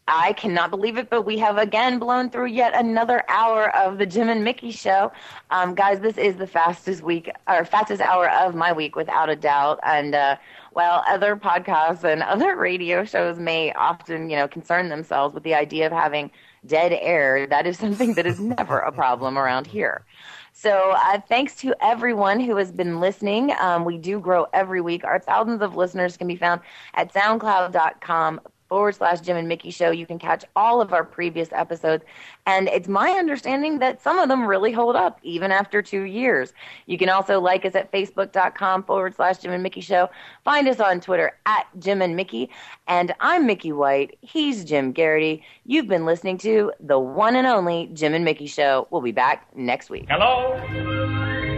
I 0.09 0.34
cannot 0.34 0.70
believe 0.70 0.99
it, 0.99 1.11
but 1.11 1.22
we 1.22 1.36
have 1.38 1.59
again 1.59 1.99
blown 1.99 2.30
through 2.30 2.47
yet 2.47 2.76
another 2.76 3.24
hour 3.28 3.74
of 3.74 3.99
the 3.99 4.07
Jim 4.07 4.28
and 4.28 4.44
Mickey 4.44 4.70
show. 4.70 5.11
Um, 5.51 5.74
guys, 5.74 5.99
this 5.99 6.16
is 6.16 6.36
the 6.36 6.47
fastest 6.47 7.03
week 7.03 7.28
or 7.49 7.64
fastest 7.64 8.01
hour 8.01 8.30
of 8.30 8.55
my 8.55 8.72
week 8.72 8.94
without 8.94 9.28
a 9.28 9.34
doubt. 9.34 9.80
And 9.82 10.14
uh, 10.14 10.36
while 10.77 11.03
other 11.09 11.37
podcasts 11.37 12.05
and 12.05 12.22
other 12.22 12.55
radio 12.55 13.03
shows 13.03 13.39
may 13.39 13.72
often, 13.72 14.29
you 14.29 14.37
know, 14.37 14.47
concern 14.47 14.91
themselves 14.91 15.35
with 15.35 15.43
the 15.43 15.55
idea 15.55 15.87
of 15.87 15.93
having 15.93 16.31
dead 16.66 16.93
air, 17.01 17.47
that 17.47 17.66
is 17.66 17.79
something 17.79 18.12
that 18.12 18.27
is 18.27 18.39
never 18.39 18.81
a 18.81 18.93
problem 18.93 19.39
around 19.39 19.66
here. 19.66 20.05
So, 20.53 20.93
uh, 20.95 21.18
thanks 21.31 21.57
to 21.57 21.74
everyone 21.81 22.41
who 22.41 22.57
has 22.57 22.72
been 22.72 23.01
listening. 23.01 23.53
Um, 23.59 23.87
we 23.87 23.97
do 23.97 24.20
grow 24.20 24.49
every 24.53 24.83
week. 24.83 25.03
Our 25.03 25.18
thousands 25.18 25.62
of 25.62 25.77
listeners 25.77 26.18
can 26.18 26.27
be 26.27 26.37
found 26.37 26.61
at 26.93 27.11
soundcloud.com 27.11 28.41
forward 28.69 28.95
slash 28.95 29.21
Jim 29.21 29.37
and 29.37 29.49
Mickey 29.49 29.71
Show. 29.71 29.91
You 29.91 30.07
can 30.07 30.19
catch 30.19 30.45
all 30.55 30.81
of 30.81 30.93
our 30.93 31.05
previous 31.05 31.49
episodes. 31.53 32.05
And 32.47 32.69
it's 32.69 32.89
my 32.89 33.11
understanding 33.11 33.79
that 33.79 34.03
some 34.03 34.19
of 34.19 34.29
them 34.29 34.47
really 34.47 34.73
hold 34.73 34.97
up 34.97 35.19
even 35.23 35.53
after 35.53 35.83
two 35.83 36.03
years. 36.03 36.53
You 36.87 36.99
can 36.99 37.09
also 37.09 37.41
like 37.41 37.64
us 37.64 37.75
at 37.75 37.93
facebook.com 37.93 38.85
forward 38.85 39.14
slash 39.14 39.39
Jim 39.39 39.53
and 39.53 39.62
Mickey 39.62 39.81
Show. 39.81 40.09
Find 40.45 40.69
us 40.69 40.81
on 40.81 41.01
Twitter 41.01 41.39
at 41.47 41.67
Jim 41.79 42.03
and 42.03 42.17
Mickey. 42.17 42.51
And 42.87 43.14
I'm 43.21 43.47
Mickey 43.47 43.73
White. 43.73 44.19
He's 44.21 44.64
Jim 44.64 44.93
Geraghty. 44.93 45.43
You've 45.64 45.89
been 45.89 46.05
listening 46.05 46.39
to 46.39 46.73
the 46.81 46.99
one 46.99 47.37
and 47.37 47.47
only 47.47 47.91
Jim 47.93 48.14
and 48.14 48.25
Mickey 48.25 48.47
Show. 48.47 48.87
We'll 48.91 49.03
be 49.03 49.12
back 49.12 49.49
next 49.57 49.91
week. 49.91 50.07
Hello? 50.09 50.55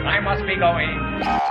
I 0.06 0.20
must 0.20 0.46
be 0.46 0.56
going. 0.56 1.47